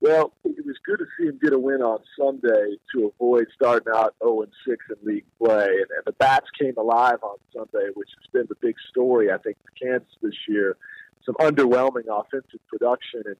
Well, 0.00 0.32
it 0.44 0.64
was 0.64 0.76
good 0.84 1.00
to 1.00 1.06
see 1.18 1.26
him 1.26 1.38
get 1.42 1.52
a 1.52 1.58
win 1.58 1.82
on 1.82 1.98
Sunday 2.16 2.76
to 2.94 3.12
avoid 3.14 3.48
starting 3.52 3.92
out 3.92 4.14
0 4.22 4.42
and 4.42 4.52
6 4.66 4.84
in 4.90 5.08
league 5.08 5.24
play. 5.38 5.66
And, 5.66 5.90
and 5.90 6.04
the 6.06 6.12
bats 6.12 6.46
came 6.58 6.74
alive 6.76 7.18
on 7.22 7.36
Sunday, 7.52 7.88
which 7.94 8.10
has 8.16 8.30
been 8.32 8.46
the 8.48 8.54
big 8.60 8.76
story, 8.88 9.32
I 9.32 9.38
think, 9.38 9.56
for 9.64 9.72
Kansas 9.84 10.08
this 10.22 10.36
year. 10.48 10.76
Some 11.26 11.34
underwhelming 11.40 12.06
offensive 12.08 12.60
production. 12.68 13.22
And 13.26 13.36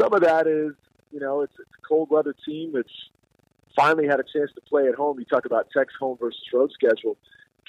some 0.00 0.14
of 0.14 0.22
that 0.22 0.46
is, 0.46 0.72
you 1.12 1.20
know, 1.20 1.42
it's, 1.42 1.52
it's 1.58 1.70
a 1.78 1.86
cold 1.86 2.08
weather 2.10 2.34
team 2.46 2.72
that's 2.74 2.88
finally 3.76 4.06
had 4.06 4.20
a 4.20 4.24
chance 4.24 4.50
to 4.54 4.60
play 4.62 4.88
at 4.88 4.94
home. 4.94 5.18
You 5.18 5.24
talk 5.24 5.46
about 5.46 5.68
Tech's 5.76 5.94
home 5.98 6.16
versus 6.20 6.40
road 6.52 6.70
schedule. 6.72 7.16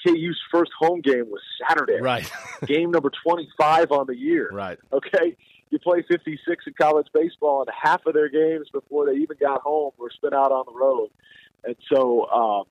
KU's 0.04 0.40
first 0.50 0.72
home 0.78 1.00
game 1.00 1.30
was 1.30 1.40
Saturday. 1.68 2.00
Right. 2.00 2.30
game 2.66 2.90
number 2.90 3.10
25 3.24 3.92
on 3.92 4.06
the 4.06 4.16
year. 4.16 4.50
Right. 4.52 4.78
Okay. 4.92 5.36
You 5.70 5.78
play 5.78 6.02
56 6.06 6.64
in 6.66 6.74
college 6.74 7.06
baseball, 7.14 7.62
and 7.62 7.70
half 7.82 8.04
of 8.04 8.14
their 8.14 8.28
games 8.28 8.68
before 8.70 9.06
they 9.06 9.18
even 9.18 9.36
got 9.40 9.62
home 9.62 9.92
were 9.98 10.10
spent 10.10 10.34
out 10.34 10.52
on 10.52 10.64
the 10.66 10.78
road. 10.78 11.08
And 11.64 11.76
so, 11.90 12.28
um, 12.28 12.64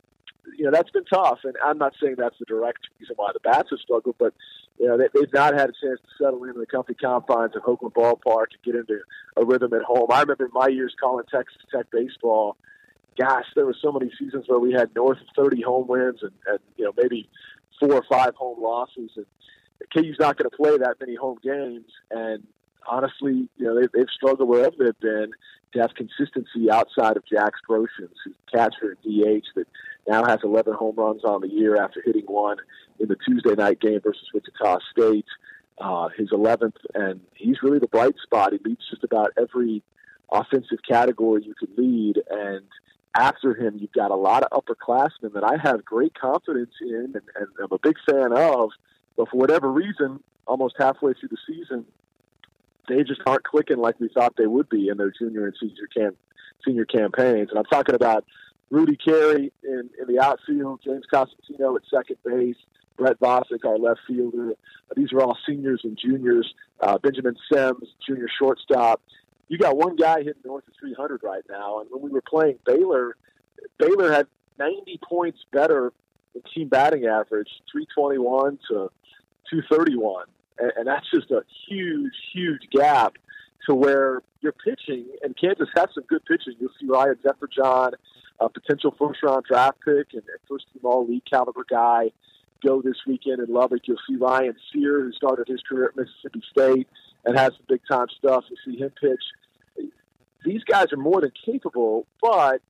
you 0.57 0.65
know, 0.65 0.71
that's 0.71 0.91
been 0.91 1.05
tough. 1.05 1.39
And 1.43 1.55
I'm 1.63 1.77
not 1.77 1.93
saying 2.01 2.15
that's 2.17 2.37
the 2.37 2.45
direct 2.45 2.79
reason 2.99 3.15
why 3.15 3.31
the 3.33 3.39
Bats 3.39 3.69
have 3.71 3.79
struggled, 3.79 4.15
but, 4.19 4.33
you 4.77 4.87
know, 4.87 4.97
they, 4.97 5.07
they've 5.13 5.33
not 5.33 5.53
had 5.53 5.69
a 5.69 5.73
chance 5.73 5.99
to 6.01 6.23
settle 6.23 6.43
into 6.43 6.59
the 6.59 6.67
comfy 6.67 6.93
confines 6.93 7.55
of 7.55 7.63
Hoglund 7.63 7.93
Ballpark 7.93 8.47
and 8.53 8.63
get 8.63 8.75
into 8.75 8.99
a 9.37 9.45
rhythm 9.45 9.73
at 9.73 9.81
home. 9.83 10.07
I 10.11 10.21
remember 10.21 10.49
my 10.53 10.67
years 10.67 10.93
calling 10.99 11.25
Texas 11.31 11.61
Tech 11.73 11.89
baseball– 11.91 12.57
gosh, 13.19 13.45
there 13.55 13.65
were 13.65 13.75
so 13.81 13.91
many 13.91 14.11
seasons 14.17 14.45
where 14.47 14.59
we 14.59 14.73
had 14.73 14.93
north 14.95 15.19
of 15.19 15.27
30 15.35 15.61
home 15.61 15.87
wins 15.87 16.19
and, 16.21 16.31
and 16.47 16.59
you 16.77 16.85
know 16.85 16.93
maybe 16.97 17.29
four 17.79 17.93
or 17.93 18.03
five 18.09 18.35
home 18.35 18.61
losses. 18.61 19.11
And 19.15 19.25
KU's 19.93 20.17
not 20.19 20.37
going 20.37 20.49
to 20.49 20.55
play 20.55 20.77
that 20.77 20.95
many 20.99 21.15
home 21.15 21.37
games. 21.43 21.85
And 22.09 22.45
honestly, 22.87 23.49
you 23.57 23.65
know 23.65 23.79
they, 23.79 23.87
they've 23.93 24.09
struggled 24.13 24.47
wherever 24.47 24.75
they've 24.77 24.99
been 24.99 25.31
to 25.73 25.79
have 25.79 25.91
consistency 25.95 26.69
outside 26.69 27.15
of 27.17 27.23
Jaxx 27.25 27.51
Groshans, 27.69 28.15
who's 28.25 28.35
catcher 28.51 28.97
and 29.03 29.41
DH 29.41 29.45
that 29.55 29.67
now 30.07 30.25
has 30.25 30.39
11 30.43 30.73
home 30.73 30.95
runs 30.97 31.23
on 31.23 31.41
the 31.41 31.47
year 31.47 31.81
after 31.81 32.01
hitting 32.03 32.25
one 32.25 32.57
in 32.99 33.07
the 33.07 33.15
Tuesday 33.15 33.55
night 33.55 33.79
game 33.79 34.01
versus 34.03 34.27
Wichita 34.33 34.79
State. 34.91 35.25
Uh, 35.77 36.09
his 36.15 36.29
11th, 36.29 36.75
and 36.93 37.21
he's 37.33 37.63
really 37.63 37.79
the 37.79 37.87
bright 37.87 38.13
spot. 38.21 38.51
He 38.51 38.59
leads 38.63 38.87
just 38.87 39.03
about 39.03 39.31
every 39.35 39.81
offensive 40.31 40.77
category 40.87 41.43
you 41.43 41.55
could 41.55 41.75
lead, 41.75 42.21
and 42.29 42.61
after 43.15 43.53
him, 43.53 43.77
you've 43.79 43.91
got 43.91 44.11
a 44.11 44.15
lot 44.15 44.43
of 44.43 44.63
upperclassmen 44.63 45.33
that 45.33 45.43
I 45.43 45.57
have 45.61 45.83
great 45.83 46.13
confidence 46.13 46.71
in 46.81 47.13
and, 47.13 47.21
and 47.35 47.47
I'm 47.61 47.71
a 47.71 47.79
big 47.79 47.97
fan 48.09 48.31
of. 48.33 48.71
But 49.17 49.29
for 49.29 49.37
whatever 49.37 49.71
reason, 49.71 50.23
almost 50.47 50.75
halfway 50.77 51.13
through 51.13 51.29
the 51.29 51.37
season, 51.45 51.85
they 52.87 53.03
just 53.03 53.21
aren't 53.25 53.43
clicking 53.43 53.77
like 53.77 53.99
we 53.99 54.09
thought 54.09 54.35
they 54.37 54.47
would 54.47 54.69
be 54.69 54.87
in 54.87 54.97
their 54.97 55.11
junior 55.11 55.45
and 55.45 55.55
senior 55.59 55.87
camp 55.95 56.17
senior 56.65 56.85
campaigns. 56.85 57.49
And 57.49 57.57
I'm 57.57 57.65
talking 57.65 57.95
about 57.95 58.25
Rudy 58.69 58.97
Karre 58.97 59.51
in, 59.63 59.89
in 59.99 60.07
the 60.07 60.19
outfield, 60.19 60.81
James 60.83 61.05
Cosentino 61.11 61.75
at 61.75 61.81
second 61.89 62.17
base, 62.23 62.55
Brett 62.97 63.19
Vosik, 63.19 63.65
our 63.65 63.77
left 63.77 64.01
fielder. 64.07 64.53
These 64.95 65.11
are 65.11 65.21
all 65.21 65.37
seniors 65.45 65.81
and 65.83 65.97
juniors. 65.97 66.53
Uh, 66.79 66.97
Benjamin 66.99 67.35
Sems, 67.51 67.87
junior 68.05 68.27
shortstop 68.39 69.01
you 69.51 69.57
got 69.57 69.75
one 69.75 69.97
guy 69.97 70.19
hitting 70.19 70.41
north 70.45 70.65
of 70.65 70.73
300 70.79 71.21
right 71.23 71.43
now. 71.49 71.81
And 71.81 71.89
when 71.91 72.01
we 72.01 72.09
were 72.09 72.21
playing 72.21 72.57
Baylor, 72.65 73.17
Baylor 73.77 74.09
had 74.09 74.27
90 74.57 74.97
points 75.03 75.39
better 75.51 75.91
in 76.33 76.41
team 76.55 76.69
batting 76.69 77.05
average, 77.05 77.49
321 77.69 78.59
to 78.69 78.89
231. 79.49 80.27
And, 80.57 80.71
and 80.77 80.87
that's 80.87 81.05
just 81.13 81.31
a 81.31 81.41
huge, 81.67 82.13
huge 82.33 82.61
gap 82.71 83.17
to 83.67 83.75
where 83.75 84.23
you're 84.39 84.53
pitching. 84.53 85.07
And 85.21 85.35
Kansas 85.35 85.67
has 85.75 85.89
some 85.95 86.05
good 86.07 86.23
pitching. 86.23 86.53
You'll 86.57 86.71
see 86.79 86.87
Ryan 86.87 87.17
Zeferjahn, 87.21 87.91
a 88.39 88.47
potential 88.47 88.95
first 88.97 89.21
round 89.21 89.43
draft 89.49 89.79
pick 89.83 90.13
and, 90.13 90.23
first 90.47 90.67
team 90.71 90.83
all 90.85 91.05
league 91.05 91.25
caliber 91.29 91.65
guy, 91.69 92.11
go 92.65 92.81
this 92.81 92.99
weekend 93.05 93.41
in 93.41 93.53
Lubbock. 93.53 93.81
You'll 93.85 93.97
see 94.07 94.15
Ryan 94.15 94.55
Cyr, 94.71 95.01
who 95.01 95.11
started 95.11 95.49
his 95.49 95.61
career 95.67 95.89
at 95.89 95.97
Mississippi 95.97 96.41
State 96.49 96.87
and 97.25 97.37
has 97.37 97.51
some 97.51 97.65
big 97.67 97.81
time 97.91 98.07
stuff. 98.17 98.45
You 98.49 98.55
see 98.65 98.79
him 98.79 98.91
pitch 98.91 99.19
these 100.43 100.63
guys 100.63 100.91
are 100.91 100.97
more 100.97 101.21
than 101.21 101.31
capable, 101.45 102.07
but 102.21 102.61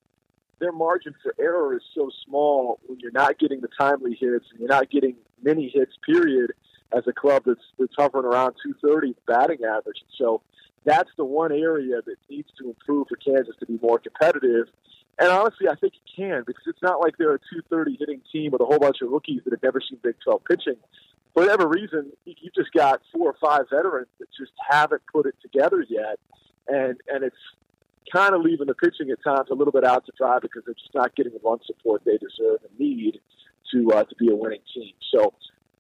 their 0.60 0.72
margin 0.72 1.16
for 1.24 1.34
error 1.40 1.76
is 1.76 1.82
so 1.96 2.10
small 2.26 2.80
when 2.86 3.00
you're 3.00 3.12
not 3.12 3.40
getting 3.40 3.62
the 3.62 3.70
timely 3.80 4.12
hits 4.12 4.46
and 4.52 4.60
you're 4.60 4.70
not 4.70 4.90
getting 4.90 5.16
many 5.42 5.70
hits, 5.74 5.94
period, 6.06 6.52
as 6.96 7.04
a 7.08 7.14
club 7.14 7.44
that's, 7.46 7.62
that's 7.80 7.94
hovering 7.98 8.26
around 8.26 8.56
230 8.64 9.16
batting 9.26 9.66
average. 9.66 10.04
So 10.18 10.42
that's 10.86 11.10
the 11.18 11.26
one 11.26 11.52
area 11.52 12.02
that 12.06 12.16
needs 12.30 12.50
to 12.60 12.70
improve 12.70 13.08
for 13.08 13.16
Kansas 13.16 13.56
to 13.60 13.66
be 13.66 13.80
more 13.82 14.00
competitive. 14.00 14.68
And 15.20 15.30
honestly, 15.30 15.68
I 15.68 15.76
think 15.76 15.94
it 15.94 16.16
can 16.16 16.44
because 16.46 16.64
it's 16.68 16.82
not 16.82 17.00
like 17.00 17.18
they're 17.18 17.36
a 17.36 17.40
230 17.40 17.98
hitting 18.00 18.22
team 18.32 18.52
with 18.52 18.62
a 18.62 18.66
whole 18.66 18.80
bunch 18.80 18.98
of 19.02 19.10
rookies 19.10 19.42
that 19.44 19.54
have 19.54 19.64
never 19.64 19.82
seen 19.82 20.00
Big 20.04 20.16
12 20.24 20.44
pitching. 20.46 20.78
For 21.34 21.44
whatever 21.44 21.68
reason, 21.68 22.12
you 22.26 22.52
just 22.54 22.74
got 22.74 23.02
four 23.12 23.30
or 23.32 23.36
five 23.42 23.70
veterans 23.70 24.10
that 24.20 24.28
just 24.38 24.52
haven't 24.70 25.02
put 25.12 25.26
it 25.26 25.36
together 25.42 25.86
yet 25.88 26.20
and 26.68 27.00
and 27.08 27.24
it's 27.24 27.36
kind 28.12 28.34
of 28.34 28.42
leaving 28.42 28.68
the 28.68 28.74
pitching 28.74 29.10
at 29.12 29.24
times 29.24 29.50
a 29.52 29.56
little 29.56 29.72
bit 29.72 29.84
out 29.84 30.06
to 30.06 30.12
dry 30.18 30.40
because 30.42 30.64
they're 30.66 30.74
just 30.74 30.94
not 30.94 31.16
getting 31.16 31.32
the 31.34 31.40
run 31.44 31.60
support 31.66 32.02
they 32.06 32.18
deserve 32.18 32.60
and 32.64 32.80
need 32.80 33.20
to 33.72 33.92
uh, 33.92 34.04
to 34.04 34.16
be 34.16 34.30
a 34.30 34.36
winning 34.36 34.62
team. 34.74 34.94
So 35.14 35.34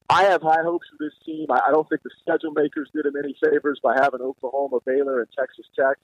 I 0.09 0.23
have 0.23 0.41
high 0.41 0.63
hopes 0.63 0.87
for 0.91 1.03
this 1.03 1.13
team. 1.25 1.47
I, 1.49 1.61
I 1.67 1.71
don't 1.71 1.87
think 1.89 2.03
the 2.03 2.09
schedule 2.21 2.51
makers 2.51 2.89
did 2.93 3.05
them 3.05 3.13
any 3.21 3.35
favors 3.43 3.79
by 3.81 3.95
having 3.95 4.21
Oklahoma, 4.21 4.79
Baylor, 4.85 5.21
and 5.21 5.29
Texas 5.37 5.65
Tech 5.77 5.97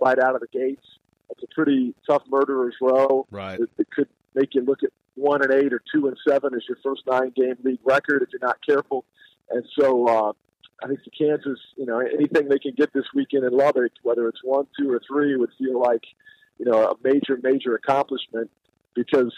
right 0.00 0.18
out 0.18 0.34
of 0.34 0.40
the 0.40 0.46
gates. 0.46 0.84
It's 1.30 1.42
a 1.42 1.54
pretty 1.54 1.94
tough 2.08 2.22
murderer's 2.28 2.76
row. 2.80 3.26
Right. 3.30 3.60
It, 3.60 3.68
it 3.78 3.90
could 3.90 4.08
make 4.34 4.54
you 4.54 4.62
look 4.62 4.82
at 4.82 4.90
one 5.16 5.42
and 5.42 5.52
eight 5.52 5.72
or 5.72 5.82
two 5.92 6.06
and 6.06 6.16
seven 6.26 6.54
as 6.54 6.62
your 6.68 6.78
first 6.82 7.02
nine 7.06 7.32
game 7.34 7.56
league 7.64 7.80
record 7.84 8.22
if 8.22 8.28
you're 8.32 8.46
not 8.46 8.58
careful. 8.64 9.04
And 9.50 9.64
so 9.78 10.06
uh, 10.06 10.32
I 10.82 10.86
think 10.86 11.00
the 11.04 11.10
Kansas, 11.10 11.58
you 11.76 11.86
know, 11.86 11.98
anything 11.98 12.48
they 12.48 12.58
can 12.58 12.74
get 12.76 12.92
this 12.92 13.04
weekend 13.14 13.44
in 13.44 13.52
Lubbock, 13.52 13.92
whether 14.02 14.28
it's 14.28 14.40
one, 14.44 14.66
two, 14.78 14.92
or 14.92 15.00
three, 15.06 15.36
would 15.36 15.50
feel 15.58 15.80
like, 15.80 16.02
you 16.58 16.66
know, 16.66 16.90
a 16.90 16.94
major, 17.02 17.38
major 17.42 17.74
accomplishment 17.74 18.50
because 18.94 19.34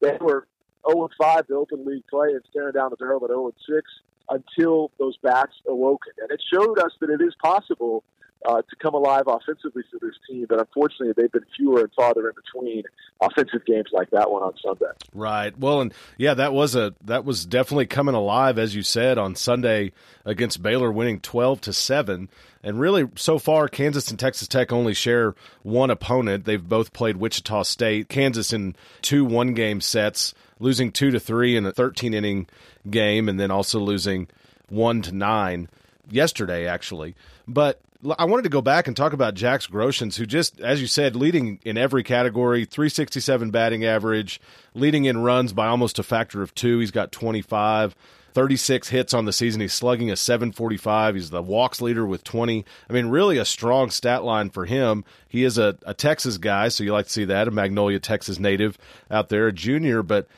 they 0.00 0.16
were 0.20 0.46
0 0.88 1.08
5 1.18 1.46
to 1.48 1.54
open 1.54 1.84
league 1.84 2.06
play 2.08 2.28
and 2.28 2.42
staring 2.50 2.72
down 2.72 2.90
the 2.90 2.96
barrel 2.96 3.24
at 3.24 3.30
0 3.30 3.52
6 3.68 3.82
until 4.30 4.90
those 4.98 5.16
bats 5.18 5.52
awoken. 5.68 6.12
And 6.20 6.30
it 6.30 6.42
showed 6.52 6.78
us 6.78 6.92
that 7.00 7.10
it 7.10 7.20
is 7.20 7.34
possible 7.42 8.04
uh, 8.44 8.62
to 8.62 8.76
come 8.80 8.94
alive 8.94 9.24
offensively 9.26 9.82
for 9.90 9.98
this 10.04 10.14
team. 10.28 10.46
But 10.48 10.60
unfortunately, 10.60 11.14
they've 11.16 11.32
been 11.32 11.46
fewer 11.56 11.80
and 11.80 11.92
farther 11.92 12.28
in 12.28 12.34
between 12.34 12.84
offensive 13.20 13.64
games 13.66 13.88
like 13.92 14.10
that 14.10 14.30
one 14.30 14.42
on 14.42 14.54
Sunday. 14.62 14.92
Right. 15.14 15.56
Well, 15.58 15.80
and 15.80 15.94
yeah, 16.18 16.34
that 16.34 16.52
was 16.52 16.74
a 16.74 16.94
that 17.04 17.24
was 17.24 17.46
definitely 17.46 17.86
coming 17.86 18.14
alive, 18.14 18.58
as 18.58 18.74
you 18.74 18.82
said, 18.82 19.18
on 19.18 19.34
Sunday 19.34 19.92
against 20.24 20.62
Baylor, 20.62 20.92
winning 20.92 21.20
twelve 21.20 21.60
to 21.62 21.72
seven. 21.72 22.28
And 22.62 22.80
really, 22.80 23.06
so 23.14 23.38
far, 23.38 23.68
Kansas 23.68 24.08
and 24.10 24.18
Texas 24.18 24.48
Tech 24.48 24.72
only 24.72 24.94
share 24.94 25.34
one 25.62 25.90
opponent. 25.90 26.46
They've 26.46 26.66
both 26.66 26.94
played 26.94 27.18
Wichita 27.18 27.64
State. 27.64 28.08
Kansas 28.08 28.54
in 28.54 28.74
two 29.02 29.24
one 29.24 29.52
game 29.52 29.80
sets, 29.82 30.34
losing 30.58 30.90
two 30.90 31.10
to 31.10 31.20
three 31.20 31.56
in 31.56 31.66
a 31.66 31.72
thirteen 31.72 32.14
inning 32.14 32.46
game, 32.88 33.28
and 33.28 33.38
then 33.38 33.50
also 33.50 33.78
losing 33.78 34.28
one 34.70 35.02
to 35.02 35.12
nine 35.12 35.68
yesterday, 36.10 36.66
actually. 36.66 37.14
But 37.46 37.80
I 38.18 38.24
wanted 38.26 38.42
to 38.42 38.48
go 38.50 38.60
back 38.60 38.86
and 38.86 38.96
talk 38.96 39.12
about 39.12 39.34
Jaxx 39.34 39.70
Groshans, 39.70 40.16
who 40.16 40.26
just, 40.26 40.60
as 40.60 40.80
you 40.80 40.86
said, 40.86 41.16
leading 41.16 41.58
in 41.64 41.78
every 41.78 42.02
category, 42.02 42.64
367 42.64 43.50
batting 43.50 43.84
average, 43.84 44.40
leading 44.74 45.06
in 45.06 45.22
runs 45.22 45.52
by 45.52 45.68
almost 45.68 45.98
a 45.98 46.02
factor 46.02 46.42
of 46.42 46.54
two. 46.54 46.80
He's 46.80 46.90
got 46.90 47.12
25, 47.12 47.96
36 48.34 48.88
hits 48.88 49.14
on 49.14 49.24
the 49.24 49.32
season. 49.32 49.62
He's 49.62 49.72
slugging 49.72 50.10
a 50.10 50.16
745. 50.16 51.14
He's 51.14 51.30
the 51.30 51.42
walks 51.42 51.80
leader 51.80 52.04
with 52.04 52.24
20. 52.24 52.64
I 52.90 52.92
mean, 52.92 53.06
really 53.06 53.38
a 53.38 53.44
strong 53.44 53.90
stat 53.90 54.22
line 54.22 54.50
for 54.50 54.66
him. 54.66 55.04
He 55.28 55.44
is 55.44 55.56
a, 55.56 55.78
a 55.86 55.94
Texas 55.94 56.36
guy, 56.36 56.68
so 56.68 56.84
you 56.84 56.92
like 56.92 57.06
to 57.06 57.12
see 57.12 57.24
that, 57.24 57.48
a 57.48 57.50
Magnolia, 57.50 58.00
Texas 58.00 58.38
native 58.38 58.76
out 59.10 59.30
there, 59.30 59.46
a 59.46 59.52
junior, 59.52 60.02
but 60.02 60.28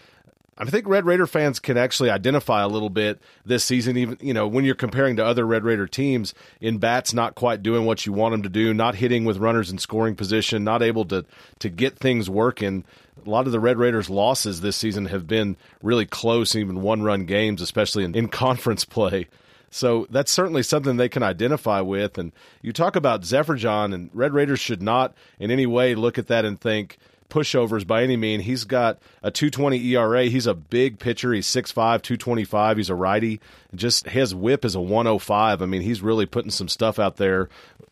I 0.58 0.64
think 0.64 0.88
Red 0.88 1.04
Raider 1.04 1.26
fans 1.26 1.58
can 1.58 1.76
actually 1.76 2.08
identify 2.08 2.62
a 2.62 2.68
little 2.68 2.88
bit 2.88 3.20
this 3.44 3.64
season, 3.64 3.96
even 3.98 4.16
you 4.20 4.32
know 4.32 4.46
when 4.48 4.64
you're 4.64 4.74
comparing 4.74 5.16
to 5.16 5.24
other 5.24 5.46
Red 5.46 5.64
Raider 5.64 5.86
teams 5.86 6.32
in 6.60 6.78
bats 6.78 7.12
not 7.12 7.34
quite 7.34 7.62
doing 7.62 7.84
what 7.84 8.06
you 8.06 8.12
want 8.12 8.32
them 8.32 8.42
to 8.42 8.48
do, 8.48 8.72
not 8.72 8.94
hitting 8.94 9.24
with 9.24 9.36
runners 9.36 9.70
in 9.70 9.78
scoring 9.78 10.14
position, 10.14 10.64
not 10.64 10.82
able 10.82 11.04
to 11.06 11.26
to 11.58 11.68
get 11.68 11.98
things 11.98 12.30
working. 12.30 12.84
A 13.24 13.28
lot 13.28 13.46
of 13.46 13.52
the 13.52 13.60
Red 13.60 13.76
Raiders' 13.76 14.08
losses 14.08 14.60
this 14.60 14.76
season 14.76 15.06
have 15.06 15.26
been 15.26 15.56
really 15.82 16.06
close, 16.06 16.56
even 16.56 16.80
one 16.80 17.02
run 17.02 17.26
games, 17.26 17.60
especially 17.60 18.04
in, 18.04 18.14
in 18.14 18.28
conference 18.28 18.84
play. 18.84 19.26
So 19.68 20.06
that's 20.08 20.30
certainly 20.30 20.62
something 20.62 20.96
they 20.96 21.08
can 21.08 21.22
identify 21.22 21.80
with. 21.80 22.16
And 22.16 22.32
you 22.62 22.72
talk 22.72 22.96
about 22.96 23.22
Zeferjahn, 23.22 23.92
and 23.92 24.10
Red 24.14 24.32
Raiders 24.32 24.60
should 24.60 24.80
not 24.80 25.14
in 25.38 25.50
any 25.50 25.66
way 25.66 25.94
look 25.94 26.18
at 26.18 26.28
that 26.28 26.44
and 26.44 26.58
think 26.58 26.98
pushovers 27.28 27.86
by 27.86 28.02
any 28.02 28.16
mean. 28.16 28.40
He's 28.40 28.64
got 28.64 28.98
a 29.22 29.30
220 29.30 29.94
ERA. 29.94 30.24
He's 30.24 30.46
a 30.46 30.54
big 30.54 30.98
pitcher. 30.98 31.32
He's 31.32 31.46
6'5, 31.46 31.74
225. 31.74 32.76
He's 32.76 32.90
a 32.90 32.94
righty. 32.94 33.40
Just 33.74 34.08
his 34.08 34.34
whip 34.34 34.64
is 34.64 34.74
a 34.74 34.80
105. 34.80 35.62
I 35.62 35.66
mean, 35.66 35.82
he's 35.82 36.02
really 36.02 36.26
putting 36.26 36.50
some 36.50 36.68
stuff 36.68 36.98
out 36.98 37.16
there, 37.16 37.48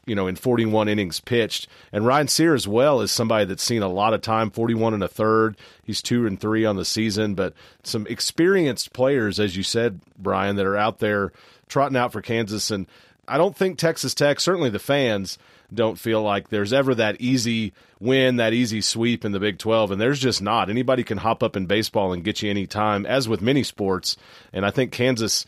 you 0.06 0.14
know, 0.14 0.26
in 0.26 0.36
41 0.36 0.88
innings 0.88 1.20
pitched. 1.20 1.68
And 1.92 2.06
Ryan 2.06 2.28
Cyr 2.28 2.54
as 2.54 2.68
well 2.68 3.00
is 3.00 3.10
somebody 3.10 3.44
that's 3.44 3.62
seen 3.62 3.82
a 3.82 3.88
lot 3.88 4.14
of 4.14 4.20
time, 4.20 4.50
41 4.50 4.94
and 4.94 5.04
a 5.04 5.08
third. 5.08 5.56
He's 5.82 6.02
two 6.02 6.26
and 6.26 6.40
three 6.40 6.64
on 6.64 6.76
the 6.76 6.84
season, 6.84 7.34
but 7.34 7.54
some 7.82 8.06
experienced 8.06 8.92
players, 8.92 9.40
as 9.40 9.56
you 9.56 9.62
said, 9.62 10.00
Brian, 10.18 10.56
that 10.56 10.66
are 10.66 10.76
out 10.76 10.98
there 10.98 11.32
trotting 11.68 11.96
out 11.96 12.12
for 12.12 12.22
Kansas. 12.22 12.70
And 12.70 12.86
I 13.26 13.38
don't 13.38 13.56
think 13.56 13.78
Texas 13.78 14.14
Tech, 14.14 14.40
certainly 14.40 14.70
the 14.70 14.78
fans, 14.78 15.38
don't 15.74 15.98
feel 15.98 16.22
like 16.22 16.48
there's 16.48 16.72
ever 16.72 16.94
that 16.94 17.20
easy 17.20 17.72
win, 18.00 18.36
that 18.36 18.52
easy 18.52 18.80
sweep 18.80 19.24
in 19.24 19.32
the 19.32 19.40
Big 19.40 19.58
12. 19.58 19.92
And 19.92 20.00
there's 20.00 20.20
just 20.20 20.42
not. 20.42 20.70
Anybody 20.70 21.04
can 21.04 21.18
hop 21.18 21.42
up 21.42 21.56
in 21.56 21.66
baseball 21.66 22.12
and 22.12 22.24
get 22.24 22.42
you 22.42 22.50
any 22.50 22.66
time, 22.66 23.06
as 23.06 23.28
with 23.28 23.40
many 23.40 23.62
sports. 23.62 24.16
And 24.52 24.64
I 24.64 24.70
think 24.70 24.92
Kansas 24.92 25.46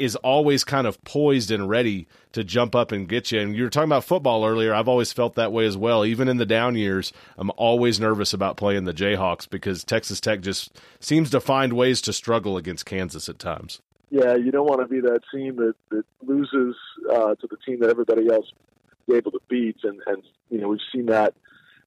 is 0.00 0.16
always 0.16 0.64
kind 0.64 0.86
of 0.86 1.02
poised 1.04 1.50
and 1.50 1.68
ready 1.68 2.06
to 2.32 2.42
jump 2.42 2.74
up 2.74 2.90
and 2.90 3.06
get 3.06 3.30
you. 3.30 3.38
And 3.38 3.54
you 3.54 3.64
were 3.64 3.70
talking 3.70 3.88
about 3.88 4.04
football 4.04 4.46
earlier. 4.46 4.72
I've 4.72 4.88
always 4.88 5.12
felt 5.12 5.34
that 5.34 5.52
way 5.52 5.66
as 5.66 5.76
well. 5.76 6.06
Even 6.06 6.26
in 6.26 6.38
the 6.38 6.46
down 6.46 6.74
years, 6.74 7.12
I'm 7.36 7.50
always 7.56 8.00
nervous 8.00 8.32
about 8.32 8.56
playing 8.56 8.84
the 8.84 8.94
Jayhawks 8.94 9.48
because 9.48 9.84
Texas 9.84 10.18
Tech 10.18 10.40
just 10.40 10.80
seems 11.00 11.28
to 11.30 11.40
find 11.40 11.74
ways 11.74 12.00
to 12.02 12.14
struggle 12.14 12.56
against 12.56 12.86
Kansas 12.86 13.28
at 13.28 13.38
times. 13.38 13.82
Yeah, 14.08 14.34
you 14.36 14.50
don't 14.50 14.66
want 14.66 14.80
to 14.80 14.88
be 14.88 15.00
that 15.00 15.20
team 15.32 15.56
that, 15.56 15.74
that 15.90 16.04
loses 16.22 16.74
uh, 17.12 17.34
to 17.34 17.46
the 17.46 17.56
team 17.64 17.80
that 17.80 17.90
everybody 17.90 18.28
else 18.32 18.46
able 19.16 19.30
to 19.32 19.40
beat, 19.48 19.78
and 19.82 20.00
and 20.06 20.22
you 20.50 20.60
know 20.60 20.68
we've 20.68 20.80
seen 20.92 21.06
that 21.06 21.34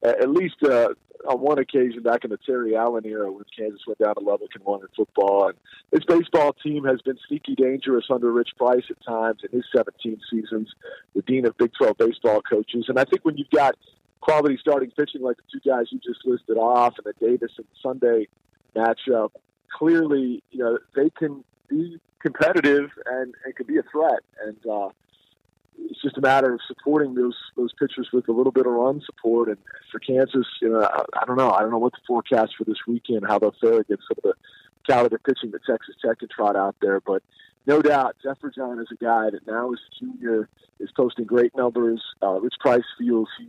at 0.04 0.30
least 0.30 0.62
uh, 0.64 0.90
on 1.28 1.40
one 1.40 1.58
occasion 1.58 2.04
back 2.04 2.24
in 2.24 2.30
the 2.30 2.38
Terry 2.46 2.76
Allen 2.76 3.06
era 3.06 3.32
when 3.32 3.46
Kansas 3.58 3.82
went 3.88 4.00
down 4.00 4.16
to 4.16 4.22
Lubbock 4.22 4.50
and 4.56 4.64
won 4.64 4.82
in 4.82 4.88
football. 4.96 5.48
And 5.48 5.58
this 5.92 6.04
baseball 6.06 6.54
team 6.54 6.84
has 6.84 7.02
been 7.02 7.18
sneaky 7.28 7.56
dangerous 7.56 8.06
under 8.10 8.32
Rich 8.32 8.50
Price 8.58 8.84
at 8.90 9.04
times 9.06 9.42
in 9.44 9.58
his 9.58 9.66
17 9.76 10.20
seasons, 10.30 10.70
the 11.16 11.22
dean 11.22 11.46
of 11.46 11.58
Big 11.58 11.72
12 11.78 11.98
baseball 11.98 12.42
coaches. 12.42 12.86
And 12.90 13.00
I 13.00 13.06
think 13.06 13.24
when 13.24 13.38
you've 13.38 13.50
got 13.50 13.76
quality 14.20 14.58
starting 14.60 14.92
pitching 14.92 15.22
like 15.22 15.38
the 15.38 15.44
two 15.54 15.70
guys 15.70 15.86
you 15.92 16.00
just 16.00 16.26
listed 16.26 16.58
off 16.58 16.96
and 16.98 17.06
the 17.06 17.26
Davis 17.26 17.52
and 17.58 17.68
Sunday 17.82 18.28
matchup, 18.76 19.30
clearly, 19.72 20.44
you 20.52 20.60
know, 20.60 20.78
they 20.96 21.10
can 21.10 21.44
be 21.70 22.00
competitive 22.22 22.90
and, 23.06 23.34
and 23.46 23.56
can 23.56 23.66
be 23.66 23.78
a 23.78 23.84
threat. 23.84 24.20
And 24.46 24.58
uh, 24.70 24.90
it's 25.90 26.02
just 26.02 26.18
a 26.18 26.22
matter 26.22 26.54
of 26.54 26.60
supporting 26.68 27.16
those 27.16 27.36
those 27.56 27.74
pitchers 27.74 28.10
with 28.12 28.28
a 28.28 28.32
little 28.32 28.52
bit 28.52 28.66
of 28.66 28.74
run 28.74 29.02
support. 29.06 29.50
And 29.50 29.58
for 29.92 30.00
Kansas, 30.00 30.48
you 30.62 30.70
know, 30.70 30.82
I, 30.82 31.04
I 31.22 31.26
don't 31.26 31.38
know. 31.38 31.52
I 31.52 31.62
don't 31.62 31.72
know 31.72 31.78
what 31.78 31.94
the 31.94 32.00
forecast 32.08 32.54
for 32.58 32.64
this 32.64 32.88
weekend, 32.88 33.26
how 33.28 33.40
they'll 33.40 33.56
fare 33.62 33.80
against 33.80 34.04
some 34.08 34.18
of 34.18 34.24
the 34.24 34.34
caliber 34.88 35.20
pitching 35.20 35.52
that 35.52 35.66
Texas 35.66 35.96
Tech 36.04 36.20
can 36.20 36.30
trot 36.30 36.56
out 36.56 36.76
there. 36.82 37.00
But 37.00 37.24
no 37.66 37.82
doubt, 37.82 38.16
Zeferjahn 38.26 38.82
is 38.82 38.88
a 38.92 39.04
guy 39.04 39.30
that 39.30 39.48
now 39.48 39.72
is 39.72 39.80
a 39.80 40.00
junior, 40.06 40.50
is 40.80 40.92
posting 40.96 41.26
great 41.26 41.56
numbers. 41.56 42.02
Uh, 42.22 42.40
Rich 42.42 42.56
Price 42.60 42.84
feels 42.98 43.30
he's 43.40 43.48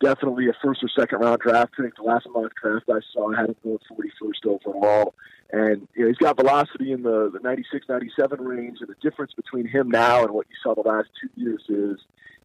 definitely 0.00 0.48
a 0.48 0.52
first 0.62 0.82
or 0.82 0.88
second 0.88 1.20
round 1.20 1.40
draft 1.40 1.74
pick. 1.76 1.96
The 1.96 2.02
last 2.02 2.26
mock 2.32 2.52
draft 2.60 2.86
I 2.88 3.00
saw 3.12 3.32
I 3.32 3.40
had 3.40 3.48
him 3.50 3.56
going 3.62 3.78
41st 3.90 4.46
overall. 4.46 5.14
And 5.52 5.86
you 5.94 6.02
know, 6.02 6.08
he's 6.08 6.16
got 6.16 6.36
velocity 6.36 6.92
in 6.92 7.02
the, 7.02 7.30
the 7.32 7.40
96, 7.40 7.86
97 7.88 8.40
range. 8.40 8.78
And 8.80 8.88
the 8.88 8.96
difference 9.08 9.32
between 9.34 9.66
him 9.66 9.90
now 9.90 10.22
and 10.22 10.32
what 10.32 10.46
you 10.48 10.56
saw 10.62 10.74
the 10.74 10.88
last 10.88 11.08
two 11.20 11.28
years 11.40 11.62
is 11.68 12.00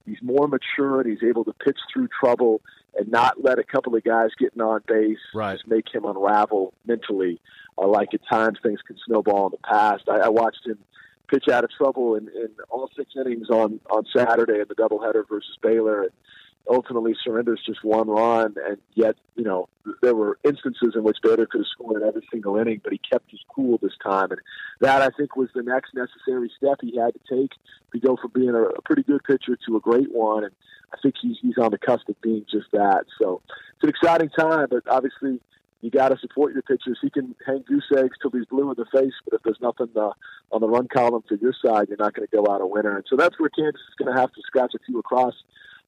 he's 0.05 0.21
more 0.21 0.47
mature 0.47 1.01
and 1.01 1.09
he's 1.09 1.27
able 1.27 1.43
to 1.45 1.53
pitch 1.53 1.79
through 1.91 2.07
trouble 2.07 2.61
and 2.95 3.09
not 3.09 3.43
let 3.43 3.59
a 3.59 3.63
couple 3.63 3.95
of 3.95 4.03
guys 4.03 4.29
getting 4.37 4.61
on 4.61 4.81
base 4.87 5.17
right. 5.33 5.53
just 5.53 5.67
make 5.67 5.93
him 5.93 6.05
unravel 6.05 6.73
mentally. 6.85 7.39
Uh, 7.77 7.87
like 7.87 8.13
at 8.13 8.21
times 8.29 8.59
things 8.61 8.79
can 8.85 8.97
snowball 9.05 9.47
in 9.47 9.51
the 9.51 9.67
past. 9.67 10.03
I, 10.09 10.17
I 10.17 10.29
watched 10.29 10.65
him 10.65 10.77
pitch 11.27 11.47
out 11.47 11.63
of 11.63 11.71
trouble 11.71 12.15
in, 12.15 12.27
in 12.27 12.49
all 12.69 12.89
six 12.95 13.13
innings 13.15 13.49
on 13.49 13.79
on 13.89 14.05
Saturday 14.15 14.59
in 14.59 14.65
the 14.67 14.75
doubleheader 14.75 15.23
versus 15.27 15.57
Baylor. 15.61 16.03
And 16.03 16.11
ultimately 16.69 17.15
surrenders 17.23 17.61
just 17.65 17.83
one 17.83 18.07
run, 18.07 18.55
and 18.67 18.77
yet 18.93 19.15
you 19.35 19.43
know 19.43 19.67
there 20.01 20.15
were 20.15 20.37
instances 20.43 20.93
in 20.95 21.03
which 21.03 21.17
Baylor 21.23 21.45
could 21.45 21.61
have 21.61 21.67
scored 21.67 22.03
every 22.03 22.21
single 22.31 22.57
inning, 22.57 22.81
but 22.83 22.93
he 22.93 22.99
kept 22.99 23.31
his 23.31 23.39
cool 23.53 23.77
this 23.81 23.93
time, 24.03 24.31
and 24.31 24.39
that 24.79 25.01
I 25.01 25.09
think 25.15 25.35
was 25.35 25.49
the 25.53 25.63
next 25.63 25.93
necessary 25.93 26.51
step 26.57 26.77
he 26.81 26.97
had 26.97 27.13
to 27.13 27.19
take 27.29 27.51
to 27.93 27.99
go 27.99 28.17
from 28.17 28.31
being 28.33 28.49
a, 28.49 28.63
a 28.63 28.81
pretty 28.81 29.03
good 29.03 29.23
pitcher 29.23 29.57
to 29.67 29.77
a 29.77 29.79
great 29.79 30.11
one, 30.11 30.43
and 30.43 30.53
I 30.93 30.97
think 31.01 31.15
he's 31.21 31.37
he's 31.41 31.57
on 31.57 31.71
the 31.71 31.77
cusp 31.77 32.07
of 32.09 32.19
being 32.21 32.45
just 32.49 32.71
that. 32.71 33.05
So 33.19 33.41
it's 33.47 33.83
an 33.83 33.89
exciting 33.89 34.29
time, 34.29 34.67
but 34.69 34.83
obviously. 34.87 35.39
You 35.83 35.89
got 35.89 36.09
to 36.09 36.17
support 36.19 36.53
your 36.53 36.61
pitchers. 36.61 36.99
He 37.01 37.09
can 37.09 37.33
hang 37.43 37.63
goose 37.67 37.89
eggs 37.97 38.15
till 38.21 38.29
he's 38.29 38.45
blue 38.45 38.69
in 38.69 38.75
the 38.77 38.85
face, 38.95 39.13
but 39.25 39.33
if 39.33 39.41
there's 39.41 39.57
nothing 39.59 39.89
uh, 39.95 40.11
on 40.51 40.61
the 40.61 40.67
run 40.67 40.87
column 40.87 41.23
for 41.27 41.33
your 41.33 41.55
side, 41.59 41.87
you're 41.89 41.97
not 41.97 42.13
going 42.13 42.27
to 42.27 42.35
go 42.35 42.45
out 42.53 42.61
a 42.61 42.67
winner. 42.67 42.97
And 42.97 43.05
so 43.09 43.15
that's 43.15 43.39
where 43.39 43.49
Kansas 43.49 43.81
is 43.89 43.95
going 43.97 44.13
to 44.13 44.21
have 44.21 44.31
to 44.31 44.41
scratch 44.45 44.73
a 44.75 44.79
few 44.85 44.99
across 44.99 45.33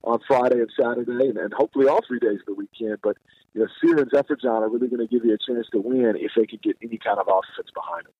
on 0.03 0.19
Friday 0.27 0.59
and 0.59 0.69
Saturday, 0.79 1.29
and, 1.29 1.37
and 1.37 1.53
hopefully 1.53 1.87
all 1.87 2.01
three 2.05 2.19
days 2.19 2.39
of 2.39 2.45
the 2.45 2.53
weekend. 2.53 2.97
But 3.01 3.17
you 3.53 3.61
know, 3.61 3.67
Cyr 3.81 3.97
and 3.97 4.11
Zeferjahn 4.11 4.61
are 4.61 4.69
really 4.69 4.87
going 4.87 5.05
to 5.05 5.11
give 5.11 5.25
you 5.25 5.33
a 5.33 5.37
chance 5.37 5.67
to 5.71 5.79
win 5.79 6.15
if 6.17 6.31
they 6.35 6.45
can 6.45 6.59
get 6.61 6.77
any 6.81 6.97
kind 6.97 7.19
of 7.19 7.27
offense 7.27 7.69
behind 7.73 8.05
them. 8.05 8.13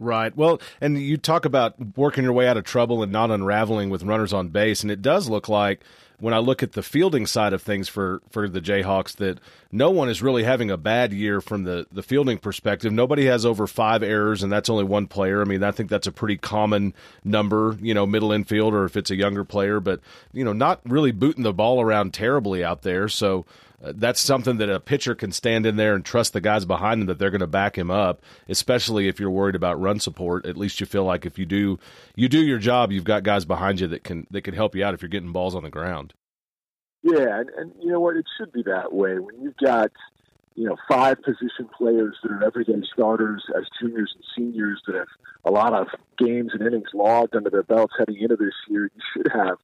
Right. 0.00 0.34
Well, 0.34 0.62
and 0.80 0.98
you 0.98 1.18
talk 1.18 1.44
about 1.44 1.74
working 1.94 2.24
your 2.24 2.32
way 2.32 2.48
out 2.48 2.56
of 2.56 2.64
trouble 2.64 3.02
and 3.02 3.12
not 3.12 3.30
unraveling 3.30 3.90
with 3.90 4.02
runners 4.02 4.32
on 4.32 4.48
base, 4.48 4.82
and 4.82 4.90
it 4.90 5.02
does 5.02 5.28
look 5.28 5.46
like 5.46 5.82
when 6.20 6.32
I 6.32 6.38
look 6.38 6.62
at 6.62 6.72
the 6.72 6.82
fielding 6.82 7.26
side 7.26 7.52
of 7.52 7.62
things 7.62 7.86
for 7.86 8.22
for 8.30 8.48
the 8.48 8.62
Jayhawks 8.62 9.16
that 9.16 9.40
no 9.70 9.90
one 9.90 10.08
is 10.08 10.22
really 10.22 10.42
having 10.42 10.70
a 10.70 10.78
bad 10.78 11.12
year 11.12 11.42
from 11.42 11.64
the 11.64 11.86
the 11.92 12.02
fielding 12.02 12.38
perspective. 12.38 12.92
Nobody 12.92 13.26
has 13.26 13.44
over 13.44 13.66
5 13.66 14.02
errors 14.02 14.42
and 14.42 14.50
that's 14.50 14.70
only 14.70 14.84
one 14.84 15.06
player. 15.06 15.42
I 15.42 15.44
mean, 15.44 15.62
I 15.62 15.70
think 15.70 15.90
that's 15.90 16.06
a 16.06 16.12
pretty 16.12 16.38
common 16.38 16.94
number, 17.22 17.76
you 17.82 17.92
know, 17.92 18.06
middle 18.06 18.32
infield 18.32 18.72
or 18.72 18.86
if 18.86 18.96
it's 18.96 19.10
a 19.10 19.16
younger 19.16 19.44
player, 19.44 19.80
but 19.80 20.00
you 20.32 20.44
know, 20.44 20.54
not 20.54 20.80
really 20.86 21.12
booting 21.12 21.42
the 21.42 21.52
ball 21.52 21.80
around 21.80 22.14
terribly 22.14 22.64
out 22.64 22.82
there. 22.82 23.06
So 23.08 23.44
that's 23.80 24.20
something 24.20 24.58
that 24.58 24.68
a 24.68 24.78
pitcher 24.78 25.14
can 25.14 25.32
stand 25.32 25.64
in 25.64 25.76
there 25.76 25.94
and 25.94 26.04
trust 26.04 26.32
the 26.32 26.40
guys 26.40 26.64
behind 26.64 27.00
him 27.00 27.06
that 27.06 27.18
they're 27.18 27.30
going 27.30 27.40
to 27.40 27.46
back 27.46 27.78
him 27.78 27.90
up, 27.90 28.20
especially 28.48 29.08
if 29.08 29.18
you're 29.18 29.30
worried 29.30 29.54
about 29.54 29.80
run 29.80 29.98
support. 29.98 30.44
At 30.44 30.56
least 30.56 30.80
you 30.80 30.86
feel 30.86 31.04
like 31.04 31.24
if 31.24 31.38
you 31.38 31.46
do 31.46 31.78
you 32.14 32.28
do 32.28 32.40
your 32.40 32.58
job, 32.58 32.92
you've 32.92 33.04
got 33.04 33.22
guys 33.22 33.44
behind 33.44 33.80
you 33.80 33.86
that 33.88 34.04
can 34.04 34.26
that 34.30 34.42
can 34.42 34.54
help 34.54 34.74
you 34.74 34.84
out 34.84 34.94
if 34.94 35.02
you're 35.02 35.08
getting 35.08 35.32
balls 35.32 35.54
on 35.54 35.62
the 35.62 35.70
ground. 35.70 36.12
Yeah, 37.02 37.40
and, 37.40 37.48
and 37.56 37.72
you 37.80 37.90
know 37.90 38.00
what? 38.00 38.16
It 38.16 38.26
should 38.36 38.52
be 38.52 38.62
that 38.64 38.92
way 38.92 39.18
when 39.18 39.40
you've 39.40 39.56
got 39.56 39.90
you 40.54 40.68
know 40.68 40.76
five 40.88 41.22
position 41.22 41.68
players 41.76 42.16
that 42.22 42.32
are 42.32 42.44
everyday 42.44 42.82
starters 42.92 43.42
as 43.56 43.64
juniors 43.80 44.12
and 44.14 44.24
seniors 44.36 44.82
that 44.86 44.96
have 44.96 45.08
a 45.46 45.50
lot 45.50 45.72
of 45.72 45.86
games 46.18 46.50
and 46.52 46.60
innings 46.60 46.88
logged 46.92 47.34
under 47.34 47.48
their 47.48 47.62
belts 47.62 47.94
heading 47.98 48.20
into 48.20 48.36
this 48.36 48.54
year. 48.68 48.90
You 48.94 49.02
should 49.14 49.32
have 49.32 49.56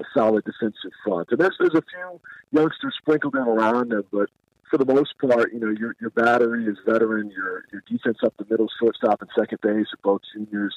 a 0.00 0.04
solid 0.14 0.44
defensive 0.44 0.92
front. 1.04 1.28
And 1.30 1.40
there's 1.40 1.56
there's 1.58 1.74
a 1.74 1.82
few 1.82 2.20
youngsters 2.52 2.94
sprinkled 2.98 3.34
in 3.34 3.42
around 3.42 3.90
them, 3.90 4.04
but 4.12 4.28
for 4.72 4.78
the 4.78 4.86
most 4.86 5.18
part, 5.18 5.52
you 5.52 5.60
know, 5.60 5.68
your 5.68 5.94
your 6.00 6.10
battery 6.10 6.64
is 6.64 6.78
veteran. 6.86 7.30
Your 7.30 7.64
your 7.72 7.82
defense 7.86 8.18
up 8.24 8.34
the 8.38 8.46
middle, 8.48 8.68
shortstop 8.80 9.20
and 9.20 9.30
second 9.38 9.60
base 9.60 9.86
are 9.92 10.02
both 10.02 10.22
juniors. 10.34 10.74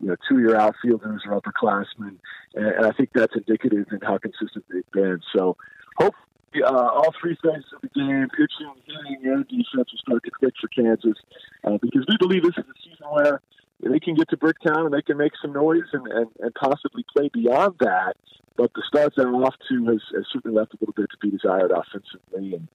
You 0.00 0.08
know, 0.08 0.16
two 0.28 0.38
your 0.40 0.60
outfielders 0.60 1.22
are 1.26 1.40
upperclassmen, 1.40 2.16
and, 2.54 2.66
and 2.66 2.86
I 2.86 2.92
think 2.92 3.10
that's 3.14 3.34
indicative 3.34 3.86
in 3.90 4.00
how 4.02 4.18
consistent 4.18 4.66
they've 4.70 4.90
been. 4.92 5.20
So, 5.34 5.56
hopefully, 5.96 6.62
uh, 6.62 6.68
all 6.68 7.14
three 7.18 7.38
phases 7.42 7.64
of 7.74 7.80
the 7.80 7.88
game, 7.88 8.28
pitching, 8.30 8.72
hitting, 8.84 9.32
and 9.32 9.48
defense, 9.48 9.66
will 9.74 9.98
start 9.98 10.24
to 10.24 10.30
click 10.30 10.52
for 10.60 10.68
Kansas 10.68 11.16
uh, 11.64 11.78
because 11.80 12.04
we 12.06 12.16
believe 12.18 12.42
this 12.42 12.58
is 12.58 12.64
a 12.68 12.78
season 12.84 13.06
where 13.10 13.40
they 13.80 14.00
can 14.00 14.14
get 14.14 14.28
to 14.30 14.36
Bricktown 14.36 14.86
and 14.86 14.92
they 14.92 15.02
can 15.02 15.16
make 15.16 15.32
some 15.40 15.52
noise 15.52 15.88
and, 15.92 16.06
and, 16.08 16.26
and 16.40 16.54
possibly 16.54 17.04
play 17.16 17.30
beyond 17.32 17.76
that. 17.80 18.14
But 18.56 18.72
the 18.74 18.82
start 18.88 19.12
they're 19.16 19.28
off 19.28 19.54
to 19.68 19.86
has, 19.86 20.02
has 20.14 20.24
certainly 20.32 20.56
left 20.56 20.74
a 20.74 20.78
little 20.80 20.94
bit 20.94 21.08
to 21.10 21.18
be 21.22 21.30
desired 21.30 21.70
offensively, 21.70 22.54
and 22.54 22.66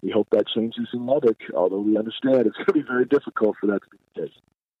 we 0.00 0.10
hope 0.10 0.28
that 0.30 0.46
changes 0.46 0.86
in 0.92 1.04
Lubbock. 1.04 1.38
Although 1.54 1.80
we 1.80 1.98
understand 1.98 2.46
it's 2.46 2.56
going 2.56 2.66
to 2.66 2.72
be 2.72 2.82
very 2.82 3.06
difficult 3.06 3.56
for 3.60 3.66
that 3.66 3.82
to 3.82 3.88
be 3.90 3.98
the 4.14 4.20
case. 4.22 4.38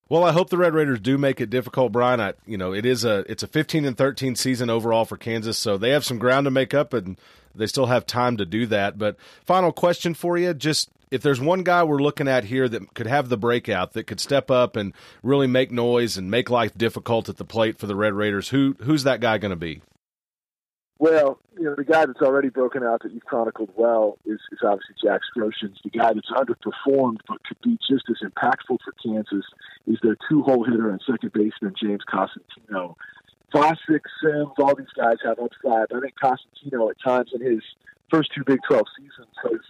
Well, 0.08 0.24
I 0.24 0.32
hope 0.32 0.50
the 0.50 0.58
Red 0.58 0.74
Raiders 0.74 1.00
do 1.00 1.18
make 1.18 1.40
it 1.40 1.50
difficult, 1.50 1.90
Brian. 1.90 2.20
I, 2.20 2.34
you 2.46 2.58
know, 2.58 2.72
it 2.72 2.86
is 2.86 3.04
a 3.04 3.24
it's 3.30 3.42
a 3.42 3.48
15 3.48 3.84
and 3.84 3.96
13 3.96 4.36
season 4.36 4.70
overall 4.70 5.04
for 5.04 5.16
Kansas, 5.16 5.58
so 5.58 5.76
they 5.78 5.90
have 5.90 6.04
some 6.04 6.18
ground 6.18 6.44
to 6.44 6.50
make 6.52 6.74
up, 6.74 6.92
and 6.92 7.18
they 7.54 7.66
still 7.66 7.86
have 7.86 8.06
time 8.06 8.36
to 8.36 8.44
do 8.44 8.66
that. 8.66 8.98
But 8.98 9.16
final 9.44 9.72
question 9.72 10.14
for 10.14 10.38
you: 10.38 10.54
just 10.54 10.90
if 11.12 11.20
there's 11.20 11.40
one 11.40 11.62
guy 11.62 11.84
we're 11.84 12.02
looking 12.02 12.26
at 12.26 12.44
here 12.44 12.66
that 12.68 12.94
could 12.94 13.06
have 13.06 13.28
the 13.28 13.36
breakout, 13.36 13.92
that 13.92 14.06
could 14.06 14.18
step 14.18 14.50
up 14.50 14.76
and 14.76 14.94
really 15.22 15.46
make 15.46 15.70
noise 15.70 16.16
and 16.16 16.30
make 16.30 16.48
life 16.48 16.76
difficult 16.76 17.28
at 17.28 17.36
the 17.36 17.44
plate 17.44 17.78
for 17.78 17.86
the 17.86 17.94
Red 17.94 18.14
Raiders, 18.14 18.48
who 18.48 18.74
who's 18.80 19.04
that 19.04 19.20
guy 19.20 19.36
going 19.36 19.50
to 19.50 19.56
be? 19.56 19.82
Well, 20.98 21.38
you 21.58 21.64
know, 21.64 21.74
the 21.74 21.84
guy 21.84 22.06
that's 22.06 22.22
already 22.22 22.48
broken 22.48 22.82
out 22.82 23.02
that 23.02 23.12
you've 23.12 23.24
chronicled 23.24 23.70
well 23.76 24.18
is, 24.24 24.38
is 24.52 24.60
obviously 24.64 24.94
Jaxx 25.04 25.20
Groshans. 25.36 25.76
The 25.84 25.90
guy 25.90 26.12
that's 26.14 26.30
underperformed 26.30 27.18
but 27.28 27.44
could 27.44 27.60
be 27.62 27.76
just 27.90 28.04
as 28.08 28.26
impactful 28.26 28.78
for 28.84 28.94
Kansas 29.04 29.44
is 29.86 29.98
their 30.02 30.16
two-hole 30.30 30.64
hitter 30.64 30.90
and 30.90 31.00
second 31.04 31.32
baseman 31.32 31.74
James 31.78 32.02
Cosentino. 32.08 32.94
Vosik, 33.52 34.00
Sems, 34.22 34.52
all 34.58 34.74
these 34.76 34.86
guys 34.96 35.16
have 35.24 35.38
upside. 35.40 35.92
I 35.92 36.00
think 36.00 36.14
Cosentino 36.22 36.88
at 36.88 36.96
times 37.04 37.32
in 37.34 37.44
his 37.44 37.62
first 38.08 38.30
two 38.34 38.44
Big 38.46 38.60
12 38.68 38.86
seasons 38.96 39.34
has 39.42 39.60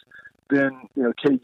been, 0.52 0.88
you 0.94 1.02
know, 1.02 1.12
KU's 1.24 1.40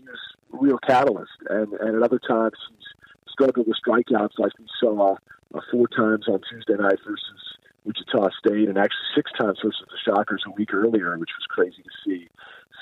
real 0.51 0.79
catalyst, 0.87 1.33
and, 1.49 1.73
and 1.73 1.97
at 1.97 2.03
other 2.03 2.19
times 2.19 2.57
he's 2.69 3.33
struggled 3.33 3.67
with 3.67 3.77
strikeouts 3.87 4.39
like 4.39 4.53
we 4.59 4.67
saw 4.79 5.17
uh, 5.55 5.61
four 5.73 5.89
times 5.89 6.27
on 6.29 6.41
Tuesday 6.51 6.75
night 6.75 6.99
versus 7.07 7.59
Wichita 7.85 8.29
State, 8.39 8.69
and 8.69 8.77
actually 8.77 9.09
six 9.15 9.31
times 9.39 9.59
versus 9.65 9.85
the 9.89 9.97
Shockers 10.05 10.43
a 10.47 10.51
week 10.51 10.75
earlier, 10.75 11.17
which 11.19 11.31
was 11.39 11.47
crazy 11.49 11.83
to 11.83 11.91
see. 12.05 12.29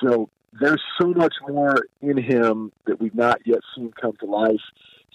So 0.03 0.29
there's 0.61 0.83
so 1.01 1.09
much 1.09 1.35
more 1.49 1.77
in 2.03 2.17
him 2.17 2.73
that 2.87 3.01
we've 3.01 3.15
not 3.15 3.41
yet 3.45 3.61
seen 3.75 3.93
come 4.01 4.17
to 4.21 4.27
life 4.27 4.61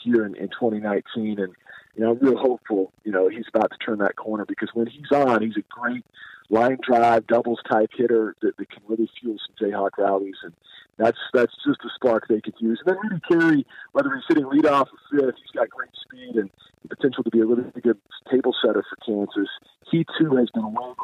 here 0.01 0.26
in, 0.26 0.36
in 0.36 0.47
2019, 0.47 1.39
and 1.39 1.53
you 1.95 2.03
know 2.03 2.12
I'm 2.12 2.20
real 2.20 2.38
hopeful. 2.38 2.93
You 3.03 3.12
know 3.12 3.28
he's 3.28 3.47
about 3.53 3.72
to 3.72 3.78
turn 3.78 3.99
that 3.99 4.16
corner 4.16 4.45
because 4.45 4.70
when 4.74 4.88
he's 4.88 5.12
on, 5.12 5.41
he's 5.41 5.57
a 5.57 5.64
great 5.70 6.05
line 6.49 6.78
drive, 6.86 7.28
doubles 7.28 7.59
type 7.70 7.89
hitter 7.95 8.36
that, 8.41 8.57
that 8.57 8.70
can 8.70 8.84
really 8.88 9.09
fuel 9.20 9.38
some 9.45 9.68
Jayhawk 9.68 9.91
rallies, 9.97 10.36
and 10.43 10.53
that's 10.98 11.18
that's 11.34 11.54
just 11.66 11.80
a 11.84 11.89
spark 11.96 12.28
they 12.28 12.42
could 12.42 12.56
use. 12.60 12.82
And 12.86 12.96
then 12.96 13.02
Rudy 13.04 13.22
Karre, 13.30 13.66
whether 13.94 14.14
he's 14.14 14.24
sitting 14.28 14.46
leadoff 14.46 14.88
or 14.88 15.20
fifth, 15.20 15.36
he's 15.38 15.52
got 15.56 15.70
great 15.70 15.89
speed 16.02 16.36
and 16.36 16.50
the 16.84 16.96
potential 16.96 17.24
to 17.24 17.30
be 17.30 17.39
a 17.39 17.46
really 17.46 17.64
good 17.82 17.98
table 18.30 18.56
setter 18.66 18.84
for 18.89 18.96
Kansas. 19.06 19.50
He 19.89 20.06
too 20.20 20.36
has 20.36 20.50
been 20.52 20.66
way 20.66 20.74
below 20.74 20.96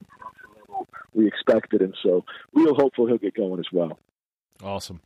the 0.00 0.60
level 0.60 0.88
we 1.14 1.26
expected, 1.26 1.82
and 1.82 1.94
so 2.02 2.24
real 2.52 2.74
hopeful 2.74 3.06
he'll 3.06 3.18
get 3.18 3.34
going 3.34 3.60
as 3.60 3.66
well. 3.72 3.98
Awesome. 4.62 5.00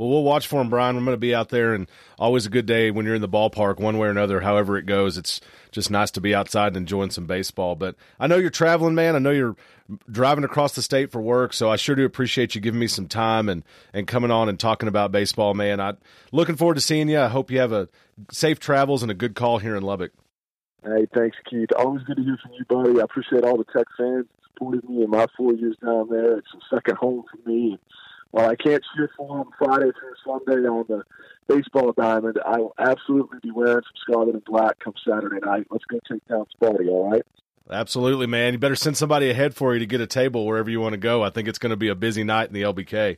Well, 0.00 0.08
we'll 0.08 0.22
watch 0.22 0.46
for 0.46 0.62
him, 0.62 0.70
Brian. 0.70 0.96
I'm 0.96 1.04
going 1.04 1.12
to 1.14 1.20
be 1.20 1.34
out 1.34 1.50
there, 1.50 1.74
and 1.74 1.86
always 2.18 2.46
a 2.46 2.48
good 2.48 2.64
day 2.64 2.90
when 2.90 3.04
you're 3.04 3.16
in 3.16 3.20
the 3.20 3.28
ballpark, 3.28 3.78
one 3.78 3.98
way 3.98 4.08
or 4.08 4.10
another, 4.10 4.40
however 4.40 4.78
it 4.78 4.86
goes. 4.86 5.18
It's 5.18 5.42
just 5.72 5.90
nice 5.90 6.10
to 6.12 6.22
be 6.22 6.34
outside 6.34 6.68
and 6.68 6.78
enjoying 6.78 7.10
some 7.10 7.26
baseball. 7.26 7.76
But 7.76 7.96
I 8.18 8.26
know 8.26 8.36
you're 8.36 8.48
traveling, 8.48 8.94
man. 8.94 9.14
I 9.14 9.18
know 9.18 9.30
you're 9.30 9.56
driving 10.10 10.44
across 10.44 10.74
the 10.74 10.80
state 10.80 11.12
for 11.12 11.20
work, 11.20 11.52
so 11.52 11.68
I 11.68 11.76
sure 11.76 11.96
do 11.96 12.06
appreciate 12.06 12.54
you 12.54 12.62
giving 12.62 12.80
me 12.80 12.86
some 12.86 13.08
time 13.08 13.50
and, 13.50 13.62
and 13.92 14.06
coming 14.06 14.30
on 14.30 14.48
and 14.48 14.58
talking 14.58 14.88
about 14.88 15.12
baseball, 15.12 15.52
man. 15.52 15.82
I 15.82 15.92
looking 16.32 16.56
forward 16.56 16.76
to 16.76 16.80
seeing 16.80 17.10
you. 17.10 17.20
I 17.20 17.28
hope 17.28 17.50
you 17.50 17.58
have 17.58 17.72
a 17.72 17.86
safe 18.32 18.58
travels 18.58 19.02
and 19.02 19.10
a 19.10 19.14
good 19.14 19.34
call 19.34 19.58
here 19.58 19.76
in 19.76 19.82
Lubbock. 19.82 20.12
Hey, 20.82 21.08
thanks, 21.14 21.36
Keith. 21.44 21.68
Always 21.76 22.04
good 22.04 22.16
to 22.16 22.22
hear 22.22 22.38
from 22.42 22.52
you, 22.54 22.64
buddy. 22.66 22.98
I 22.98 23.04
appreciate 23.04 23.44
all 23.44 23.58
the 23.58 23.64
Tech 23.64 23.86
fans 23.98 24.24
supported 24.50 24.88
me 24.88 25.04
in 25.04 25.10
my 25.10 25.26
four 25.36 25.52
years 25.52 25.76
down 25.84 26.08
there. 26.08 26.38
It's 26.38 26.48
a 26.54 26.74
second 26.74 26.96
home 26.96 27.24
for 27.30 27.46
me. 27.46 27.78
While 28.30 28.48
I 28.48 28.54
can't 28.54 28.82
cheer 28.94 29.10
for 29.16 29.38
them 29.38 29.52
Friday 29.58 29.90
through 29.98 30.14
Sunday 30.24 30.68
on 30.68 30.84
the 30.88 31.02
baseball 31.48 31.92
diamond, 31.92 32.38
I 32.46 32.58
will 32.58 32.74
absolutely 32.78 33.38
be 33.42 33.50
wearing 33.50 33.82
some 33.82 34.02
scarlet 34.02 34.34
and 34.34 34.44
black 34.44 34.78
come 34.78 34.94
Saturday 35.06 35.40
night. 35.44 35.66
Let's 35.70 35.84
go 35.84 35.98
take 36.10 36.26
down 36.28 36.46
Sparty, 36.60 36.88
all 36.88 37.10
right? 37.10 37.22
Absolutely, 37.70 38.26
man. 38.26 38.52
You 38.52 38.58
better 38.58 38.76
send 38.76 38.96
somebody 38.96 39.30
ahead 39.30 39.54
for 39.54 39.74
you 39.74 39.80
to 39.80 39.86
get 39.86 40.00
a 40.00 40.06
table 40.06 40.46
wherever 40.46 40.70
you 40.70 40.80
want 40.80 40.92
to 40.92 40.98
go. 40.98 41.22
I 41.22 41.30
think 41.30 41.48
it's 41.48 41.58
going 41.58 41.70
to 41.70 41.76
be 41.76 41.88
a 41.88 41.94
busy 41.94 42.24
night 42.24 42.48
in 42.48 42.54
the 42.54 42.62
LBK. 42.62 43.16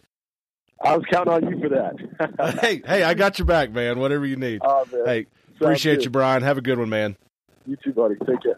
I 0.83 0.97
was 0.97 1.05
counting 1.11 1.33
on 1.33 1.49
you 1.49 1.61
for 1.61 1.69
that. 1.69 2.59
hey, 2.61 2.83
hey, 2.85 3.03
I 3.05 3.15
got 3.15 3.39
your 3.39 3.47
back, 3.47 3.71
man. 3.71 3.99
Whatever 3.99 4.27
you 4.27 4.37
need. 4.37 4.61
Oh, 4.65 4.85
hey, 5.05 5.27
appreciate 5.61 6.05
you, 6.05 6.11
Brian. 6.11 6.43
Have 6.43 6.59
a 6.59 6.63
good 6.63 6.79
one, 6.79 6.89
man. 6.89 7.17
You 7.67 7.77
too, 7.83 7.93
buddy. 7.93 8.17
Take 8.27 8.43
care. 8.43 8.57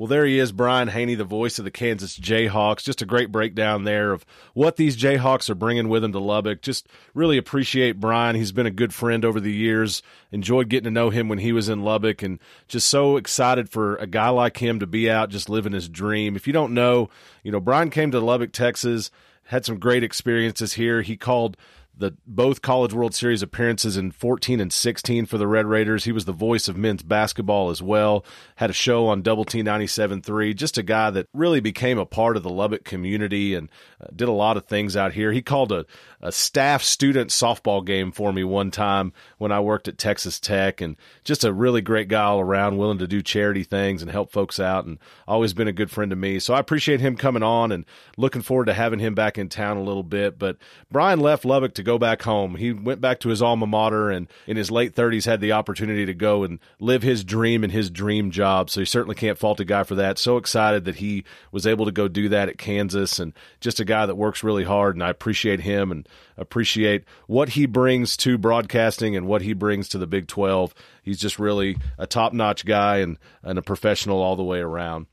Well, 0.00 0.06
there 0.06 0.24
he 0.24 0.38
is, 0.38 0.50
Brian 0.50 0.88
Hanni, 0.88 1.14
the 1.14 1.24
voice 1.24 1.58
of 1.58 1.66
the 1.66 1.70
Kansas 1.70 2.18
Jayhawks. 2.18 2.84
Just 2.84 3.02
a 3.02 3.04
great 3.04 3.30
breakdown 3.30 3.84
there 3.84 4.12
of 4.12 4.24
what 4.54 4.76
these 4.76 4.96
Jayhawks 4.96 5.50
are 5.50 5.54
bringing 5.54 5.90
with 5.90 6.00
them 6.00 6.12
to 6.12 6.18
Lubbock. 6.18 6.62
Just 6.62 6.88
really 7.12 7.36
appreciate 7.36 8.00
Brian. 8.00 8.34
He's 8.34 8.50
been 8.50 8.64
a 8.64 8.70
good 8.70 8.94
friend 8.94 9.26
over 9.26 9.40
the 9.40 9.52
years. 9.52 10.00
Enjoyed 10.32 10.70
getting 10.70 10.84
to 10.84 10.90
know 10.90 11.10
him 11.10 11.28
when 11.28 11.36
he 11.36 11.52
was 11.52 11.68
in 11.68 11.84
Lubbock, 11.84 12.22
and 12.22 12.38
just 12.66 12.88
so 12.88 13.18
excited 13.18 13.68
for 13.68 13.96
a 13.96 14.06
guy 14.06 14.30
like 14.30 14.56
him 14.56 14.80
to 14.80 14.86
be 14.86 15.10
out 15.10 15.28
just 15.28 15.50
living 15.50 15.74
his 15.74 15.86
dream. 15.86 16.34
If 16.34 16.46
you 16.46 16.54
don't 16.54 16.72
know, 16.72 17.10
you 17.42 17.52
know, 17.52 17.60
Brian 17.60 17.90
came 17.90 18.10
to 18.12 18.20
Lubbock, 18.20 18.52
Texas, 18.52 19.10
had 19.48 19.66
some 19.66 19.78
great 19.78 20.02
experiences 20.02 20.72
here. 20.72 21.02
He 21.02 21.18
called 21.18 21.58
the 22.00 22.16
both 22.26 22.62
College 22.62 22.94
World 22.94 23.14
Series 23.14 23.42
appearances 23.42 23.98
in 23.98 24.10
14 24.10 24.58
and 24.58 24.72
16 24.72 25.26
for 25.26 25.36
the 25.36 25.46
Red 25.46 25.66
Raiders. 25.66 26.04
He 26.04 26.12
was 26.12 26.24
the 26.24 26.32
voice 26.32 26.66
of 26.66 26.76
men's 26.76 27.02
basketball 27.02 27.68
as 27.68 27.82
well. 27.82 28.24
Had 28.56 28.70
a 28.70 28.72
show 28.72 29.06
on 29.06 29.20
Double 29.20 29.44
T 29.44 29.62
97.3. 29.62 30.56
Just 30.56 30.78
a 30.78 30.82
guy 30.82 31.10
that 31.10 31.28
really 31.34 31.60
became 31.60 31.98
a 31.98 32.06
part 32.06 32.38
of 32.38 32.42
the 32.42 32.48
Lubbock 32.48 32.84
community 32.84 33.54
and 33.54 33.68
uh, 34.00 34.06
did 34.16 34.28
a 34.28 34.32
lot 34.32 34.56
of 34.56 34.64
things 34.64 34.96
out 34.96 35.12
here. 35.12 35.30
He 35.30 35.42
called 35.42 35.72
a, 35.72 35.84
a 36.22 36.32
staff 36.32 36.82
student 36.82 37.30
softball 37.30 37.84
game 37.84 38.12
for 38.12 38.32
me 38.32 38.44
one 38.44 38.70
time 38.70 39.12
when 39.36 39.52
I 39.52 39.60
worked 39.60 39.86
at 39.86 39.98
Texas 39.98 40.40
Tech, 40.40 40.80
and 40.80 40.96
just 41.22 41.44
a 41.44 41.52
really 41.52 41.82
great 41.82 42.08
guy 42.08 42.24
all 42.24 42.40
around, 42.40 42.78
willing 42.78 42.98
to 42.98 43.06
do 43.06 43.20
charity 43.20 43.62
things 43.62 44.00
and 44.00 44.10
help 44.10 44.32
folks 44.32 44.58
out, 44.58 44.86
and 44.86 44.98
always 45.28 45.52
been 45.52 45.68
a 45.68 45.72
good 45.72 45.90
friend 45.90 46.10
to 46.10 46.16
me. 46.16 46.38
So 46.38 46.54
I 46.54 46.60
appreciate 46.60 47.00
him 47.00 47.16
coming 47.16 47.42
on 47.42 47.72
and 47.72 47.84
looking 48.16 48.42
forward 48.42 48.66
to 48.66 48.74
having 48.74 49.00
him 49.00 49.14
back 49.14 49.36
in 49.36 49.50
town 49.50 49.76
a 49.76 49.82
little 49.82 50.02
bit. 50.02 50.38
But 50.38 50.56
Brian 50.90 51.20
left 51.20 51.44
Lubbock 51.44 51.74
to 51.74 51.82
go 51.82 51.89
back 51.98 52.22
home. 52.22 52.56
He 52.56 52.72
went 52.72 53.00
back 53.00 53.20
to 53.20 53.28
his 53.28 53.42
alma 53.42 53.66
mater 53.66 54.10
and 54.10 54.28
in 54.46 54.56
his 54.56 54.70
late 54.70 54.94
30s 54.94 55.26
had 55.26 55.40
the 55.40 55.52
opportunity 55.52 56.06
to 56.06 56.14
go 56.14 56.44
and 56.44 56.58
live 56.78 57.02
his 57.02 57.24
dream 57.24 57.64
and 57.64 57.72
his 57.72 57.90
dream 57.90 58.30
job. 58.30 58.70
So 58.70 58.80
you 58.80 58.86
certainly 58.86 59.14
can't 59.14 59.38
fault 59.38 59.60
a 59.60 59.64
guy 59.64 59.84
for 59.84 59.94
that. 59.96 60.18
So 60.18 60.36
excited 60.36 60.84
that 60.84 60.96
he 60.96 61.24
was 61.52 61.66
able 61.66 61.84
to 61.86 61.92
go 61.92 62.08
do 62.08 62.28
that 62.30 62.48
at 62.48 62.58
Kansas 62.58 63.18
and 63.18 63.32
just 63.60 63.80
a 63.80 63.84
guy 63.84 64.06
that 64.06 64.16
works 64.16 64.44
really 64.44 64.64
hard. 64.64 64.96
And 64.96 65.02
I 65.02 65.10
appreciate 65.10 65.60
him 65.60 65.90
and 65.90 66.08
appreciate 66.36 67.04
what 67.26 67.50
he 67.50 67.66
brings 67.66 68.16
to 68.18 68.38
broadcasting 68.38 69.16
and 69.16 69.26
what 69.26 69.42
he 69.42 69.52
brings 69.52 69.88
to 69.88 69.98
the 69.98 70.06
Big 70.06 70.26
12. 70.26 70.74
He's 71.02 71.18
just 71.18 71.38
really 71.38 71.76
a 71.98 72.06
top 72.06 72.32
notch 72.32 72.64
guy 72.64 72.98
and, 72.98 73.18
and 73.42 73.58
a 73.58 73.62
professional 73.62 74.20
all 74.20 74.36
the 74.36 74.42
way 74.42 74.60
around. 74.60 75.06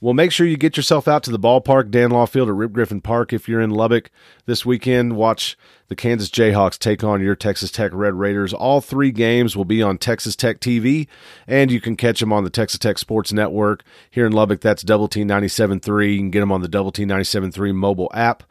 Well, 0.00 0.14
make 0.14 0.30
sure 0.30 0.46
you 0.46 0.56
get 0.56 0.76
yourself 0.76 1.08
out 1.08 1.24
to 1.24 1.32
the 1.32 1.40
ballpark, 1.40 1.90
Dan 1.90 2.10
Law 2.10 2.24
Field 2.24 2.48
at 2.48 2.54
Rip 2.54 2.70
Griffin 2.70 3.00
Park. 3.00 3.32
If 3.32 3.48
you're 3.48 3.60
in 3.60 3.70
Lubbock 3.70 4.12
this 4.46 4.64
weekend, 4.64 5.16
watch 5.16 5.58
the 5.88 5.96
Kansas 5.96 6.30
Jayhawks 6.30 6.78
take 6.78 7.02
on 7.02 7.20
your 7.20 7.34
Texas 7.34 7.72
Tech 7.72 7.90
Red 7.92 8.14
Raiders. 8.14 8.54
All 8.54 8.80
three 8.80 9.10
games 9.10 9.56
will 9.56 9.64
be 9.64 9.82
on 9.82 9.98
Texas 9.98 10.36
Tech 10.36 10.60
TV, 10.60 11.08
and 11.48 11.72
you 11.72 11.80
can 11.80 11.96
catch 11.96 12.20
them 12.20 12.32
on 12.32 12.44
the 12.44 12.50
Texas 12.50 12.78
Tech 12.78 12.96
Sports 12.96 13.32
Network. 13.32 13.82
Here 14.08 14.24
in 14.24 14.32
Lubbock, 14.32 14.60
that's 14.60 14.84
Double 14.84 15.08
T 15.08 15.24
97.3. 15.24 16.12
You 16.12 16.18
can 16.18 16.30
get 16.30 16.40
them 16.40 16.52
on 16.52 16.62
the 16.62 16.68
Double 16.68 16.92
T 16.92 17.04
97.3 17.04 17.74
mobile 17.74 18.10
app. 18.14 18.44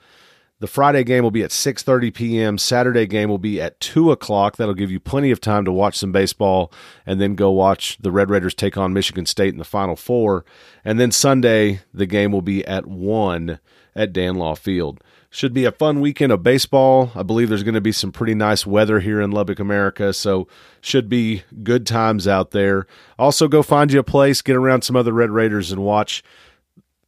The 0.59 0.67
Friday 0.67 1.03
game 1.03 1.23
will 1.23 1.31
be 1.31 1.43
at 1.43 1.51
6:30 1.51 2.13
p.m. 2.13 2.57
Saturday 2.57 3.05
game 3.05 3.29
will 3.29 3.37
be 3.37 3.61
at 3.61 3.79
two 3.79 4.11
o'clock. 4.11 4.57
That'll 4.57 4.73
give 4.73 4.89
you 4.89 4.99
plenty 4.99 5.29
of 5.29 5.39
time 5.39 5.65
to 5.65 5.71
watch 5.71 5.97
some 5.97 6.11
baseball, 6.11 6.71
and 7.05 7.21
then 7.21 7.35
go 7.35 7.51
watch 7.51 7.97
the 7.99 8.11
Red 8.11 8.31
Raiders 8.31 8.55
take 8.55 8.75
on 8.75 8.91
Michigan 8.91 9.27
State 9.27 9.53
in 9.53 9.59
the 9.59 9.63
Final 9.63 9.95
Four. 9.95 10.45
And 10.83 10.99
then 10.99 11.11
Sunday, 11.11 11.81
the 11.93 12.07
game 12.07 12.31
will 12.31 12.41
be 12.41 12.65
at 12.65 12.87
one 12.87 13.59
at 13.95 14.13
Dan 14.13 14.35
Law 14.35 14.55
Field. 14.55 15.03
Should 15.29 15.53
be 15.53 15.65
a 15.65 15.71
fun 15.71 16.01
weekend 16.01 16.31
of 16.31 16.41
baseball. 16.41 17.11
I 17.13 17.21
believe 17.21 17.49
there's 17.49 17.63
going 17.63 17.75
to 17.75 17.81
be 17.81 17.91
some 17.91 18.11
pretty 18.11 18.33
nice 18.33 18.65
weather 18.65 18.99
here 18.99 19.21
in 19.21 19.29
Lubbock, 19.29 19.59
America, 19.59 20.11
so 20.13 20.47
should 20.81 21.07
be 21.07 21.43
good 21.63 21.85
times 21.85 22.27
out 22.27 22.51
there. 22.51 22.87
Also, 23.19 23.47
go 23.47 23.61
find 23.61 23.91
you 23.91 23.99
a 23.99 24.03
place, 24.03 24.41
get 24.41 24.55
around 24.55 24.83
some 24.83 24.95
other 24.95 25.13
Red 25.13 25.29
Raiders, 25.29 25.71
and 25.71 25.83
watch 25.83 26.23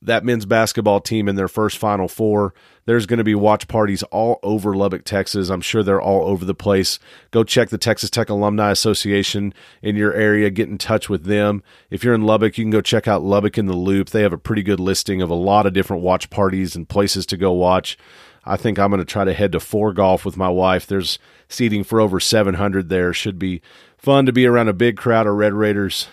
that 0.01 0.23
men's 0.23 0.45
basketball 0.45 1.01
team 1.01 1.27
in 1.27 1.35
their 1.35 1.47
first 1.47 1.77
Final 1.77 2.07
Four. 2.07 2.53
There's 2.89 3.05
going 3.05 3.19
to 3.19 3.23
be 3.23 3.35
watch 3.35 3.67
parties 3.67 4.01
all 4.01 4.39
over 4.41 4.75
Lubbock, 4.75 5.05
Texas. 5.05 5.49
I'm 5.49 5.61
sure 5.61 5.83
they're 5.83 6.01
all 6.01 6.27
over 6.27 6.43
the 6.43 6.55
place. 6.55 6.97
Go 7.29 7.43
check 7.43 7.69
the 7.69 7.77
Texas 7.77 8.09
Tech 8.09 8.29
Alumni 8.29 8.71
Association 8.71 9.53
in 9.83 9.95
your 9.95 10.11
area. 10.11 10.49
Get 10.49 10.69
in 10.69 10.79
touch 10.79 11.07
with 11.07 11.25
them. 11.25 11.61
If 11.91 12.03
you're 12.03 12.15
in 12.15 12.23
Lubbock, 12.23 12.57
you 12.57 12.63
can 12.63 12.71
go 12.71 12.81
check 12.81 13.07
out 13.07 13.21
Lubbock 13.21 13.59
in 13.59 13.67
the 13.67 13.75
Loop. 13.75 14.09
They 14.09 14.23
have 14.23 14.33
a 14.33 14.39
pretty 14.39 14.63
good 14.63 14.79
listing 14.79 15.21
of 15.21 15.29
a 15.29 15.35
lot 15.35 15.67
of 15.67 15.73
different 15.73 16.01
watch 16.01 16.31
parties 16.31 16.75
and 16.75 16.89
places 16.89 17.27
to 17.27 17.37
go 17.37 17.51
watch. 17.51 17.95
I 18.43 18.57
think 18.57 18.79
I'm 18.79 18.89
going 18.89 18.97
to 18.97 19.05
try 19.05 19.23
to 19.23 19.33
head 19.33 19.51
to 19.51 19.59
Four 19.59 19.93
Golf 19.93 20.25
with 20.25 20.35
my 20.35 20.49
wife. 20.49 20.87
There's 20.87 21.19
seating 21.47 21.83
for 21.83 22.01
over 22.01 22.19
700 22.19 22.89
there. 22.89 23.13
Should 23.13 23.37
be 23.37 23.61
fun 23.99 24.25
to 24.25 24.33
be 24.33 24.47
around 24.47 24.67
a 24.67 24.73
big 24.73 24.97
crowd 24.97 25.27
of 25.27 25.35
Red 25.35 25.53
Raiders 25.53 26.07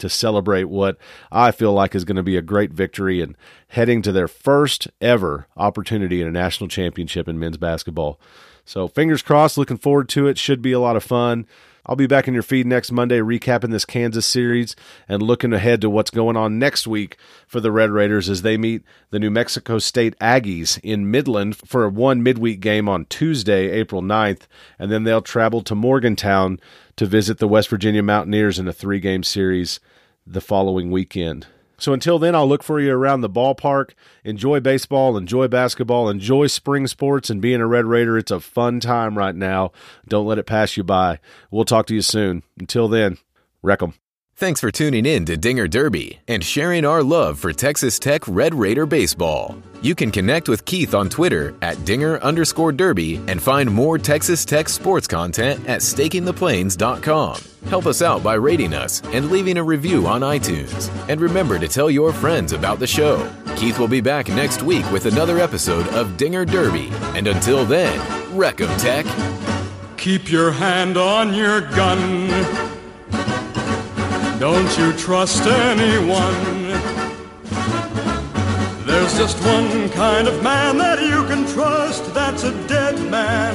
to 0.00 0.08
celebrate 0.08 0.64
what 0.64 0.98
I 1.30 1.50
feel 1.50 1.72
like 1.72 1.94
is 1.94 2.04
going 2.04 2.16
to 2.16 2.22
be 2.22 2.36
a 2.36 2.42
great 2.42 2.72
victory 2.72 3.20
and 3.20 3.36
heading 3.68 4.02
to 4.02 4.12
their 4.12 4.28
first 4.28 4.88
ever 5.00 5.46
opportunity 5.56 6.20
in 6.20 6.28
a 6.28 6.32
national 6.32 6.68
championship 6.68 7.28
in 7.28 7.38
men's 7.38 7.56
basketball. 7.56 8.20
So 8.64 8.88
fingers 8.88 9.22
crossed, 9.22 9.58
looking 9.58 9.78
forward 9.78 10.08
to 10.10 10.26
it. 10.26 10.38
Should 10.38 10.62
be 10.62 10.72
a 10.72 10.80
lot 10.80 10.96
of 10.96 11.04
fun. 11.04 11.46
I'll 11.86 11.96
be 11.96 12.06
back 12.06 12.28
in 12.28 12.34
your 12.34 12.42
feed 12.42 12.66
next 12.66 12.92
Monday 12.92 13.18
recapping 13.18 13.70
this 13.70 13.84
Kansas 13.84 14.26
series 14.26 14.76
and 15.08 15.22
looking 15.22 15.52
ahead 15.52 15.80
to 15.80 15.90
what's 15.90 16.10
going 16.10 16.36
on 16.36 16.58
next 16.58 16.86
week 16.86 17.16
for 17.46 17.60
the 17.60 17.72
Red 17.72 17.90
Raiders 17.90 18.28
as 18.28 18.42
they 18.42 18.56
meet 18.56 18.82
the 19.10 19.18
New 19.18 19.30
Mexico 19.30 19.78
State 19.78 20.18
Aggies 20.18 20.78
in 20.82 21.10
Midland 21.10 21.56
for 21.56 21.88
one 21.88 22.22
midweek 22.22 22.60
game 22.60 22.88
on 22.88 23.06
Tuesday, 23.06 23.70
April 23.70 24.02
9th, 24.02 24.42
and 24.78 24.90
then 24.90 25.04
they'll 25.04 25.22
travel 25.22 25.62
to 25.62 25.74
Morgantown 25.74 26.60
to 26.96 27.06
visit 27.06 27.38
the 27.38 27.48
West 27.48 27.68
Virginia 27.68 28.02
Mountaineers 28.02 28.58
in 28.58 28.68
a 28.68 28.72
three 28.72 29.00
game 29.00 29.22
series 29.22 29.80
the 30.26 30.40
following 30.40 30.90
weekend. 30.90 31.46
So 31.80 31.92
until 31.92 32.18
then, 32.18 32.34
I'll 32.34 32.48
look 32.48 32.62
for 32.62 32.78
you 32.78 32.92
around 32.92 33.22
the 33.22 33.30
ballpark. 33.30 33.92
Enjoy 34.22 34.60
baseball, 34.60 35.16
enjoy 35.16 35.48
basketball, 35.48 36.08
enjoy 36.08 36.46
spring 36.46 36.86
sports, 36.86 37.30
and 37.30 37.40
being 37.40 37.60
a 37.60 37.66
Red 37.66 37.86
Raider. 37.86 38.18
It's 38.18 38.30
a 38.30 38.38
fun 38.38 38.80
time 38.80 39.16
right 39.16 39.34
now. 39.34 39.72
Don't 40.06 40.26
let 40.26 40.38
it 40.38 40.44
pass 40.46 40.76
you 40.76 40.84
by. 40.84 41.18
We'll 41.50 41.64
talk 41.64 41.86
to 41.86 41.94
you 41.94 42.02
soon. 42.02 42.42
Until 42.58 42.86
then, 42.86 43.16
wreck 43.62 43.82
'em. 43.82 43.94
Thanks 44.40 44.58
for 44.62 44.70
tuning 44.70 45.04
in 45.04 45.26
to 45.26 45.36
Dinger 45.36 45.68
Derby 45.68 46.18
and 46.26 46.42
sharing 46.42 46.86
our 46.86 47.02
love 47.02 47.38
for 47.38 47.52
Texas 47.52 47.98
Tech 47.98 48.26
Red 48.26 48.54
Raider 48.54 48.86
baseball. 48.86 49.54
You 49.82 49.94
can 49.94 50.10
connect 50.10 50.48
with 50.48 50.64
Keith 50.64 50.94
on 50.94 51.10
Twitter 51.10 51.54
at 51.60 51.84
Dinger 51.84 52.16
underscore 52.20 52.72
Derby 52.72 53.16
and 53.26 53.42
find 53.42 53.70
more 53.70 53.98
Texas 53.98 54.46
Tech 54.46 54.70
sports 54.70 55.06
content 55.06 55.68
at 55.68 55.82
stakingtheplains.com. 55.82 57.36
Help 57.66 57.84
us 57.84 58.00
out 58.00 58.22
by 58.22 58.32
rating 58.32 58.72
us 58.72 59.02
and 59.12 59.30
leaving 59.30 59.58
a 59.58 59.62
review 59.62 60.06
on 60.06 60.22
iTunes. 60.22 60.90
And 61.10 61.20
remember 61.20 61.58
to 61.58 61.68
tell 61.68 61.90
your 61.90 62.10
friends 62.10 62.54
about 62.54 62.78
the 62.78 62.86
show. 62.86 63.30
Keith 63.56 63.78
will 63.78 63.88
be 63.88 64.00
back 64.00 64.28
next 64.28 64.62
week 64.62 64.90
with 64.90 65.04
another 65.04 65.38
episode 65.38 65.86
of 65.88 66.16
Dinger 66.16 66.46
Derby. 66.46 66.88
And 67.14 67.26
until 67.26 67.66
then, 67.66 68.00
wreck 68.34 68.62
'em, 68.62 68.74
Tech. 68.78 69.04
Keep 69.98 70.30
your 70.32 70.50
hand 70.50 70.96
on 70.96 71.34
your 71.34 71.60
gun. 71.60 72.79
Don't 74.40 74.78
you 74.78 74.94
trust 74.94 75.46
anyone. 75.46 76.70
There's 78.86 79.14
just 79.18 79.38
one 79.44 79.90
kind 79.90 80.26
of 80.26 80.42
man 80.42 80.78
that 80.78 81.02
you 81.02 81.26
can 81.26 81.46
trust. 81.46 82.14
That's 82.14 82.44
a 82.44 82.66
dead 82.66 82.98
man 83.10 83.54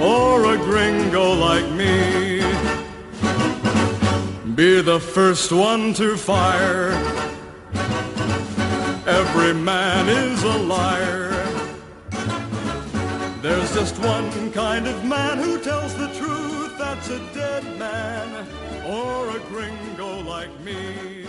or 0.00 0.54
a 0.54 0.56
gringo 0.58 1.32
like 1.32 1.68
me. 1.72 2.40
Be 4.54 4.80
the 4.80 5.00
first 5.00 5.50
one 5.50 5.92
to 5.94 6.16
fire. 6.16 6.92
Every 9.08 9.54
man 9.54 10.08
is 10.08 10.40
a 10.44 10.56
liar. 10.56 11.30
There's 13.42 13.74
just 13.74 13.98
one 13.98 14.52
kind 14.52 14.86
of 14.86 15.04
man 15.04 15.38
who 15.38 15.58
tells 15.58 15.96
the 15.96 16.06
truth. 16.14 16.51
That's 17.04 17.20
a 17.20 17.34
dead 17.34 17.64
man 17.80 18.46
or 18.86 19.36
a 19.36 19.40
gringo 19.48 20.20
like 20.20 20.60
me. 20.60 21.26